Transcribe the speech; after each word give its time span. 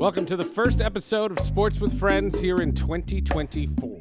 Welcome 0.00 0.24
to 0.26 0.36
the 0.36 0.46
first 0.46 0.80
episode 0.80 1.30
of 1.30 1.40
Sports 1.40 1.78
with 1.78 1.92
Friends 1.92 2.40
here 2.40 2.62
in 2.62 2.72
2024. 2.72 3.98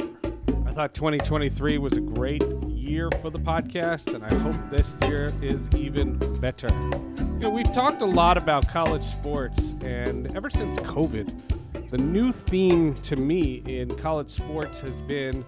I 0.66 0.72
thought 0.72 0.94
2023 0.94 1.78
was 1.78 1.98
a 1.98 2.00
great 2.00 2.42
year 2.70 3.10
for 3.22 3.30
the 3.30 3.38
podcast, 3.38 4.14
and 4.14 4.24
I 4.24 4.34
hope 4.36 4.56
this 4.72 4.98
year 5.02 5.30
is 5.42 5.68
even 5.76 6.18
better. 6.40 6.70
You 6.70 7.40
know, 7.40 7.50
we've 7.50 7.74
talked 7.74 8.02
a 8.02 8.06
lot 8.06 8.38
about 8.38 8.66
college 8.70 9.04
sports, 9.04 9.74
and 9.82 10.34
ever 10.38 10.50
since 10.50 10.80
COVID, 10.80 11.90
the 11.90 11.98
new 11.98 12.32
theme 12.32 12.94
to 12.94 13.18
me 13.18 13.62
in 13.66 13.94
college 13.98 14.32
sports 14.32 14.80
has 14.80 15.02
been 15.02 15.44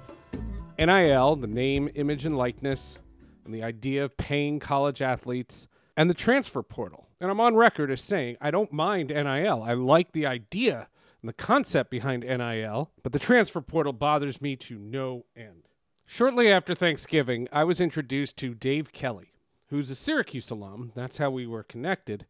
NIL, 0.77 1.38
the 1.38 1.47
name, 1.47 1.89
image, 1.95 2.25
and 2.25 2.38
likeness, 2.38 2.97
and 3.45 3.54
the 3.55 3.63
idea 3.63 4.04
of 4.04 4.18
paying 4.18 4.59
college 4.59 5.02
athletes, 5.02 5.70
and 5.95 6.09
the 6.09 6.13
transfer 6.13 6.61
portal. 6.61 7.07
And 7.21 7.29
I'm 7.29 7.39
on 7.39 7.55
record 7.55 7.91
as 7.91 8.01
saying 8.01 8.37
I 8.41 8.49
don't 8.49 8.73
mind 8.73 9.09
NIL. 9.09 9.61
I 9.64 9.73
like 9.73 10.11
the 10.11 10.25
idea 10.25 10.87
and 11.21 11.29
the 11.29 11.33
concept 11.33 11.91
behind 11.91 12.23
NIL, 12.23 12.89
but 13.04 13.13
the 13.13 13.19
transfer 13.19 13.61
portal 13.61 13.93
bothers 13.93 14.41
me 14.41 14.55
to 14.55 14.79
no 14.79 15.25
end. 15.36 15.68
Shortly 16.07 16.51
after 16.51 16.73
Thanksgiving, 16.73 17.47
I 17.51 17.63
was 17.63 17.79
introduced 17.79 18.37
to 18.37 18.55
Dave 18.55 18.91
Kelly, 18.91 19.33
who's 19.68 19.91
a 19.91 19.96
Syracuse 19.96 20.49
alum. 20.49 20.93
That's 20.96 21.19
how 21.19 21.29
we 21.29 21.46
were 21.46 21.61
connected. 21.61 22.25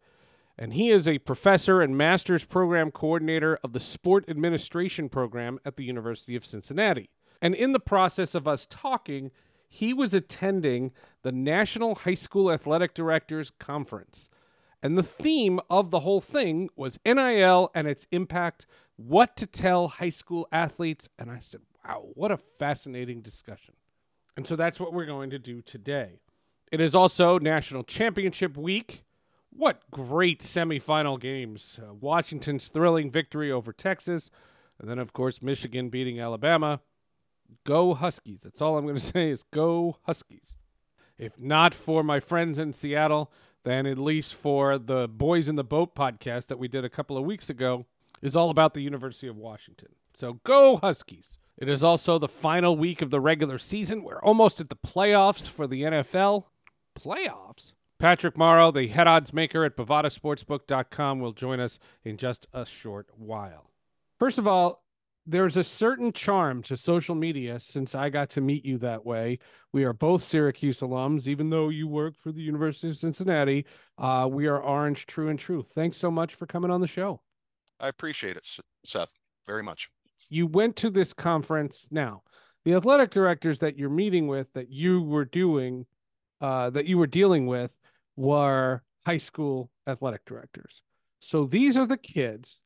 And 0.57 0.73
he 0.73 0.89
is 0.89 1.07
a 1.07 1.19
professor 1.19 1.81
and 1.81 1.97
master's 1.97 2.43
program 2.43 2.91
coordinator 2.91 3.57
of 3.63 3.71
the 3.71 3.79
sport 3.79 4.25
administration 4.27 5.07
program 5.07 5.57
at 5.63 5.77
the 5.77 5.85
University 5.85 6.35
of 6.35 6.45
Cincinnati. 6.45 7.09
And 7.41 7.55
in 7.55 7.71
the 7.71 7.79
process 7.79 8.35
of 8.35 8.45
us 8.45 8.67
talking, 8.69 9.31
he 9.69 9.93
was 9.93 10.13
attending 10.13 10.91
the 11.21 11.31
National 11.31 11.95
High 11.95 12.13
School 12.13 12.51
Athletic 12.51 12.93
Directors 12.93 13.51
Conference. 13.51 14.27
And 14.83 14.97
the 14.97 15.03
theme 15.03 15.59
of 15.69 15.91
the 15.91 15.99
whole 15.99 16.21
thing 16.21 16.69
was 16.75 16.99
NIL 17.05 17.69
and 17.75 17.87
its 17.87 18.07
impact, 18.11 18.65
what 18.95 19.35
to 19.37 19.45
tell 19.45 19.87
high 19.87 20.09
school 20.09 20.47
athletes. 20.51 21.07
And 21.19 21.29
I 21.29 21.39
said, 21.39 21.61
wow, 21.85 22.07
what 22.13 22.31
a 22.31 22.37
fascinating 22.37 23.21
discussion. 23.21 23.75
And 24.35 24.47
so 24.47 24.55
that's 24.55 24.79
what 24.79 24.93
we're 24.93 25.05
going 25.05 25.29
to 25.31 25.39
do 25.39 25.61
today. 25.61 26.19
It 26.71 26.79
is 26.79 26.95
also 26.95 27.37
National 27.37 27.83
Championship 27.83 28.57
Week. 28.57 29.03
What 29.51 29.81
great 29.91 30.39
semifinal 30.39 31.19
games! 31.19 31.77
Uh, 31.81 31.93
Washington's 31.93 32.69
thrilling 32.69 33.11
victory 33.11 33.51
over 33.51 33.73
Texas, 33.73 34.31
and 34.79 34.89
then, 34.89 34.97
of 34.97 35.11
course, 35.11 35.41
Michigan 35.41 35.89
beating 35.89 36.21
Alabama. 36.21 36.79
Go 37.65 37.93
Huskies. 37.93 38.39
That's 38.43 38.61
all 38.61 38.77
I'm 38.77 38.85
going 38.85 38.95
to 38.99 39.01
say 39.01 39.29
is 39.29 39.43
go 39.51 39.97
Huskies. 40.03 40.53
If 41.17 41.39
not 41.39 41.73
for 41.73 42.01
my 42.01 42.21
friends 42.21 42.57
in 42.57 42.71
Seattle, 42.71 43.29
then 43.63 43.85
at 43.85 43.97
least 43.97 44.35
for 44.35 44.77
the 44.77 45.07
Boys 45.07 45.47
in 45.47 45.55
the 45.55 45.63
Boat 45.63 45.95
podcast 45.95 46.47
that 46.47 46.59
we 46.59 46.67
did 46.67 46.85
a 46.85 46.89
couple 46.89 47.17
of 47.17 47.25
weeks 47.25 47.49
ago, 47.49 47.85
is 48.21 48.35
all 48.35 48.49
about 48.49 48.73
the 48.73 48.81
University 48.81 49.27
of 49.27 49.37
Washington. 49.37 49.89
So 50.15 50.39
go 50.43 50.77
Huskies. 50.77 51.37
It 51.57 51.69
is 51.69 51.83
also 51.83 52.17
the 52.17 52.27
final 52.27 52.75
week 52.75 53.01
of 53.01 53.11
the 53.11 53.19
regular 53.19 53.59
season. 53.59 54.03
We're 54.03 54.21
almost 54.21 54.59
at 54.59 54.69
the 54.69 54.75
playoffs 54.75 55.47
for 55.47 55.67
the 55.67 55.83
NFL. 55.83 56.45
Playoffs? 56.99 57.73
Patrick 57.99 58.35
Morrow, 58.35 58.71
the 58.71 58.87
head 58.87 59.07
odds 59.07 59.31
maker 59.31 59.63
at 59.63 59.77
BovadaSportsbook.com, 59.77 61.19
will 61.19 61.33
join 61.33 61.59
us 61.59 61.77
in 62.03 62.17
just 62.17 62.47
a 62.51 62.65
short 62.65 63.09
while. 63.15 63.69
First 64.17 64.39
of 64.39 64.47
all, 64.47 64.83
there's 65.25 65.57
a 65.57 65.63
certain 65.63 66.11
charm 66.11 66.63
to 66.63 66.75
social 66.75 67.15
media 67.15 67.59
since 67.59 67.93
I 67.93 68.09
got 68.09 68.31
to 68.31 68.41
meet 68.41 68.65
you 68.65 68.77
that 68.79 69.05
way. 69.05 69.39
We 69.71 69.83
are 69.83 69.93
both 69.93 70.23
Syracuse 70.23 70.81
alums, 70.81 71.27
even 71.27 71.49
though 71.49 71.69
you 71.69 71.87
work 71.87 72.15
for 72.17 72.31
the 72.31 72.41
University 72.41 72.89
of 72.89 72.97
Cincinnati. 72.97 73.65
Uh, 73.97 74.27
we 74.29 74.47
are 74.47 74.59
Orange 74.59 75.05
True 75.05 75.29
and 75.29 75.37
True. 75.37 75.63
Thanks 75.63 75.97
so 75.97 76.09
much 76.09 76.35
for 76.35 76.45
coming 76.45 76.71
on 76.71 76.81
the 76.81 76.87
show. 76.87 77.21
I 77.79 77.87
appreciate 77.87 78.35
it, 78.35 78.47
Seth, 78.85 79.11
very 79.45 79.63
much. 79.63 79.89
You 80.29 80.47
went 80.47 80.75
to 80.77 80.89
this 80.89 81.13
conference 81.13 81.87
now. 81.91 82.23
The 82.63 82.75
athletic 82.75 83.11
directors 83.11 83.59
that 83.59 83.77
you're 83.77 83.89
meeting 83.89 84.27
with, 84.27 84.51
that 84.53 84.69
you 84.69 85.01
were 85.01 85.25
doing, 85.25 85.85
uh, 86.39 86.69
that 86.71 86.85
you 86.85 86.97
were 86.97 87.07
dealing 87.07 87.47
with, 87.47 87.75
were 88.15 88.83
high 89.05 89.17
school 89.17 89.71
athletic 89.87 90.25
directors. 90.25 90.81
So 91.19 91.45
these 91.45 91.77
are 91.77 91.87
the 91.87 91.97
kids 91.97 92.61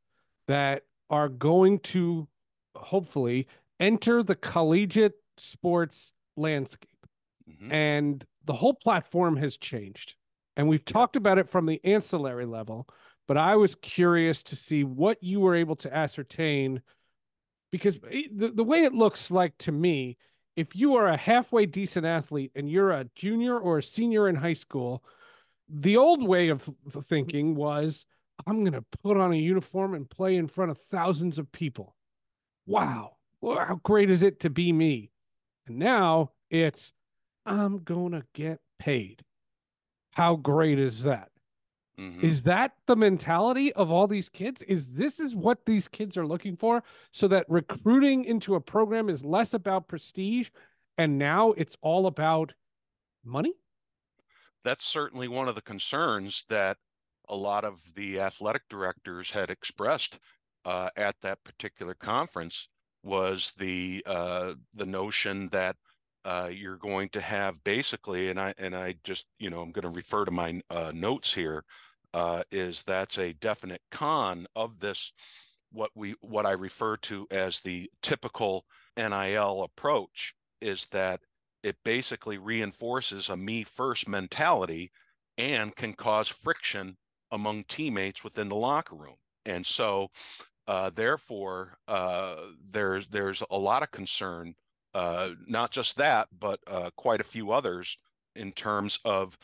that 0.48 0.84
are 1.10 1.30
going 1.30 1.80
to 1.80 2.28
hopefully 2.76 3.48
enter 3.80 4.24
the 4.24 4.36
collegiate 4.36 5.16
sports 5.38 6.14
landscape. 6.38 6.90
Mm-hmm. 7.50 7.72
And 7.72 8.26
the 8.46 8.54
whole 8.54 8.74
platform 8.74 9.38
has 9.38 9.58
changed. 9.58 10.16
And 10.58 10.70
we've 10.70 10.86
talked 10.86 11.16
about 11.16 11.38
it 11.38 11.50
from 11.50 11.66
the 11.66 11.82
ancillary 11.84 12.46
level, 12.46 12.88
but 13.28 13.38
I 13.38 13.56
was 13.56 13.76
curious 13.76 14.42
to 14.44 14.56
see 14.56 14.84
what 14.84 15.22
you 15.22 15.40
were 15.42 15.56
able 15.56 15.76
to 15.78 15.94
ascertain 15.94 16.82
because 17.72 17.98
the, 18.00 18.54
the 18.56 18.64
way 18.64 18.84
it 18.84 18.94
looks 18.94 19.30
like 19.32 19.58
to 19.60 19.72
me, 19.72 20.18
if 20.56 20.76
you 20.76 20.96
are 20.96 21.08
a 21.08 21.18
halfway 21.18 21.66
decent 21.66 22.06
athlete 22.06 22.52
and 22.56 22.70
you're 22.70 22.92
a 22.92 23.10
junior 23.16 23.60
or 23.60 23.80
a 23.80 23.84
senior 23.84 24.30
in 24.30 24.36
high 24.36 24.54
school, 24.54 25.04
the 25.68 25.98
old 25.98 26.26
way 26.26 26.50
of 26.50 26.70
thinking 26.90 27.56
was 27.56 28.06
I'm 28.48 28.62
going 28.64 28.74
to 28.74 28.86
put 29.04 29.18
on 29.18 29.34
a 29.34 29.38
uniform 29.38 29.94
and 29.94 30.10
play 30.10 30.36
in 30.36 30.48
front 30.48 30.72
of 30.72 30.78
thousands 30.78 31.40
of 31.40 31.52
people 31.52 31.95
wow, 32.66 33.14
how 33.42 33.80
great 33.84 34.10
is 34.10 34.24
it 34.24 34.40
to 34.42 34.50
be 34.50 34.72
me? 34.72 35.12
And 35.68 35.78
now 35.78 36.32
it's, 36.50 36.94
I'm 37.46 37.80
going 37.84 38.12
to 38.12 38.24
get 38.34 38.60
paid. 38.80 39.24
How 40.12 40.36
great 40.36 40.80
is 40.80 41.04
that? 41.04 41.30
Mm-hmm. 42.00 42.26
Is 42.26 42.44
that 42.44 42.74
the 42.88 42.96
mentality 42.96 43.72
of 43.74 43.90
all 43.90 44.08
these 44.08 44.30
kids? 44.30 44.62
Is 44.64 44.94
this 44.94 45.20
is 45.20 45.36
what 45.36 45.66
these 45.66 45.88
kids 45.88 46.18
are 46.18 46.28
looking 46.28 46.58
for 46.58 46.84
so 47.12 47.28
that 47.30 47.46
recruiting 47.48 48.26
into 48.26 48.56
a 48.56 48.62
program 48.62 49.10
is 49.10 49.24
less 49.24 49.54
about 49.54 49.88
prestige 49.88 50.50
and 50.98 51.18
now 51.18 51.52
it's 51.52 51.78
all 51.82 52.06
about 52.06 52.54
money? 53.24 53.54
That's 54.64 54.84
certainly 54.84 55.28
one 55.28 55.48
of 55.48 55.56
the 55.56 55.62
concerns 55.62 56.44
that 56.50 56.78
a 57.30 57.36
lot 57.36 57.64
of 57.64 57.94
the 57.96 58.20
athletic 58.20 58.64
directors 58.70 59.32
had 59.32 59.50
expressed 59.50 60.20
uh, 60.66 60.90
at 60.98 61.16
that 61.22 61.44
particular 61.44 61.94
conference 61.94 62.68
was 63.04 63.54
the 63.58 64.04
uh, 64.06 64.54
the 64.76 64.86
notion 64.86 65.50
that 65.50 65.76
uh, 66.26 66.50
you're 66.52 66.78
going 66.78 67.08
to 67.10 67.22
have 67.22 67.64
basically, 67.64 68.30
and 68.30 68.40
I 68.40 68.54
and 68.58 68.76
I 68.76 68.96
just 69.04 69.28
you 69.40 69.50
know 69.50 69.62
I'm 69.62 69.72
going 69.72 69.84
to 69.84 69.96
refer 69.96 70.26
to 70.26 70.32
my 70.32 70.62
uh, 70.70 70.92
notes 70.94 71.34
here, 71.34 71.64
uh, 72.14 72.44
is 72.52 72.84
that's 72.84 73.18
a 73.18 73.34
definite 73.34 73.82
con 73.92 74.48
of 74.56 74.80
this 74.80 75.14
what 75.72 75.92
we 75.94 76.16
what 76.22 76.46
I 76.46 76.52
refer 76.52 76.98
to 76.98 77.28
as 77.30 77.60
the 77.60 77.90
typical 78.02 78.66
NIL 78.98 79.64
approach 79.64 80.34
is 80.62 80.88
that 80.88 81.20
it 81.64 81.76
basically 81.84 82.38
reinforces 82.38 83.30
a 83.30 83.38
me 83.38 83.64
first 83.64 84.08
mentality 84.08 84.92
and 85.38 85.76
can 85.76 85.94
cause 85.94 86.28
friction 86.28 86.98
among 87.32 87.66
teammates 87.66 88.24
within 88.24 88.50
the 88.50 88.56
locker 88.56 88.96
room. 88.96 89.16
And 89.46 89.66
so 89.66 90.10
uh, 90.68 90.90
therefore, 90.90 91.78
uh, 91.88 92.36
there's 92.72 93.08
there's 93.08 93.44
a 93.50 93.58
lot 93.58 93.84
of 93.84 93.92
concern, 93.92 94.56
uh, 94.94 95.30
not 95.48 95.72
just 95.72 95.98
that, 95.98 96.28
but 96.38 96.60
uh, 96.68 96.90
quite 96.96 97.22
a 97.22 97.26
few 97.26 97.52
others 97.52 97.98
in 98.36 98.52
terms 98.52 99.00
of 99.06 99.38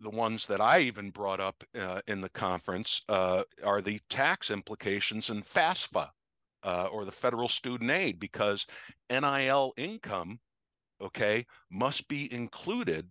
the 0.00 0.10
ones 0.10 0.46
that 0.48 0.60
I 0.60 0.80
even 0.80 1.10
brought 1.10 1.38
up 1.38 1.62
uh, 1.78 2.00
in 2.08 2.20
the 2.20 2.28
conference 2.28 3.02
are 3.08 3.80
the 3.80 4.00
tax 4.10 4.50
implications 4.50 5.30
in 5.30 5.42
FAFSA 5.42 6.08
or 6.64 7.04
the 7.04 7.12
federal 7.12 7.48
student 7.48 7.90
aid, 7.90 8.18
because 8.18 8.66
NIL 9.08 9.72
income, 9.76 10.40
okay, 11.00 11.46
must 11.70 12.08
be 12.08 12.32
included 12.32 13.10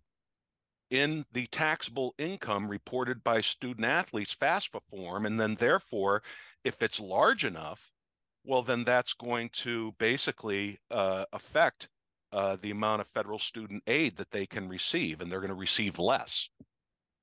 in 0.91 1.25
the 1.31 1.47
taxable 1.47 2.13
income 2.19 2.67
reported 2.67 3.23
by 3.23 3.41
student 3.41 3.85
athletes 3.85 4.35
FAFSA 4.35 4.81
form, 4.89 5.25
and 5.25 5.39
then 5.39 5.55
therefore 5.55 6.21
if 6.63 6.81
it's 6.81 6.99
large 6.99 7.43
enough, 7.43 7.91
well, 8.43 8.61
then 8.61 8.83
that's 8.83 9.13
going 9.13 9.49
to 9.49 9.93
basically 9.99 10.79
uh, 10.89 11.25
affect 11.31 11.89
uh, 12.31 12.57
the 12.61 12.71
amount 12.71 13.01
of 13.01 13.07
federal 13.07 13.39
student 13.39 13.83
aid 13.87 14.17
that 14.17 14.31
they 14.31 14.45
can 14.45 14.67
receive, 14.67 15.21
and 15.21 15.31
they're 15.31 15.39
going 15.39 15.49
to 15.49 15.55
receive 15.55 15.99
less. 15.99 16.49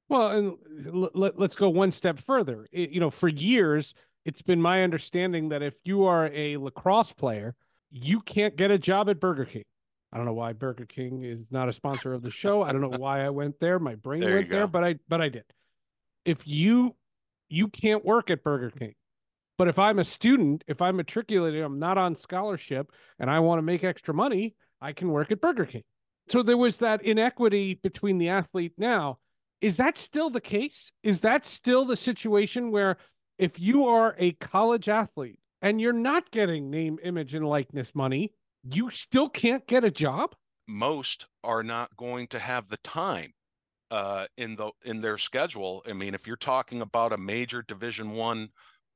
Well, 0.09 0.31
and 0.31 1.09
let, 1.15 1.39
us 1.39 1.55
go 1.55 1.69
one 1.69 1.93
step 1.93 2.19
further. 2.19 2.67
It, 2.73 2.91
you 2.91 3.01
know, 3.01 3.11
for 3.11 3.29
years, 3.29 3.95
it's 4.25 4.43
been 4.43 4.63
my 4.63 4.83
understanding 4.83 5.51
that 5.51 5.63
if 5.63 5.75
you 5.85 6.05
are 6.05 6.31
a 6.33 6.57
lacrosse 6.57 7.13
player, 7.13 7.55
you 7.91 8.21
can't 8.21 8.57
get 8.57 8.71
a 8.71 8.79
job 8.79 9.09
at 9.09 9.21
Burger 9.21 9.45
King. 9.45 9.65
I 10.13 10.17
don't 10.17 10.27
know 10.27 10.33
why 10.33 10.53
Burger 10.55 10.87
King 10.87 11.23
is 11.25 11.41
not 11.51 11.69
a 11.69 11.73
sponsor 11.73 12.15
of 12.15 12.23
the 12.23 12.31
show. 12.31 12.63
I 12.63 12.73
don't 12.73 12.81
know 12.81 12.97
why 12.97 13.25
I 13.25 13.31
went 13.31 13.61
there. 13.61 13.79
My 13.79 13.95
brain 13.97 14.21
there 14.21 14.37
went 14.37 14.51
there, 14.51 14.67
but 14.67 14.85
I 14.85 14.97
but 15.09 15.21
I 15.21 15.29
did. 15.29 15.45
If 16.25 16.47
you 16.47 16.97
you 17.49 17.69
can't 17.69 18.05
work 18.05 18.31
at 18.31 18.43
Burger 18.43 18.71
King, 18.71 18.95
but 19.59 19.69
if 19.69 19.79
I'm 19.79 19.99
a 19.99 20.05
student, 20.05 20.65
if 20.67 20.81
I'm 20.81 20.97
matriculated, 20.97 21.63
I'm 21.63 21.79
not 21.79 21.99
on 21.99 22.15
scholarship 22.15 22.91
and 23.19 23.31
I 23.31 23.41
want 23.41 23.59
to 23.59 23.63
make 23.63 23.85
extra 23.85 24.15
money, 24.15 24.55
I 24.81 24.93
can 24.93 25.09
work 25.09 25.33
at 25.33 25.41
Burger 25.41 25.67
King. 25.67 25.85
So 26.29 26.43
there 26.43 26.57
was 26.57 26.79
that 26.79 27.03
inequity 27.03 27.75
between 27.75 28.19
the 28.19 28.29
athlete 28.29 28.75
now. 28.77 29.19
Is 29.61 29.79
that 29.79 29.99
still 29.99 30.31
the 30.31 30.41
case? 30.41 30.93
Is 31.03 31.23
that 31.23 31.45
still 31.45 31.85
the 31.85 31.97
situation 31.97 32.71
where 32.71 32.99
if 33.39 33.59
you 33.59 33.87
are 33.87 34.15
a 34.19 34.33
college 34.33 34.89
athlete 34.89 35.41
and 35.61 35.81
you're 35.81 35.93
not 35.93 36.31
getting 36.31 36.71
name, 36.71 36.99
image, 37.03 37.35
and 37.35 37.47
likeness 37.47 37.95
money, 37.95 38.33
you 38.63 38.91
still 38.91 39.29
can't 39.29 39.67
get 39.67 39.85
a 39.85 39.91
job? 39.91 40.35
Most 40.67 41.27
are 41.43 41.63
not 41.63 41.97
going 41.97 42.27
to 42.29 42.39
have 42.39 42.69
the 42.69 42.77
time 42.79 43.33
uh, 43.91 44.27
in 44.37 44.57
the 44.57 44.71
in 44.85 45.01
their 45.01 45.19
schedule. 45.19 45.83
I 45.89 45.93
mean, 45.93 46.15
if 46.15 46.27
you're 46.27 46.37
talking 46.37 46.83
about 46.83 47.13
a 47.13 47.19
major 47.19 47.63
Division 47.63 48.13
One 48.13 48.51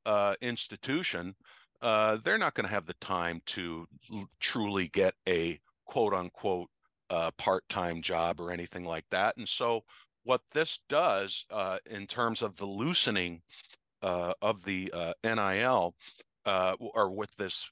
uh, 0.05 0.35
institution, 0.41 1.35
uh, 1.81 2.17
they're 2.17 2.39
not 2.39 2.55
going 2.55 2.67
to 2.67 2.75
have 2.75 2.87
the 2.87 2.95
time 2.95 3.41
to 3.47 3.87
l- 4.13 4.29
truly 4.41 4.89
get 4.89 5.15
a 5.29 5.61
quote 5.87 6.15
unquote 6.15 6.69
uh, 7.11 7.31
part 7.33 7.69
time 7.69 8.03
job 8.03 8.41
or 8.41 8.51
anything 8.51 8.85
like 8.85 9.07
that. 9.11 9.37
And 9.37 9.49
so, 9.49 9.85
what 10.25 10.43
this 10.53 10.81
does 10.89 11.47
uh, 11.51 11.79
in 11.91 12.07
terms 12.07 12.43
of 12.43 12.57
the 12.57 12.67
loosening 12.67 13.43
uh, 14.03 14.35
of 14.43 14.65
the 14.65 14.93
NIL 15.25 15.95
or 16.47 17.11
with 17.11 17.35
this 17.37 17.71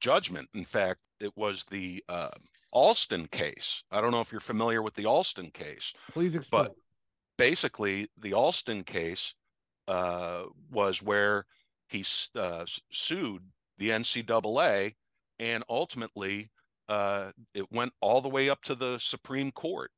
judgment, 0.00 0.48
in 0.54 0.64
fact, 0.64 1.00
it 1.20 1.36
was 1.36 1.64
the 1.70 2.02
Alston 2.72 3.26
case. 3.26 3.84
I 3.90 4.00
don't 4.00 4.10
know 4.10 4.20
if 4.20 4.32
you're 4.32 4.40
familiar 4.40 4.82
with 4.82 4.94
the 4.94 5.06
Alston 5.06 5.50
case. 5.50 5.92
Please 6.12 6.34
explain. 6.34 6.64
But 6.64 6.74
basically, 7.38 8.08
the 8.20 8.34
Alston 8.34 8.84
case 8.84 9.34
uh, 9.88 10.44
was 10.70 11.02
where 11.02 11.46
he 11.88 12.04
uh, 12.36 12.64
sued 12.90 13.42
the 13.78 13.90
NCAA, 13.90 14.94
and 15.38 15.64
ultimately 15.68 16.50
uh, 16.88 17.32
it 17.54 17.70
went 17.70 17.92
all 18.00 18.20
the 18.20 18.28
way 18.28 18.48
up 18.48 18.62
to 18.62 18.74
the 18.74 18.98
Supreme 18.98 19.52
Court 19.52 19.90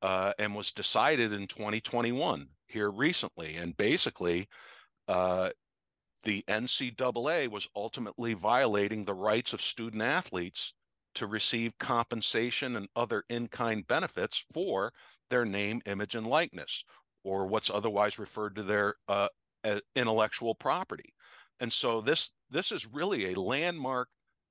uh, 0.00 0.32
and 0.38 0.54
was 0.54 0.72
decided 0.72 1.32
in 1.32 1.46
2021 1.46 2.48
here 2.66 2.90
recently. 2.90 3.56
And 3.56 3.76
basically, 3.76 4.48
uh, 5.08 5.50
the 6.22 6.44
NCAA 6.48 7.48
was 7.48 7.68
ultimately 7.74 8.34
violating 8.34 9.04
the 9.04 9.14
rights 9.14 9.52
of 9.52 9.60
student 9.60 10.02
athletes 10.02 10.74
to 11.14 11.26
receive 11.26 11.78
compensation 11.78 12.76
and 12.76 12.88
other 12.96 13.24
in-kind 13.28 13.86
benefits 13.86 14.44
for 14.52 14.92
their 15.30 15.44
name, 15.44 15.82
image, 15.86 16.14
and 16.14 16.26
likeness, 16.26 16.84
or 17.24 17.46
what's 17.46 17.70
otherwise 17.70 18.18
referred 18.18 18.56
to 18.56 18.62
their 18.62 18.94
uh, 19.08 19.28
intellectual 19.94 20.54
property. 20.54 21.12
And 21.60 21.72
so 21.72 22.00
this 22.00 22.32
this 22.50 22.72
is 22.72 22.86
really 22.86 23.32
a 23.32 23.40
landmark 23.40 24.08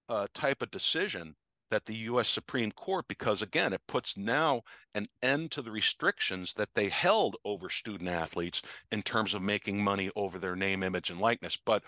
uh, 0.08 0.28
type 0.34 0.62
of 0.62 0.72
decision 0.72 1.36
that 1.72 1.86
the 1.86 1.96
U.S. 1.96 2.30
Supreme 2.30 2.72
Court, 2.72 3.06
because 3.08 3.42
again, 3.42 3.74
it 3.74 3.82
puts 3.88 4.16
now 4.16 4.62
an 4.94 5.08
end 5.24 5.50
to 5.52 5.62
the 5.62 5.72
restrictions 5.72 6.54
that 6.54 6.70
they 6.76 6.90
held 6.90 7.36
over 7.44 7.70
student 7.70 8.10
athletes 8.10 8.62
in 8.92 9.02
terms 9.02 9.34
of 9.34 9.42
making 9.42 9.84
money 9.84 10.12
over 10.16 10.38
their 10.38 10.56
name, 10.56 10.84
image, 10.84 11.10
and 11.10 11.20
likeness. 11.20 11.58
But 11.66 11.84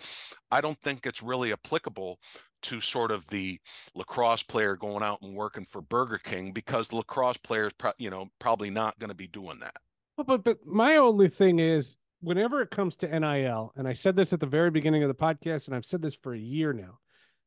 I 0.50 0.62
don't 0.62 0.80
think 0.82 1.06
it's 1.06 1.22
really 1.22 1.54
applicable 1.54 2.20
to 2.64 2.82
sort 2.82 3.12
of 3.12 3.28
the 3.28 3.60
lacrosse 3.94 4.44
player 4.44 4.76
going 4.76 5.04
out 5.04 5.22
and 5.22 5.36
working 5.36 5.66
for 5.66 5.82
Burger 5.82 6.18
King 6.18 6.52
because 6.52 6.88
the 6.88 6.96
lacrosse 6.96 7.38
player 7.38 7.68
is, 7.68 7.74
pro- 7.74 7.92
you 7.98 8.10
know, 8.10 8.30
probably 8.40 8.70
not 8.70 8.98
going 9.00 9.10
to 9.10 9.16
be 9.16 9.28
doing 9.28 9.60
that. 9.60 9.76
Well, 10.18 10.26
but 10.26 10.44
but 10.44 10.66
my 10.66 10.96
only 10.96 11.28
thing 11.28 11.60
is, 11.60 11.98
whenever 12.22 12.62
it 12.62 12.72
comes 12.72 12.96
to 12.98 13.20
NIL, 13.20 13.74
and 13.76 13.88
I 13.88 13.94
said 13.94 14.16
this 14.16 14.32
at 14.32 14.40
the 14.40 14.46
very 14.46 14.72
beginning 14.72 15.04
of 15.04 15.10
the 15.10 15.16
podcast, 15.16 15.68
and 15.68 15.76
I've 15.76 15.86
said 15.86 16.02
this 16.02 16.16
for 16.16 16.34
a 16.34 16.40
year 16.40 16.72
now, 16.72 17.00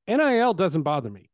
NIL 0.06 0.54
doesn't 0.54 0.82
bother 0.82 1.10
me. 1.10 1.30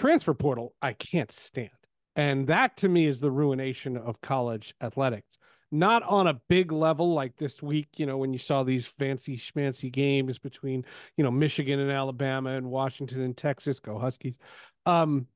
Transfer 0.00 0.32
portal, 0.32 0.74
I 0.80 0.94
can't 0.94 1.30
stand. 1.30 1.68
And 2.16 2.46
that 2.46 2.78
to 2.78 2.88
me 2.88 3.04
is 3.06 3.20
the 3.20 3.30
ruination 3.30 3.98
of 3.98 4.22
college 4.22 4.74
athletics 4.80 5.38
not 5.70 6.02
on 6.02 6.26
a 6.26 6.40
big 6.48 6.72
level 6.72 7.12
like 7.14 7.36
this 7.36 7.62
week, 7.62 7.88
you 7.96 8.06
know, 8.06 8.16
when 8.16 8.32
you 8.32 8.38
saw 8.38 8.62
these 8.62 8.86
fancy 8.86 9.36
schmancy 9.36 9.92
games 9.92 10.38
between, 10.38 10.84
you 11.16 11.22
know, 11.22 11.30
Michigan 11.30 11.78
and 11.78 11.92
Alabama 11.92 12.50
and 12.50 12.70
Washington 12.70 13.20
and 13.20 13.36
Texas, 13.36 13.78
go 13.78 13.98
Huskies. 13.98 14.36
Um, 14.84 15.26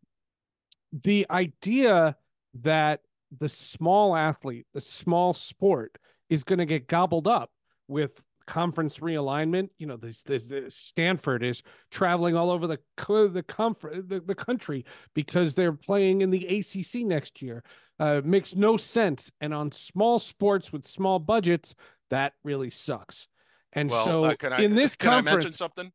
the 0.92 1.26
idea 1.30 2.16
that 2.62 3.00
the 3.38 3.48
small 3.48 4.16
athlete, 4.16 4.66
the 4.74 4.80
small 4.80 5.34
sport 5.34 5.98
is 6.28 6.42
going 6.42 6.58
to 6.58 6.66
get 6.66 6.88
gobbled 6.88 7.28
up 7.28 7.50
with 7.86 8.24
conference 8.46 8.98
realignment. 8.98 9.70
You 9.78 9.86
know, 9.86 9.96
this, 9.96 10.22
this, 10.22 10.46
this, 10.48 10.76
Stanford 10.76 11.42
is 11.42 11.62
traveling 11.90 12.36
all 12.36 12.50
over 12.50 12.66
the 12.66 12.78
the, 13.08 13.44
comfort, 13.46 14.08
the 14.08 14.20
the 14.20 14.34
country 14.34 14.84
because 15.14 15.54
they're 15.54 15.72
playing 15.72 16.20
in 16.20 16.30
the 16.30 16.46
ACC 16.46 17.06
next 17.06 17.42
year 17.42 17.62
uh, 17.98 18.20
makes 18.24 18.54
no 18.54 18.76
sense. 18.76 19.30
And 19.40 19.54
on 19.54 19.72
small 19.72 20.18
sports 20.18 20.72
with 20.72 20.86
small 20.86 21.18
budgets, 21.18 21.74
that 22.10 22.32
really 22.42 22.70
sucks. 22.70 23.28
And 23.72 23.90
well, 23.90 24.04
so 24.04 24.24
uh, 24.24 24.34
I, 24.42 24.62
in 24.62 24.74
this 24.74 24.96
can 24.96 25.10
conference, 25.10 25.28
I 25.28 25.36
mention 25.36 25.52
something? 25.52 25.92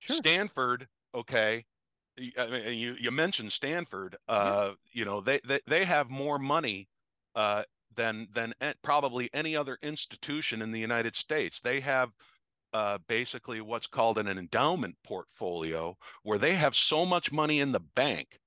Sure. 0.00 0.16
Stanford, 0.16 0.88
okay. 1.14 1.64
I 2.38 2.46
mean, 2.46 2.78
you 2.78 2.94
you 2.98 3.10
mentioned 3.10 3.52
Stanford. 3.52 4.16
Uh, 4.28 4.68
yeah. 4.68 4.74
you 4.92 5.04
know 5.04 5.20
they, 5.20 5.40
they 5.46 5.60
they 5.66 5.84
have 5.84 6.10
more 6.10 6.38
money 6.38 6.88
uh, 7.34 7.62
than 7.96 8.28
than 8.32 8.54
probably 8.82 9.30
any 9.32 9.56
other 9.56 9.78
institution 9.82 10.62
in 10.62 10.72
the 10.72 10.80
United 10.80 11.16
States. 11.16 11.60
They 11.60 11.80
have 11.80 12.10
uh, 12.72 12.98
basically 13.06 13.60
what's 13.60 13.86
called 13.86 14.18
an 14.18 14.26
endowment 14.26 14.96
portfolio, 15.04 15.96
where 16.22 16.38
they 16.38 16.54
have 16.54 16.74
so 16.74 17.06
much 17.06 17.32
money 17.32 17.60
in 17.60 17.72
the 17.72 17.80
bank 17.80 18.40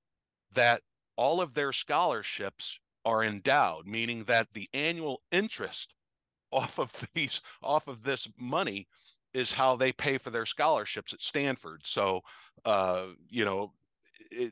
that 0.52 0.82
all 1.16 1.40
of 1.40 1.54
their 1.54 1.72
scholarships 1.72 2.78
are 3.04 3.24
endowed, 3.24 3.86
meaning 3.86 4.24
that 4.24 4.48
the 4.52 4.68
annual 4.74 5.22
interest 5.32 5.94
off 6.52 6.78
of 6.78 7.06
these 7.14 7.40
off 7.62 7.88
of 7.88 8.04
this 8.04 8.28
money 8.38 8.88
is 9.34 9.52
how 9.52 9.76
they 9.76 9.92
pay 9.92 10.18
for 10.18 10.30
their 10.30 10.46
scholarships 10.46 11.12
at 11.12 11.20
Stanford. 11.20 11.82
So, 11.84 12.22
uh, 12.64 13.06
you 13.28 13.44
know, 13.44 13.72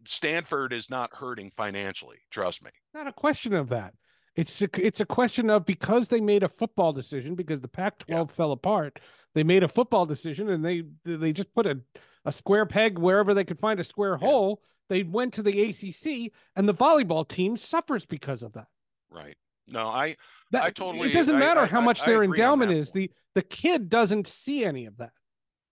Stanford 0.05 0.73
is 0.73 0.91
not 0.91 1.15
hurting 1.15 1.51
financially. 1.51 2.19
Trust 2.31 2.63
me. 2.63 2.71
Not 2.95 3.07
a 3.07 3.13
question 3.13 3.55
of 3.55 3.69
that. 3.71 3.95
It's 4.37 4.61
a, 4.61 4.69
it's 4.75 5.01
a 5.01 5.07
question 5.07 5.49
of 5.51 5.65
because 5.65 6.09
they 6.09 6.21
made 6.21 6.43
a 6.43 6.49
football 6.49 6.93
decision 6.93 7.35
because 7.35 7.61
the 7.61 7.69
Pac-12 7.69 8.05
yeah. 8.09 8.25
fell 8.27 8.53
apart. 8.53 9.01
They 9.35 9.43
made 9.43 9.63
a 9.63 9.69
football 9.69 10.07
decision 10.07 10.49
and 10.51 10.65
they 10.65 10.85
they 11.05 11.33
just 11.33 11.53
put 11.55 11.67
a 11.67 11.81
a 12.25 12.33
square 12.33 12.67
peg 12.67 12.99
wherever 12.99 13.35
they 13.35 13.45
could 13.45 13.59
find 13.59 13.81
a 13.81 13.85
square 13.85 14.19
yeah. 14.21 14.27
hole 14.27 14.63
they 14.89 15.03
went 15.03 15.35
to 15.35 15.43
the 15.43 15.63
ACC, 15.63 16.33
and 16.55 16.69
the 16.69 16.75
volleyball 16.75 17.27
team 17.27 17.57
suffers 17.57 18.07
because 18.07 18.43
of 18.43 18.53
that. 18.53 18.69
Right. 19.11 19.37
No, 19.69 19.89
I 19.89 20.17
that, 20.53 20.63
I 20.63 20.71
totally. 20.71 21.11
It 21.11 21.13
doesn't 21.13 21.39
matter 21.39 21.61
I, 21.61 21.67
how 21.67 21.81
much 21.81 22.03
I, 22.03 22.07
their 22.07 22.23
endowment 22.23 22.71
is. 22.71 22.93
The 22.93 23.11
the 23.35 23.43
kid 23.43 23.89
doesn't 23.89 24.29
see 24.29 24.65
any 24.65 24.87
of 24.87 24.99
that. 24.99 25.13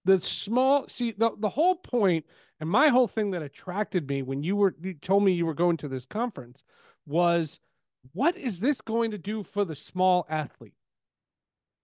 The 0.04 0.20
small 0.20 0.88
see 0.88 1.12
the 1.12 1.30
the 1.38 1.48
whole 1.48 1.76
point, 1.76 2.26
and 2.58 2.68
my 2.68 2.88
whole 2.88 3.06
thing 3.06 3.30
that 3.32 3.42
attracted 3.42 4.08
me 4.08 4.22
when 4.22 4.42
you 4.42 4.56
were 4.56 4.74
you 4.82 4.94
told 4.94 5.22
me 5.22 5.32
you 5.32 5.46
were 5.46 5.54
going 5.54 5.76
to 5.78 5.88
this 5.88 6.06
conference 6.06 6.64
was, 7.06 7.60
what 8.12 8.36
is 8.36 8.60
this 8.60 8.80
going 8.80 9.10
to 9.10 9.18
do 9.18 9.42
for 9.42 9.64
the 9.64 9.74
small 9.74 10.26
athlete? 10.28 10.74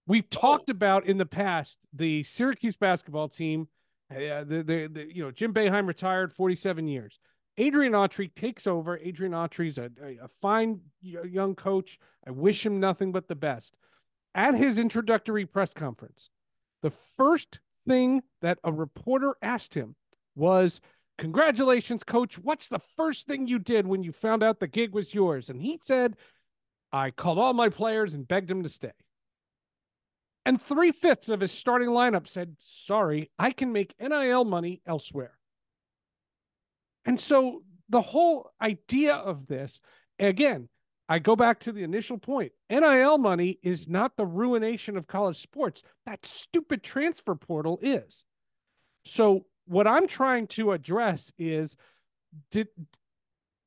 We've 0.07 0.27
oh. 0.33 0.41
talked 0.41 0.71
about 0.71 1.07
in 1.07 1.19
the 1.19 1.27
past 1.27 1.79
the 1.93 2.23
Syracuse 2.25 2.77
basketball 2.77 3.29
team 3.29 3.69
uh, 4.11 4.43
the, 4.43 4.63
the, 4.65 4.89
the, 4.89 5.15
you 5.15 5.23
know, 5.23 5.31
Jim 5.31 5.55
Boeheim 5.55 5.87
retired 5.87 6.33
47 6.33 6.89
years. 6.89 7.21
Adrian 7.57 7.93
Autry 7.93 8.35
takes 8.35 8.67
over. 8.67 8.99
Adrian 8.99 9.33
Autry's 9.33 9.79
a, 9.79 9.91
a, 10.03 10.25
a 10.25 10.29
fine 10.43 10.81
young 11.01 11.55
coach. 11.55 11.99
I 12.27 12.31
wish 12.33 12.67
him 12.67 12.81
nothing 12.81 13.13
but 13.13 13.29
the 13.29 13.37
best. 13.37 13.77
At 14.35 14.55
his 14.55 14.79
introductory 14.79 15.47
press 15.47 15.75
conference, 15.75 16.31
the 16.83 16.91
first 16.91 17.61
thing 17.87 18.23
that 18.43 18.59
a 18.65 18.73
reporter 18.73 19.37
asked 19.43 19.75
him 19.75 19.95
was, 20.35 20.81
Congratulations, 21.21 22.03
coach. 22.03 22.39
What's 22.39 22.69
the 22.69 22.79
first 22.79 23.27
thing 23.27 23.47
you 23.47 23.59
did 23.59 23.87
when 23.87 24.03
you 24.03 24.11
found 24.11 24.43
out 24.43 24.59
the 24.59 24.67
gig 24.67 24.95
was 24.95 25.13
yours? 25.13 25.51
And 25.51 25.61
he 25.61 25.79
said, 25.83 26.17
I 26.93 27.11
called 27.11 27.39
all 27.39 27.53
my 27.53 27.69
players 27.69 28.15
and 28.15 28.27
begged 28.27 28.49
them 28.49 28.63
to 28.63 28.71
stay. 28.71 28.93
And 30.47 30.61
three 30.61 30.93
fifths 30.93 31.29
of 31.29 31.41
his 31.41 31.53
starting 31.53 31.91
lineup 31.91 32.27
said, 32.27 32.57
Sorry, 32.59 33.31
I 33.39 33.51
can 33.51 33.71
make 33.71 33.95
NIL 34.01 34.47
money 34.47 34.81
elsewhere. 34.87 35.37
And 37.05 37.21
so 37.21 37.65
the 37.91 38.01
whole 38.01 38.51
idea 38.59 39.15
of 39.15 39.47
this, 39.47 39.79
again, 40.19 40.71
I 41.07 41.19
go 41.19 41.37
back 41.37 41.61
to 41.61 41.73
the 41.73 41.83
initial 41.83 42.17
point 42.17 42.53
NIL 42.71 43.19
money 43.19 43.59
is 43.63 43.89
not 43.89 44.17
the 44.17 44.25
ruination 44.25 44.97
of 44.97 45.07
college 45.07 45.37
sports. 45.37 45.83
That 46.07 46.25
stupid 46.25 46.83
transfer 46.83 47.35
portal 47.35 47.79
is. 47.83 48.25
So, 49.05 49.45
what 49.71 49.87
I'm 49.87 50.07
trying 50.07 50.47
to 50.49 50.73
address 50.73 51.33
is 51.39 51.77
did, 52.51 52.69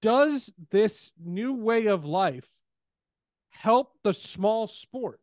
does 0.02 0.52
this 0.72 1.12
new 1.24 1.54
way 1.54 1.88
of 1.88 2.06
life 2.06 2.50
help 3.52 3.94
the 4.04 4.14
small 4.14 4.68
sport? 4.68 5.20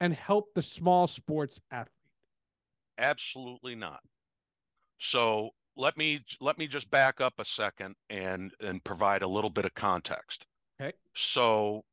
and 0.00 0.14
help 0.14 0.54
the 0.54 0.62
small 0.62 1.06
sports 1.06 1.60
athlete? 1.70 1.92
Absolutely 2.98 3.74
not. 3.74 4.00
So 4.98 5.50
let 5.76 5.96
me 5.96 6.20
let 6.40 6.58
me 6.58 6.66
just 6.66 6.90
back 6.90 7.20
up 7.20 7.34
a 7.38 7.44
second 7.44 7.94
and 8.10 8.52
and 8.60 8.82
provide 8.82 9.22
a 9.22 9.28
little 9.28 9.50
bit 9.50 9.64
of 9.64 9.74
context. 9.74 10.46
Okay. 10.80 10.96
So 11.14 11.84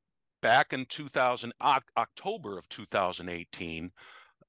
back 0.41 0.73
in 0.73 0.85
2000 0.85 1.53
October 1.61 2.57
of 2.57 2.69
2018, 2.69 3.91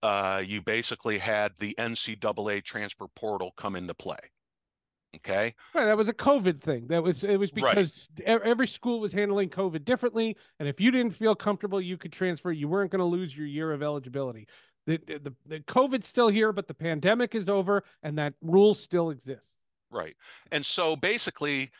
uh, 0.03 0.43
you 0.45 0.63
basically 0.63 1.19
had 1.19 1.53
the 1.59 1.75
NCAA 1.79 2.63
transfer 2.65 3.07
portal 3.15 3.53
come 3.57 3.77
into 3.77 3.95
play. 3.95 4.19
Okay. 5.17 5.55
Right, 5.75 5.87
that 5.87 5.97
was 5.97 6.09
a 6.09 6.13
COVID 6.13 6.61
thing. 6.61 6.89
That 6.89 7.03
was 7.03 7.25
it 7.25 7.39
was 7.39 7.51
because 7.51 8.11
right. 8.27 8.41
every 8.43 8.67
school 8.67 9.01
was 9.01 9.13
handling 9.13 9.49
COVID 9.49 9.85
differently, 9.85 10.37
and 10.59 10.69
if 10.69 10.81
you 10.81 10.91
didn't 10.91 11.13
feel 11.13 11.35
comfortable, 11.35 11.81
you 11.81 11.97
could 11.97 12.13
transfer. 12.13 12.53
You 12.53 12.69
weren't 12.69 12.91
going 12.91 13.01
to 13.01 13.07
lose 13.07 13.37
your 13.37 13.47
year 13.47 13.73
of 13.73 13.83
eligibility. 13.83 14.47
The, 14.87 15.01
the 15.07 15.35
the 15.47 15.61
COVID's 15.61 16.07
still 16.07 16.29
here, 16.29 16.53
but 16.53 16.69
the 16.69 16.75
pandemic 16.75 17.35
is 17.35 17.49
over, 17.49 17.83
and 18.03 18.19
that 18.19 18.35
rule 18.43 18.75
still 18.75 19.11
exists. 19.11 19.57
Right, 19.91 20.17
and 20.53 20.67
so 20.67 20.97
basically, 20.97 21.71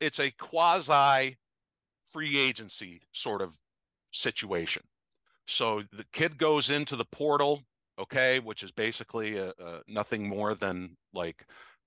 it's 0.00 0.18
a 0.18 0.32
quasi 0.32 1.36
free 2.04 2.38
agency 2.38 3.02
sort 3.12 3.40
of 3.40 3.60
situation. 4.10 4.82
So 5.50 5.82
the 5.92 6.06
kid 6.12 6.38
goes 6.38 6.70
into 6.70 6.94
the 6.94 7.04
portal, 7.04 7.62
okay, 7.98 8.38
which 8.38 8.62
is 8.62 8.70
basically 8.70 9.36
a, 9.36 9.48
a 9.58 9.80
nothing 9.88 10.28
more 10.28 10.54
than 10.54 10.96
like 11.12 11.44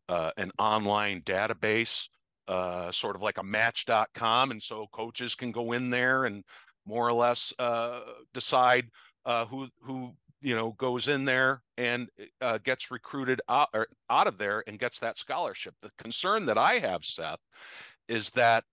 uh, 0.09 0.31
an 0.37 0.51
online 0.59 1.21
database, 1.21 2.09
uh, 2.49 2.91
sort 2.91 3.15
of 3.15 3.21
like 3.21 3.37
a 3.37 3.43
match.com. 3.43 4.51
And 4.51 4.61
so 4.61 4.87
coaches 4.91 5.33
can 5.35 5.51
go 5.51 5.71
in 5.71 5.89
there 5.89 6.25
and 6.25 6.43
more 6.85 7.07
or 7.07 7.13
less 7.13 7.53
uh, 7.57 8.01
decide 8.33 8.89
uh, 9.25 9.45
who, 9.45 9.69
who, 9.81 10.13
you 10.41 10.55
know, 10.55 10.75
goes 10.77 11.07
in 11.07 11.23
there 11.23 11.61
and 11.77 12.09
uh, 12.41 12.57
gets 12.57 12.91
recruited 12.91 13.39
out, 13.47 13.69
or 13.73 13.87
out 14.09 14.27
of 14.27 14.37
there 14.37 14.61
and 14.67 14.77
gets 14.77 14.99
that 14.99 15.17
scholarship. 15.17 15.73
The 15.81 15.91
concern 15.97 16.47
that 16.47 16.57
I 16.57 16.73
have, 16.79 17.05
Seth, 17.05 17.39
is 18.09 18.31
that 18.31 18.65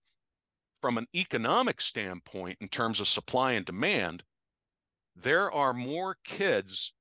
from 0.81 0.97
an 0.97 1.07
economic 1.15 1.79
standpoint, 1.79 2.57
in 2.59 2.67
terms 2.67 2.99
of 2.99 3.07
supply 3.07 3.53
and 3.53 3.65
demand, 3.65 4.23
there 5.15 5.51
are 5.51 5.73
more 5.73 6.17
kids 6.23 6.93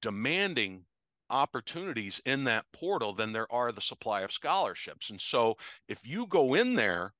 demanding 0.00 0.84
opportunities 1.30 2.22
in 2.24 2.44
that 2.44 2.66
portal 2.72 3.12
than 3.12 3.32
there 3.32 3.52
are 3.52 3.72
the 3.72 3.80
supply 3.80 4.22
of 4.22 4.32
scholarships. 4.32 5.10
And 5.10 5.20
so 5.20 5.56
if 5.88 6.06
you 6.06 6.26
go 6.26 6.54
in 6.54 6.74
there, 6.74 7.12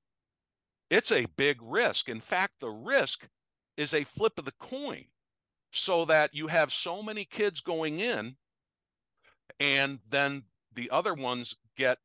it's 0.90 1.12
a 1.12 1.26
big 1.37 1.59
risk. 1.61 2.09
In 2.09 2.21
fact, 2.21 2.61
the 2.61 2.71
risk 2.71 3.28
is 3.76 3.92
a 3.92 4.04
flip 4.04 4.38
of 4.38 4.45
the 4.45 4.52
coin 4.59 5.04
so 5.71 6.04
that 6.07 6.35
you 6.35 6.47
have 6.49 6.73
so 6.73 7.02
many 7.02 7.25
kids 7.25 7.61
going 7.61 8.00
in 8.00 8.37
and 9.61 10.00
then 10.09 10.45
the 10.75 10.90
other 10.90 11.14
ones 11.14 11.57
get 11.76 11.99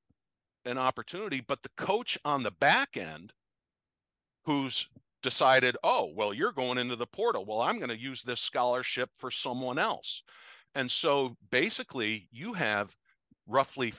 an 0.65 0.77
opportunity 0.77 1.41
but 1.41 1.63
the 1.63 1.69
coach 1.77 2.17
on 2.25 2.43
the 2.43 2.51
back 2.51 2.97
end 2.97 3.33
who's 4.45 4.89
decided 5.23 5.75
oh 5.83 6.11
well 6.15 6.33
you're 6.33 6.51
going 6.51 6.77
into 6.77 6.95
the 6.95 7.07
portal 7.07 7.45
well 7.45 7.61
i'm 7.61 7.77
going 7.77 7.89
to 7.89 7.99
use 7.99 8.21
this 8.21 8.41
scholarship 8.41 9.09
for 9.17 9.31
someone 9.31 9.79
else 9.79 10.21
and 10.75 10.91
so 10.91 11.37
basically, 11.51 12.27
you 12.31 12.53
have 12.53 12.95
roughly 13.47 13.93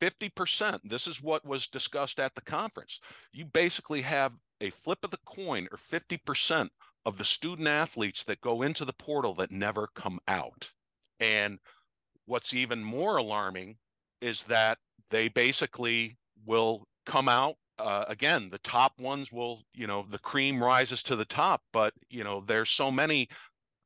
50%. 0.00 0.80
This 0.84 1.06
is 1.06 1.22
what 1.22 1.46
was 1.46 1.66
discussed 1.66 2.20
at 2.20 2.34
the 2.34 2.42
conference. 2.42 3.00
You 3.32 3.44
basically 3.44 4.02
have 4.02 4.32
a 4.60 4.70
flip 4.70 4.98
of 5.04 5.10
the 5.10 5.18
coin, 5.24 5.68
or 5.70 5.78
50% 5.78 6.68
of 7.06 7.16
the 7.16 7.24
student 7.24 7.68
athletes 7.68 8.24
that 8.24 8.40
go 8.40 8.62
into 8.62 8.84
the 8.84 8.92
portal 8.92 9.34
that 9.34 9.50
never 9.50 9.88
come 9.94 10.18
out. 10.28 10.72
And 11.20 11.58
what's 12.26 12.52
even 12.52 12.82
more 12.82 13.16
alarming 13.16 13.76
is 14.20 14.44
that 14.44 14.78
they 15.10 15.28
basically 15.28 16.18
will 16.44 16.86
come 17.06 17.28
out 17.28 17.56
uh, 17.78 18.04
again 18.08 18.50
the 18.50 18.58
top 18.58 18.98
ones 19.00 19.32
will 19.32 19.62
you 19.74 19.86
know 19.86 20.06
the 20.10 20.18
cream 20.18 20.62
rises 20.62 21.02
to 21.02 21.16
the 21.16 21.24
top 21.24 21.62
but 21.72 21.94
you 22.10 22.24
know 22.24 22.40
there's 22.40 22.70
so 22.70 22.90
many 22.90 23.28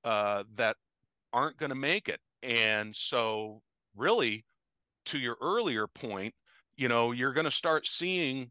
uh, 0.05 0.43
that 0.55 0.77
aren't 1.33 1.57
going 1.57 1.71
to 1.71 1.77
make 1.77 2.09
it 2.09 2.21
and 2.43 2.95
so, 2.97 3.63
really, 3.97 4.45
to 5.07 5.19
your 5.19 5.37
earlier 5.41 5.87
point, 5.87 6.35
you 6.77 6.89
know, 6.89 7.13
you're 7.13 7.33
going 7.33 7.45
to 7.45 7.51
start 7.51 7.87
seeing 7.87 8.51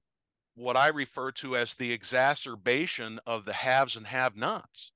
what 0.55 0.77
I 0.77 0.87
refer 0.87 1.31
to 1.31 1.57
as 1.57 1.75
the 1.75 1.91
exacerbation 1.91 3.19
of 3.25 3.45
the 3.45 3.53
haves 3.53 3.95
and 3.95 4.07
have 4.07 4.35
nots. 4.35 4.91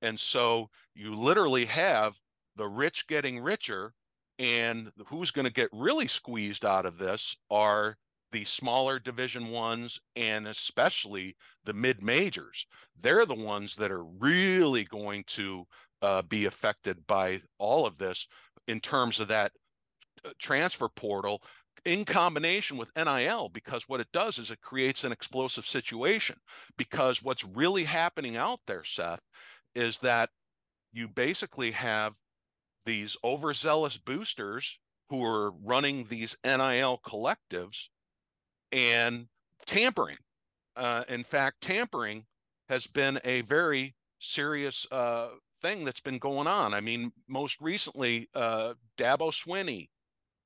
And 0.00 0.18
so, 0.18 0.70
you 0.94 1.14
literally 1.14 1.66
have 1.66 2.16
the 2.56 2.68
rich 2.68 3.06
getting 3.06 3.40
richer. 3.40 3.94
And 4.38 4.90
who's 5.06 5.30
going 5.30 5.44
to 5.44 5.52
get 5.52 5.68
really 5.72 6.08
squeezed 6.08 6.64
out 6.64 6.84
of 6.84 6.98
this 6.98 7.36
are 7.48 7.96
the 8.32 8.44
smaller 8.44 8.98
division 8.98 9.50
ones 9.50 10.00
and 10.16 10.46
especially 10.46 11.36
the 11.64 11.74
mid 11.74 12.02
majors. 12.02 12.66
They're 13.00 13.26
the 13.26 13.34
ones 13.34 13.76
that 13.76 13.92
are 13.92 14.04
really 14.04 14.84
going 14.84 15.24
to 15.28 15.66
uh, 16.00 16.22
be 16.22 16.46
affected 16.46 17.06
by 17.06 17.42
all 17.58 17.86
of 17.86 17.98
this 17.98 18.26
in 18.66 18.80
terms 18.80 19.20
of 19.20 19.28
that 19.28 19.52
uh, 20.24 20.30
transfer 20.38 20.88
portal 20.88 21.42
in 21.84 22.04
combination 22.04 22.76
with 22.76 22.94
NIL 22.96 23.48
because 23.48 23.88
what 23.88 24.00
it 24.00 24.08
does 24.12 24.38
is 24.38 24.50
it 24.50 24.60
creates 24.60 25.04
an 25.04 25.12
explosive 25.12 25.66
situation 25.66 26.36
because 26.76 27.22
what's 27.22 27.44
really 27.44 27.84
happening 27.84 28.36
out 28.36 28.60
there 28.66 28.84
Seth 28.84 29.22
is 29.74 29.98
that 29.98 30.30
you 30.92 31.08
basically 31.08 31.72
have 31.72 32.14
these 32.84 33.16
overzealous 33.24 33.96
boosters 33.96 34.78
who 35.08 35.24
are 35.24 35.50
running 35.50 36.06
these 36.08 36.36
NIL 36.44 37.00
collectives 37.04 37.88
and 38.72 39.26
tampering 39.66 40.16
uh, 40.76 41.04
in 41.08 41.24
fact 41.24 41.60
tampering 41.60 42.24
has 42.68 42.86
been 42.86 43.20
a 43.24 43.42
very 43.42 43.94
serious 44.18 44.86
uh, 44.90 45.28
thing 45.60 45.84
that's 45.84 46.00
been 46.00 46.18
going 46.18 46.46
on. 46.46 46.74
I 46.74 46.80
mean, 46.80 47.12
most 47.28 47.60
recently, 47.60 48.28
uh, 48.34 48.74
Dabo 48.96 49.30
Swinney 49.30 49.88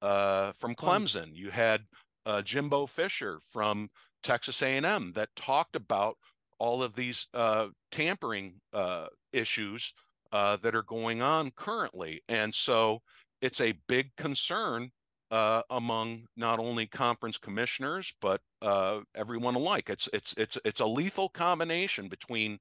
uh, 0.03 0.53
from 0.53 0.75
Clemson. 0.75 1.35
You 1.35 1.51
had 1.51 1.83
uh, 2.25 2.43
Jimbo 2.43 2.87
Fisher 2.87 3.41
from 3.51 3.91
Texas 4.23 4.63
A&M 4.63 5.13
that 5.15 5.37
talked 5.37 5.77
about 5.77 6.17
all 6.59 6.83
of 6.83 6.95
these 6.97 7.29
uh, 7.35 7.69
tampering 7.91 8.61
uh, 8.73 9.07
issues 9.33 9.95
uh, 10.33 10.57
that 10.63 10.75
are 10.75 10.83
going 10.83 11.23
on 11.23 11.51
currently, 11.55 12.23
and 12.29 12.55
so 12.55 13.01
it's 13.41 13.61
a 13.61 13.79
big 13.87 14.17
concern 14.17 14.91
uh, 15.31 15.63
among 15.71 16.27
not 16.37 16.59
only 16.59 16.87
conference 16.87 17.39
commissioners 17.39 18.15
but 18.21 18.41
uh, 18.63 19.01
everyone 19.15 19.55
alike. 19.55 19.89
It's 19.89 20.09
it's 20.13 20.35
it's 20.37 20.59
it's 20.65 20.81
a 20.81 20.87
lethal 20.87 21.29
combination 21.29 22.09
between 22.09 22.59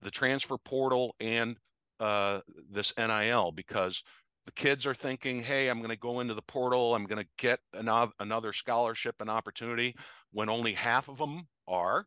the 0.00 0.10
transfer 0.10 0.58
portal 0.58 1.14
and 1.20 1.56
uh, 2.00 2.40
this 2.70 2.92
NIL 2.96 3.52
because 3.52 4.02
the 4.46 4.52
kids 4.52 4.86
are 4.86 4.94
thinking, 4.94 5.42
hey, 5.42 5.68
I'm 5.68 5.78
going 5.78 5.90
to 5.90 5.98
go 5.98 6.20
into 6.20 6.32
the 6.32 6.42
portal, 6.42 6.94
I'm 6.94 7.04
going 7.04 7.22
to 7.22 7.28
get 7.36 7.60
another, 7.74 8.52
scholarship 8.52 9.16
and 9.20 9.28
opportunity 9.28 9.94
when 10.32 10.48
only 10.48 10.72
half 10.72 11.08
of 11.08 11.18
them 11.18 11.48
are. 11.66 12.06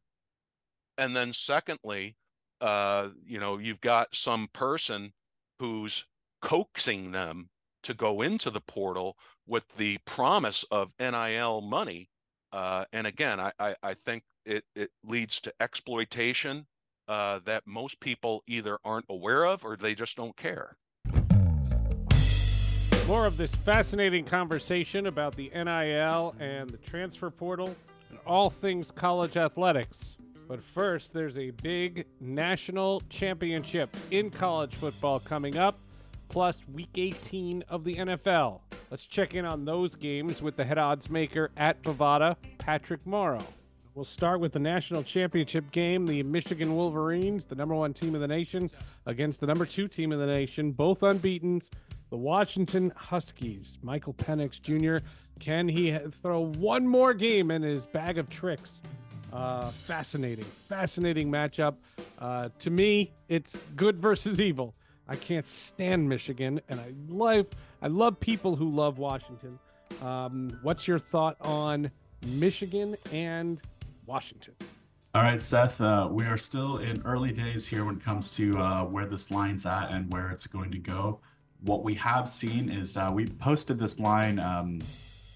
And 0.98 1.15
then, 1.15 1.34
secondly, 1.34 2.15
uh, 2.60 3.10
you 3.25 3.39
know, 3.39 3.60
you've 3.60 3.82
got 3.82 4.15
some 4.15 4.48
person 4.53 5.13
who's 5.60 6.08
coaxing 6.41 7.12
them 7.12 7.50
to 7.84 7.94
go 7.94 8.22
into 8.22 8.50
the 8.50 8.62
portal 8.62 9.18
with 9.51 9.75
the 9.75 9.98
promise 10.05 10.63
of 10.72 10.93
NIL 10.98 11.60
money. 11.60 12.10
Uh, 12.53 12.86
and 12.93 13.05
again, 13.05 13.38
I, 13.38 13.51
I, 13.60 13.75
I 13.84 13.93
think 13.93 14.24
it, 14.46 14.63
it 14.77 14.91
leads 15.03 15.41
to 15.41 15.53
exploitation 15.60 16.67
uh, 17.10 17.41
that 17.43 17.67
most 17.67 18.00
people 18.00 18.43
either 18.48 18.79
aren't 18.86 19.08
aware 19.10 19.46
of 19.46 19.65
or 19.65 19.75
they 19.75 19.93
just 19.93 20.15
don't 20.15 20.38
care. 20.38 20.77
More 23.08 23.25
of 23.25 23.36
this 23.36 23.53
fascinating 23.53 24.24
conversation 24.24 25.08
about 25.08 25.36
the 25.36 25.51
NIL 25.53 26.34
and 26.39 26.70
the 26.70 26.77
transfer 26.77 27.29
portal 27.29 27.75
and 28.10 28.20
all 28.25 28.50
things 28.50 28.89
college 28.89 29.36
athletics. 29.36 30.15
But 30.48 30.63
first, 30.63 31.13
there's 31.13 31.38
a 31.38 31.51
big 31.51 32.05
national 32.22 33.01
championship 33.10 33.98
in 34.12 34.29
college 34.29 34.75
football 34.75 35.20
coming 35.20 35.58
up, 35.58 35.77
plus 36.32 36.64
week 36.72 36.92
18 36.96 37.62
of 37.68 37.84
the 37.84 37.96
NFL. 37.96 38.62
Let's 38.90 39.06
check 39.06 39.36
in 39.36 39.46
on 39.46 39.66
those 39.66 39.96
games 39.96 40.42
with 40.42 40.56
the 40.56 40.64
head 40.64 40.78
odds 40.78 41.10
maker 41.10 41.52
at 41.58 41.84
Bovada, 41.84 42.38
Patrick 42.58 43.06
Morrow. 43.06 43.44
We'll 43.96 44.06
start 44.06 44.40
with 44.40 44.54
the 44.54 44.60
national 44.60 45.04
championship 45.04 45.70
game. 45.72 46.06
The 46.06 46.24
Michigan 46.24 46.74
Wolverines, 46.74 47.46
the 47.46 47.56
number 47.56 47.76
one 47.76 47.94
team 47.94 48.16
in 48.16 48.22
the 48.22 48.30
nation, 48.30 48.70
against 49.06 49.42
the 49.42 49.46
number 49.46 49.66
two 49.66 49.90
team 49.90 50.14
in 50.14 50.20
the 50.20 50.26
nation, 50.26 50.72
both 50.72 51.04
unbeaten. 51.04 51.62
The 52.12 52.18
Washington 52.18 52.94
Huskies. 52.96 53.78
Michael 53.82 54.14
Penix 54.14 54.62
Jr. 54.62 55.06
Can 55.42 55.68
he 55.68 55.98
throw 56.22 56.46
one 56.46 56.88
more 56.88 57.14
game 57.14 57.52
in 57.52 57.62
his 57.62 57.86
bag 57.86 58.18
of 58.18 58.30
tricks? 58.30 58.80
Uh, 59.34 59.70
fascinating, 59.70 60.46
fascinating 60.70 61.30
matchup. 61.30 61.76
Uh, 62.20 62.48
to 62.60 62.70
me, 62.70 63.12
it's 63.28 63.66
good 63.76 64.02
versus 64.02 64.40
evil. 64.40 64.76
I 65.12 65.15
can't 65.15 65.48
stand 65.48 66.08
Michigan, 66.08 66.62
and 66.70 66.80
I 66.80 66.94
love 67.08 67.48
I 67.82 67.88
love 67.88 68.20
people 68.20 68.56
who 68.56 68.70
love 68.70 68.98
Washington. 68.98 69.60
Um, 70.01 70.58
what's 70.63 70.88
your 70.88 71.00
thought 71.00 71.36
on 71.41 71.91
Michigan 72.25 72.96
and 73.12 73.60
Washington. 74.06 74.53
All 75.13 75.24
right, 75.24 75.41
Seth, 75.41 75.82
uh, 75.82 76.08
we 76.10 76.25
are 76.25 76.38
still 76.38 76.77
in 76.77 77.01
early 77.03 77.32
days 77.32 77.68
here 77.68 77.84
when 77.84 77.96
it 77.96 78.03
comes 78.03 78.32
to 78.32 78.58
uh, 78.58 78.86
where 78.86 79.06
this 79.06 79.32
line's 79.32 79.65
at 79.65 79.91
and 79.91 80.12
where 80.13 80.30
it's 80.30 80.48
going 80.48 80.72
to 80.72 80.77
go. 80.77 81.20
what 81.63 81.84
we 81.84 81.94
have 81.94 82.27
seen 82.27 82.70
is 82.70 82.98
uh, 82.98 83.12
we 83.13 83.27
posted 83.27 83.77
this 83.77 84.00
line 84.00 84.39
um, 84.39 84.80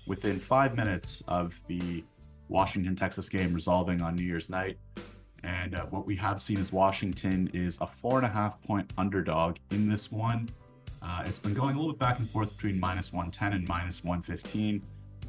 within 0.08 0.39
five 0.39 0.75
minutes 0.75 1.22
of 1.27 1.62
the 1.67 2.03
Washington 2.50 2.96
Texas 2.96 3.29
game 3.29 3.53
resolving 3.53 4.01
on 4.01 4.15
New 4.15 4.24
Year's 4.24 4.50
night. 4.50 4.79
And 5.46 5.75
uh, 5.75 5.86
what 5.86 6.06
we 6.06 6.16
have 6.16 6.42
seen 6.42 6.58
is 6.58 6.72
Washington 6.72 7.50
is 7.54 7.78
a 7.80 7.88
four 7.88 8.18
and 8.18 8.25
a 8.25 8.30
half 8.30 8.62
point 8.64 8.92
underdog 8.98 9.58
in 9.72 9.88
this 9.88 10.12
one. 10.12 10.50
Uh, 11.02 11.24
it's 11.25 11.40
been 11.40 11.54
going 11.54 11.75
a 11.75 11.78
little 11.78 11.94
bit 11.94 12.00
back 12.00 12.20
and 12.20 12.30
forth 12.30 12.56
between 12.56 12.80
minus 12.80 13.14
110 13.14 13.54
and 13.54 13.68
minus 13.68 14.04
115 14.04 14.82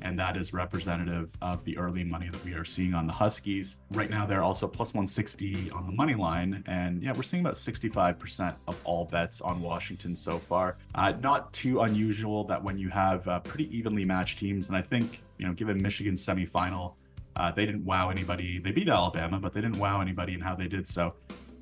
and 0.03 0.19
that 0.19 0.37
is 0.37 0.53
representative 0.53 1.37
of 1.43 1.65
the 1.65 1.77
early 1.79 2.05
money 2.05 2.29
that 2.29 2.45
we 2.45 2.53
are 2.55 2.65
seeing 2.65 2.95
on 2.95 3.07
the 3.07 3.13
Huskies. 3.13 3.77
Right 3.93 4.11
now, 4.11 4.27
they're 4.27 4.43
also 4.43 4.69
plus 4.69 4.89
160 4.93 5.71
on 5.71 5.87
the 5.87 5.93
money 5.93 6.15
line, 6.15 6.63
and 6.67 7.03
yeah, 7.03 7.13
we're 7.13 7.23
seeing 7.23 7.43
about 7.43 7.55
65% 7.55 8.55
of 8.69 8.81
all 8.85 9.07
bets 9.07 9.41
on 9.41 9.61
Washington 9.61 10.15
so 10.15 10.39
far. 10.39 10.77
Uh, 10.95 11.13
not 11.23 11.53
too 11.53 11.81
unusual 11.81 12.45
that 12.45 12.63
when 12.63 12.79
you 12.79 12.89
have 12.91 13.27
uh, 13.27 13.41
pretty 13.41 13.75
evenly 13.77 14.05
matched 14.05 14.39
teams, 14.39 14.69
and 14.69 14.77
I 14.77 14.83
think 14.83 15.23
you 15.39 15.47
know, 15.47 15.53
given 15.53 15.83
Michigan's 15.83 16.25
semifinal, 16.25 16.95
uh, 17.37 17.53
they 17.53 17.67
didn't 17.67 17.85
wow 17.85 18.11
anybody. 18.11 18.59
They 18.59 18.73
beat 18.73 18.89
Alabama, 18.89 19.39
but 19.39 19.53
they 19.53 19.61
didn't 19.61 19.79
wow 19.79 20.01
anybody 20.01 20.35
in 20.35 20.41
how 20.41 20.55
they 20.55 20.69
did 20.69 20.89
so. 20.89 21.15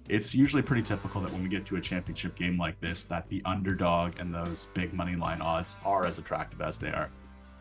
It's 0.08 0.34
usually 0.34 0.62
pretty 0.62 0.82
typical 0.82 1.20
that 1.22 1.32
when 1.32 1.42
we 1.42 1.48
get 1.48 1.64
to 1.66 1.76
a 1.76 1.80
championship 1.80 2.36
game 2.36 2.58
like 2.58 2.78
this, 2.80 3.06
that 3.06 3.28
the 3.28 3.42
underdog 3.44 4.18
and 4.18 4.34
those 4.34 4.66
big 4.74 4.92
money 4.92 5.16
line 5.16 5.40
odds 5.40 5.76
are 5.84 6.04
as 6.04 6.18
attractive 6.18 6.60
as 6.60 6.78
they 6.78 6.90
are. 6.90 7.10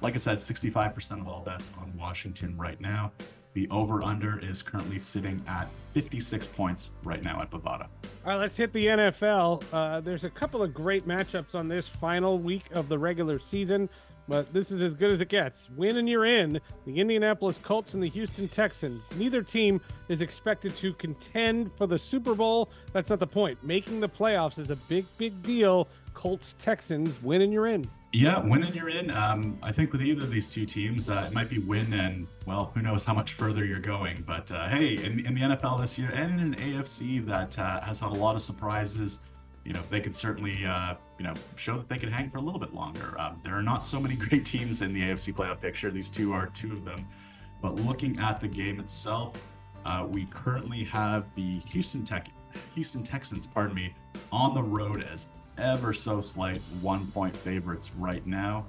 Like 0.01 0.15
I 0.15 0.17
said, 0.17 0.39
65% 0.39 1.21
of 1.21 1.27
all 1.27 1.41
bets 1.41 1.71
on 1.79 1.93
Washington 1.97 2.57
right 2.57 2.79
now. 2.81 3.13
The 3.53 3.69
over 3.69 4.03
under 4.03 4.39
is 4.39 4.61
currently 4.61 4.99
sitting 4.99 5.41
at 5.47 5.67
56 5.93 6.47
points 6.47 6.91
right 7.03 7.23
now 7.23 7.41
at 7.41 7.51
Bovada. 7.51 7.87
All 8.25 8.31
right, 8.31 8.35
let's 8.37 8.57
hit 8.57 8.73
the 8.73 8.85
NFL. 8.85 9.63
Uh, 9.71 10.01
there's 10.01 10.23
a 10.23 10.29
couple 10.29 10.63
of 10.63 10.73
great 10.73 11.07
matchups 11.07 11.53
on 11.55 11.67
this 11.67 11.87
final 11.87 12.39
week 12.39 12.63
of 12.73 12.89
the 12.89 12.97
regular 12.97 13.39
season, 13.39 13.89
but 14.27 14.51
this 14.53 14.71
is 14.71 14.81
as 14.81 14.93
good 14.93 15.11
as 15.11 15.19
it 15.19 15.29
gets. 15.29 15.69
Win 15.75 15.97
and 15.97 16.07
you're 16.07 16.25
in. 16.25 16.59
The 16.85 16.99
Indianapolis 16.99 17.59
Colts 17.61 17.93
and 17.93 18.01
the 18.01 18.09
Houston 18.09 18.47
Texans. 18.47 19.03
Neither 19.15 19.41
team 19.41 19.81
is 20.09 20.21
expected 20.21 20.75
to 20.77 20.93
contend 20.93 21.71
for 21.77 21.87
the 21.87 21.99
Super 21.99 22.35
Bowl. 22.35 22.69
That's 22.93 23.09
not 23.09 23.19
the 23.19 23.27
point. 23.27 23.63
Making 23.63 23.99
the 23.99 24.09
playoffs 24.09 24.59
is 24.59 24.71
a 24.71 24.75
big, 24.75 25.05
big 25.17 25.41
deal. 25.43 25.87
Colts 26.13 26.55
Texans, 26.59 27.21
win 27.21 27.41
and 27.41 27.51
you're 27.51 27.67
in. 27.67 27.85
Yeah, 28.13 28.39
win 28.39 28.63
and 28.63 28.75
you're 28.75 28.89
in. 28.89 29.09
Um, 29.09 29.57
I 29.63 29.71
think 29.71 29.91
with 29.91 30.03
either 30.03 30.21
of 30.21 30.31
these 30.31 30.47
two 30.47 30.67
teams, 30.67 31.09
uh, 31.09 31.25
it 31.27 31.33
might 31.33 31.49
be 31.49 31.57
win 31.57 31.91
and, 31.93 32.27
well, 32.45 32.71
who 32.75 32.83
knows 32.83 33.03
how 33.03 33.15
much 33.15 33.33
further 33.33 33.65
you're 33.65 33.79
going. 33.79 34.23
But 34.27 34.51
uh, 34.51 34.69
hey, 34.69 35.03
in, 35.03 35.25
in, 35.25 35.33
the 35.33 35.41
NFL 35.41 35.81
this 35.81 35.97
year 35.97 36.11
and 36.11 36.39
in 36.39 36.53
an 36.53 36.55
AFC 36.55 37.25
that 37.25 37.57
uh, 37.57 37.81
has 37.81 37.99
had 37.99 38.11
a 38.11 38.15
lot 38.15 38.35
of 38.35 38.43
surprises, 38.43 39.19
you 39.65 39.73
know, 39.73 39.81
they 39.89 39.99
could 39.99 40.15
certainly, 40.15 40.63
uh, 40.63 40.93
you 41.23 41.29
know, 41.29 41.35
show 41.55 41.77
that 41.77 41.87
they 41.87 41.97
can 41.97 42.11
hang 42.11 42.29
for 42.29 42.37
a 42.37 42.41
little 42.41 42.59
bit 42.59 42.73
longer. 42.73 43.15
Um, 43.17 43.39
there 43.45 43.57
are 43.57 43.63
not 43.63 43.85
so 43.85 43.97
many 43.97 44.15
great 44.27 44.45
teams 44.45 44.81
in 44.81 44.93
the 44.93 45.01
AFC 45.03 45.33
playoff 45.33 45.61
picture. 45.61 45.89
These 45.89 46.09
two 46.09 46.33
are 46.33 46.47
two 46.47 46.73
of 46.73 46.83
them. 46.83 47.07
But 47.61 47.77
looking 47.77 48.19
at 48.19 48.41
the 48.41 48.47
game 48.49 48.77
itself, 48.81 49.37
uh, 49.85 50.05
we 50.09 50.25
currently 50.25 50.83
have 50.83 51.23
the 51.35 51.59
Houston 51.69 52.03
Tech, 52.03 52.27
Houston 52.75 53.03
Texans, 53.03 53.47
pardon 53.47 53.73
me, 53.73 53.95
on 54.33 54.53
the 54.53 54.61
road 54.61 55.01
as 55.01 55.27
ever 55.57 55.93
so 55.93 56.19
slight 56.19 56.57
one 56.81 57.07
point 57.07 57.33
favorites 57.33 57.91
right 57.97 58.25
now. 58.27 58.65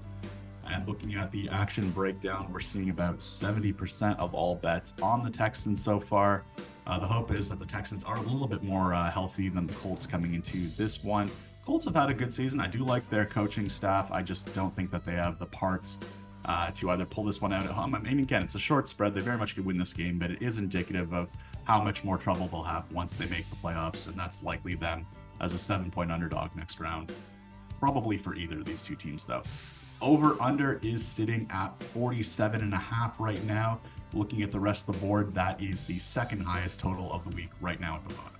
And 0.64 0.86
looking 0.88 1.16
at 1.16 1.32
the 1.32 1.48
action 1.48 1.90
breakdown, 1.90 2.52
we're 2.52 2.60
seeing 2.60 2.90
about 2.90 3.18
70% 3.18 4.16
of 4.18 4.32
all 4.32 4.54
bets 4.54 4.92
on 5.02 5.24
the 5.24 5.30
Texans 5.30 5.82
so 5.82 5.98
far. 5.98 6.44
Uh, 6.86 7.00
the 7.00 7.06
hope 7.06 7.32
is 7.32 7.48
that 7.48 7.58
the 7.58 7.66
Texans 7.66 8.04
are 8.04 8.16
a 8.16 8.22
little 8.22 8.46
bit 8.46 8.62
more 8.62 8.94
uh, 8.94 9.10
healthy 9.10 9.48
than 9.48 9.66
the 9.66 9.74
Colts 9.74 10.06
coming 10.06 10.34
into 10.34 10.68
this 10.76 11.02
one. 11.02 11.28
Colts 11.64 11.86
have 11.86 11.94
had 11.94 12.10
a 12.10 12.14
good 12.14 12.32
season. 12.32 12.60
I 12.60 12.66
do 12.66 12.80
like 12.80 13.08
their 13.08 13.24
coaching 13.24 13.70
staff. 13.70 14.12
I 14.12 14.20
just 14.20 14.52
don't 14.54 14.76
think 14.76 14.90
that 14.90 15.06
they 15.06 15.12
have 15.12 15.38
the 15.38 15.46
parts 15.46 15.98
uh, 16.44 16.70
to 16.72 16.90
either 16.90 17.06
pull 17.06 17.24
this 17.24 17.40
one 17.40 17.54
out 17.54 17.64
at 17.64 17.70
home. 17.70 17.94
I 17.94 18.00
mean, 18.00 18.18
again, 18.18 18.42
it's 18.42 18.54
a 18.54 18.58
short 18.58 18.86
spread. 18.86 19.14
They 19.14 19.22
very 19.22 19.38
much 19.38 19.54
could 19.54 19.64
win 19.64 19.78
this 19.78 19.94
game, 19.94 20.18
but 20.18 20.30
it 20.30 20.42
is 20.42 20.58
indicative 20.58 21.14
of 21.14 21.30
how 21.64 21.82
much 21.82 22.04
more 22.04 22.18
trouble 22.18 22.48
they'll 22.48 22.62
have 22.62 22.92
once 22.92 23.16
they 23.16 23.26
make 23.30 23.48
the 23.48 23.56
playoffs, 23.56 24.08
and 24.08 24.14
that's 24.14 24.42
likely 24.42 24.74
them 24.74 25.06
as 25.40 25.54
a 25.54 25.58
seven 25.58 25.90
point 25.90 26.12
underdog 26.12 26.54
next 26.54 26.80
round. 26.80 27.10
Probably 27.80 28.18
for 28.18 28.34
either 28.34 28.58
of 28.58 28.66
these 28.66 28.82
two 28.82 28.94
teams, 28.94 29.24
though. 29.24 29.42
Over 30.02 30.36
under 30.42 30.78
is 30.82 31.02
sitting 31.02 31.46
at 31.50 31.82
47 31.82 32.60
and 32.60 32.74
a 32.74 32.78
half 32.78 33.18
right 33.18 33.42
now. 33.44 33.80
Looking 34.12 34.42
at 34.42 34.50
the 34.50 34.60
rest 34.60 34.86
of 34.86 35.00
the 35.00 35.06
board, 35.06 35.34
that 35.34 35.62
is 35.62 35.84
the 35.84 35.98
second 35.98 36.42
highest 36.42 36.78
total 36.78 37.10
of 37.10 37.28
the 37.28 37.34
week 37.34 37.50
right 37.62 37.80
now 37.80 37.96
at 37.96 38.06
the 38.06 38.14
moment. 38.16 38.34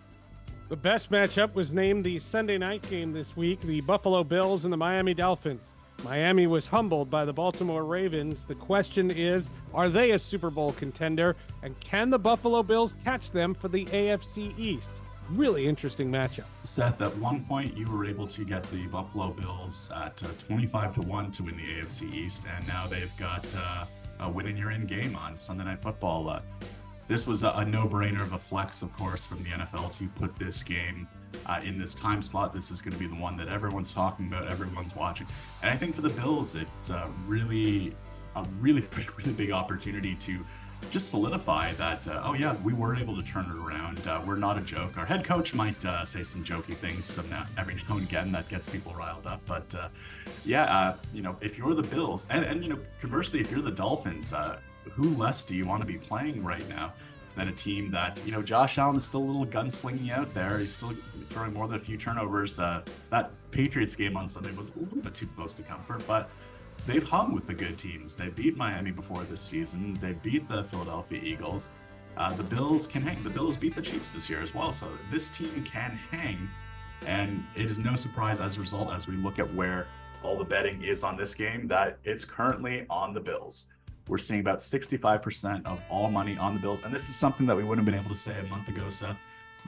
The 0.68 0.77
best 0.77 1.11
matchup 1.11 1.55
was 1.55 1.74
named 1.74 2.05
the 2.05 2.18
Sunday 2.18 2.57
night 2.57 2.88
game 2.88 3.12
this 3.12 3.37
week 3.37 3.61
the 3.61 3.83
Buffalo 3.83 4.24
Bills 4.24 4.64
and 4.64 4.72
the 4.72 4.79
Miami 4.79 5.12
Dolphins. 5.12 5.74
Miami 6.03 6.46
was 6.46 6.66
humbled 6.66 7.11
by 7.11 7.27
the 7.27 7.33
Baltimore 7.33 7.85
Ravens. 7.85 8.46
The 8.46 8.55
question 8.55 9.11
is 9.11 9.50
are 9.74 9.90
they 9.90 10.12
a 10.12 10.18
Super 10.18 10.50
Bowl 10.50 10.72
contender? 10.72 11.37
And 11.62 11.79
can 11.81 12.09
the 12.09 12.18
Buffalo 12.18 12.62
Bills 12.62 12.94
catch 13.05 13.31
them 13.31 13.55
for 13.55 13.68
the 13.68 13.85
AFC 13.87 14.59
East? 14.59 14.90
really 15.31 15.66
interesting 15.66 16.11
matchup. 16.11 16.44
Seth, 16.64 17.00
at 17.00 17.16
one 17.16 17.42
point 17.42 17.77
you 17.77 17.87
were 17.87 18.05
able 18.05 18.27
to 18.27 18.44
get 18.44 18.62
the 18.64 18.87
Buffalo 18.88 19.31
Bills 19.31 19.90
at 19.94 20.22
uh, 20.22 20.29
25 20.38 20.94
to 20.96 21.00
1 21.00 21.33
to 21.33 21.42
win 21.44 21.57
the 21.57 21.62
AFC 21.62 22.12
East, 22.14 22.42
and 22.55 22.66
now 22.68 22.87
they've 22.87 23.16
got 23.16 23.46
uh, 23.57 23.87
a 24.20 24.31
win 24.31 24.46
in 24.46 24.57
your 24.57 24.70
in 24.70 24.87
game 24.87 25.16
on 25.16 25.38
Sunday 25.38 25.64
Night 25.64 25.81
Football. 25.83 26.29
Uh, 26.29 26.40
this 27.08 27.26
was 27.26 27.42
a, 27.42 27.50
a 27.50 27.64
no 27.64 27.86
brainer 27.86 28.22
of 28.22 28.32
a 28.32 28.38
flex, 28.38 28.82
of 28.82 28.92
course, 28.96 29.26
from 29.26 29.42
the 29.42 29.50
NFL 29.50 29.96
to 29.98 30.08
put 30.08 30.34
this 30.36 30.62
game 30.62 31.06
uh, 31.46 31.60
in 31.62 31.78
this 31.78 31.94
time 31.94 32.22
slot. 32.22 32.54
This 32.54 32.70
is 32.70 32.80
going 32.80 32.92
to 32.92 32.98
be 32.98 33.06
the 33.06 33.20
one 33.20 33.36
that 33.36 33.48
everyone's 33.48 33.92
talking 33.92 34.26
about, 34.26 34.48
everyone's 34.48 34.94
watching. 34.96 35.26
And 35.62 35.70
I 35.70 35.76
think 35.76 35.94
for 35.94 36.02
the 36.02 36.10
Bills, 36.10 36.54
it's 36.54 36.90
really, 37.26 37.94
a 38.36 38.44
really, 38.60 38.84
really 39.16 39.32
big 39.32 39.50
opportunity 39.50 40.14
to 40.16 40.44
just 40.90 41.10
solidify 41.10 41.72
that, 41.74 42.06
uh, 42.06 42.22
oh 42.24 42.34
yeah, 42.34 42.54
we 42.62 42.72
were 42.72 42.94
able 42.94 43.16
to 43.16 43.22
turn 43.22 43.44
it 43.46 43.56
around. 43.56 44.06
Uh, 44.06 44.20
we're 44.26 44.36
not 44.36 44.58
a 44.58 44.60
joke. 44.60 44.96
Our 44.96 45.06
head 45.06 45.24
coach 45.24 45.54
might 45.54 45.82
uh, 45.84 46.04
say 46.04 46.22
some 46.22 46.44
jokey 46.44 46.74
things 46.74 47.04
some 47.04 47.28
now, 47.30 47.46
every 47.58 47.74
now 47.88 47.96
and 47.96 48.06
again 48.06 48.32
that 48.32 48.48
gets 48.48 48.68
people 48.68 48.92
riled 48.94 49.26
up. 49.26 49.40
But 49.46 49.74
uh, 49.74 49.88
yeah, 50.44 50.94
you 51.12 51.22
know, 51.22 51.36
if 51.40 51.58
you're 51.58 51.74
the 51.74 51.82
Bills, 51.82 52.26
and, 52.30 52.44
and 52.44 52.62
you 52.62 52.70
know, 52.70 52.78
conversely, 53.00 53.40
if 53.40 53.50
you're 53.50 53.62
the 53.62 53.70
Dolphins, 53.70 54.32
who 54.92 55.10
less 55.16 55.44
do 55.44 55.54
you 55.54 55.66
want 55.66 55.80
to 55.80 55.86
be 55.86 55.98
playing 55.98 56.42
right 56.44 56.68
now 56.68 56.92
than 57.36 57.48
a 57.48 57.52
team 57.52 57.90
that, 57.90 58.18
you 58.24 58.32
know, 58.32 58.42
Josh 58.42 58.78
Allen 58.78 58.96
is 58.96 59.04
still 59.04 59.22
a 59.22 59.24
little 59.24 59.46
gunslinging 59.46 60.10
out 60.12 60.32
there. 60.32 60.58
He's 60.58 60.76
still 60.76 60.92
throwing 61.30 61.52
more 61.52 61.66
than 61.66 61.76
a 61.76 61.80
few 61.80 61.96
turnovers. 61.96 62.56
that 62.56 63.30
Patriots 63.50 63.96
game 63.96 64.16
on 64.16 64.28
Sunday 64.28 64.52
was 64.52 64.70
a 64.76 64.78
little 64.78 64.98
bit 64.98 65.14
too 65.14 65.26
close 65.26 65.52
to 65.54 65.62
comfort, 65.62 66.06
but 66.06 66.30
they've 66.86 67.02
hung 67.02 67.34
with 67.34 67.46
the 67.46 67.54
good 67.54 67.76
teams. 67.76 68.14
They 68.14 68.28
beat 68.28 68.56
Miami 68.56 68.92
before 68.92 69.24
this 69.24 69.40
season. 69.40 69.94
They 70.00 70.12
beat 70.12 70.48
the 70.48 70.64
Philadelphia 70.64 71.20
Eagles. 71.22 71.70
Uh, 72.16 72.32
the 72.34 72.44
Bills 72.44 72.86
can 72.86 73.02
hang. 73.02 73.20
The 73.24 73.30
Bills 73.30 73.56
beat 73.56 73.74
the 73.74 73.82
Chiefs 73.82 74.12
this 74.12 74.30
year 74.30 74.40
as 74.40 74.54
well. 74.54 74.72
So 74.72 74.88
this 75.10 75.30
team 75.30 75.64
can 75.64 75.98
hang. 76.10 76.48
And 77.06 77.44
it 77.56 77.66
is 77.66 77.78
no 77.78 77.96
surprise 77.96 78.38
as 78.38 78.56
a 78.56 78.60
result, 78.60 78.92
as 78.92 79.08
we 79.08 79.16
look 79.16 79.38
at 79.38 79.52
where 79.54 79.88
all 80.22 80.38
the 80.38 80.44
betting 80.44 80.82
is 80.82 81.02
on 81.02 81.16
this 81.16 81.34
game, 81.34 81.66
that 81.68 81.98
it's 82.04 82.24
currently 82.24 82.86
on 82.88 83.12
the 83.12 83.20
Bills. 83.20 83.66
We're 84.08 84.18
seeing 84.18 84.40
about 84.40 84.58
65% 84.58 85.64
of 85.66 85.80
all 85.88 86.10
money 86.10 86.36
on 86.36 86.54
the 86.54 86.60
Bills. 86.60 86.80
And 86.84 86.94
this 86.94 87.08
is 87.08 87.16
something 87.16 87.46
that 87.46 87.56
we 87.56 87.64
wouldn't 87.64 87.86
have 87.86 87.92
been 87.92 88.00
able 88.00 88.14
to 88.14 88.20
say 88.20 88.38
a 88.38 88.42
month 88.44 88.68
ago, 88.68 88.88
Seth. 88.90 89.16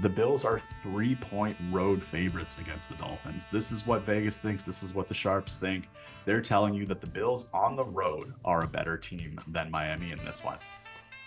The 0.03 0.11
Bills 0.11 0.45
are 0.45 0.61
three 0.83 1.15
point 1.15 1.57
road 1.71 2.03
favorites 2.03 2.59
against 2.61 2.91
the 2.91 2.97
Dolphins. 2.97 3.49
This 3.51 3.73
is 3.73 3.87
what 3.87 4.03
Vegas 4.03 4.41
thinks. 4.41 4.63
This 4.63 4.83
is 4.83 4.93
what 4.93 5.09
the 5.09 5.15
Sharps 5.15 5.57
think. 5.57 5.89
They're 6.27 6.43
telling 6.43 6.75
you 6.75 6.85
that 6.87 7.01
the 7.01 7.07
Bills 7.07 7.47
on 7.55 7.77
the 7.77 7.85
road 7.85 8.35
are 8.45 8.63
a 8.63 8.67
better 8.67 8.99
team 8.99 9.41
than 9.49 9.71
Miami 9.71 10.13
in 10.13 10.19
this 10.19 10.45
one. 10.45 10.59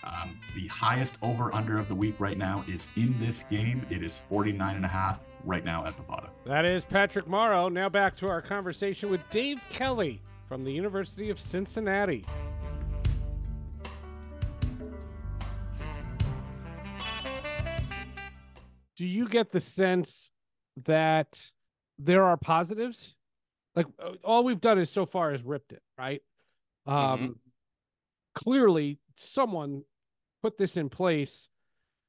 Um, 0.04 0.38
the 0.54 0.68
highest 0.68 1.18
over 1.20 1.52
under 1.52 1.78
of 1.78 1.88
the 1.88 1.94
week 1.96 2.14
right 2.20 2.38
now 2.38 2.64
is 2.68 2.88
in 2.96 3.18
this 3.18 3.42
game. 3.50 3.84
It 3.90 4.04
is 4.04 4.18
49 4.28 4.76
and 4.76 4.84
a 4.84 4.88
half 4.88 5.18
right 5.44 5.64
now 5.64 5.84
at 5.84 5.96
Bovada. 5.96 6.28
That 6.46 6.64
is 6.64 6.84
Patrick 6.84 7.26
Morrow. 7.26 7.68
Now 7.68 7.88
back 7.88 8.16
to 8.18 8.28
our 8.28 8.40
conversation 8.40 9.10
with 9.10 9.28
Dave 9.30 9.60
Kelly 9.68 10.20
from 10.48 10.64
the 10.64 10.72
University 10.72 11.28
of 11.28 11.40
Cincinnati. 11.40 12.24
Do 19.00 19.06
you 19.06 19.26
get 19.26 19.50
the 19.50 19.62
sense 19.62 20.30
that 20.84 21.50
there 21.98 22.22
are 22.22 22.36
positives? 22.36 23.16
Like 23.74 23.86
uh, 23.98 24.10
all 24.22 24.44
we've 24.44 24.60
done 24.60 24.78
is 24.78 24.90
so 24.90 25.06
far 25.06 25.32
is 25.32 25.42
ripped 25.42 25.72
it, 25.72 25.80
right? 25.96 26.20
Um, 26.86 26.96
mm-hmm. 26.96 27.26
Clearly, 28.34 28.98
someone 29.16 29.84
put 30.42 30.58
this 30.58 30.76
in 30.76 30.90
place. 30.90 31.48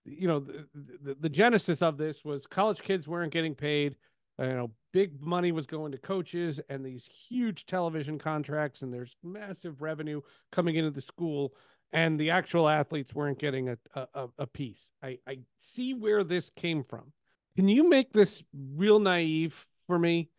You 0.03 0.27
know, 0.27 0.39
the, 0.41 0.67
the, 1.01 1.15
the 1.21 1.29
genesis 1.29 1.81
of 1.81 1.97
this 1.97 2.25
was 2.25 2.45
college 2.45 2.81
kids 2.81 3.07
weren't 3.07 3.31
getting 3.31 3.55
paid. 3.55 3.95
You 4.37 4.47
know, 4.47 4.71
big 4.91 5.21
money 5.21 5.53
was 5.53 5.67
going 5.67 5.93
to 5.93 5.97
coaches 5.97 6.59
and 6.67 6.85
these 6.85 7.09
huge 7.29 7.67
television 7.67 8.19
contracts, 8.19 8.81
and 8.81 8.93
there's 8.93 9.15
massive 9.23 9.81
revenue 9.81 10.19
coming 10.51 10.75
into 10.75 10.91
the 10.91 10.99
school 10.99 11.53
and 11.93 12.19
the 12.19 12.31
actual 12.31 12.67
athletes 12.69 13.13
weren't 13.13 13.39
getting 13.39 13.69
a, 13.69 13.77
a, 13.95 14.27
a 14.39 14.47
piece. 14.47 14.79
I, 15.03 15.19
I 15.27 15.39
see 15.59 15.93
where 15.93 16.23
this 16.23 16.49
came 16.51 16.83
from. 16.83 17.11
Can 17.55 17.67
you 17.67 17.89
make 17.89 18.13
this 18.13 18.43
real 18.53 18.99
naive 18.99 19.65
for 19.87 19.99
me? 19.99 20.29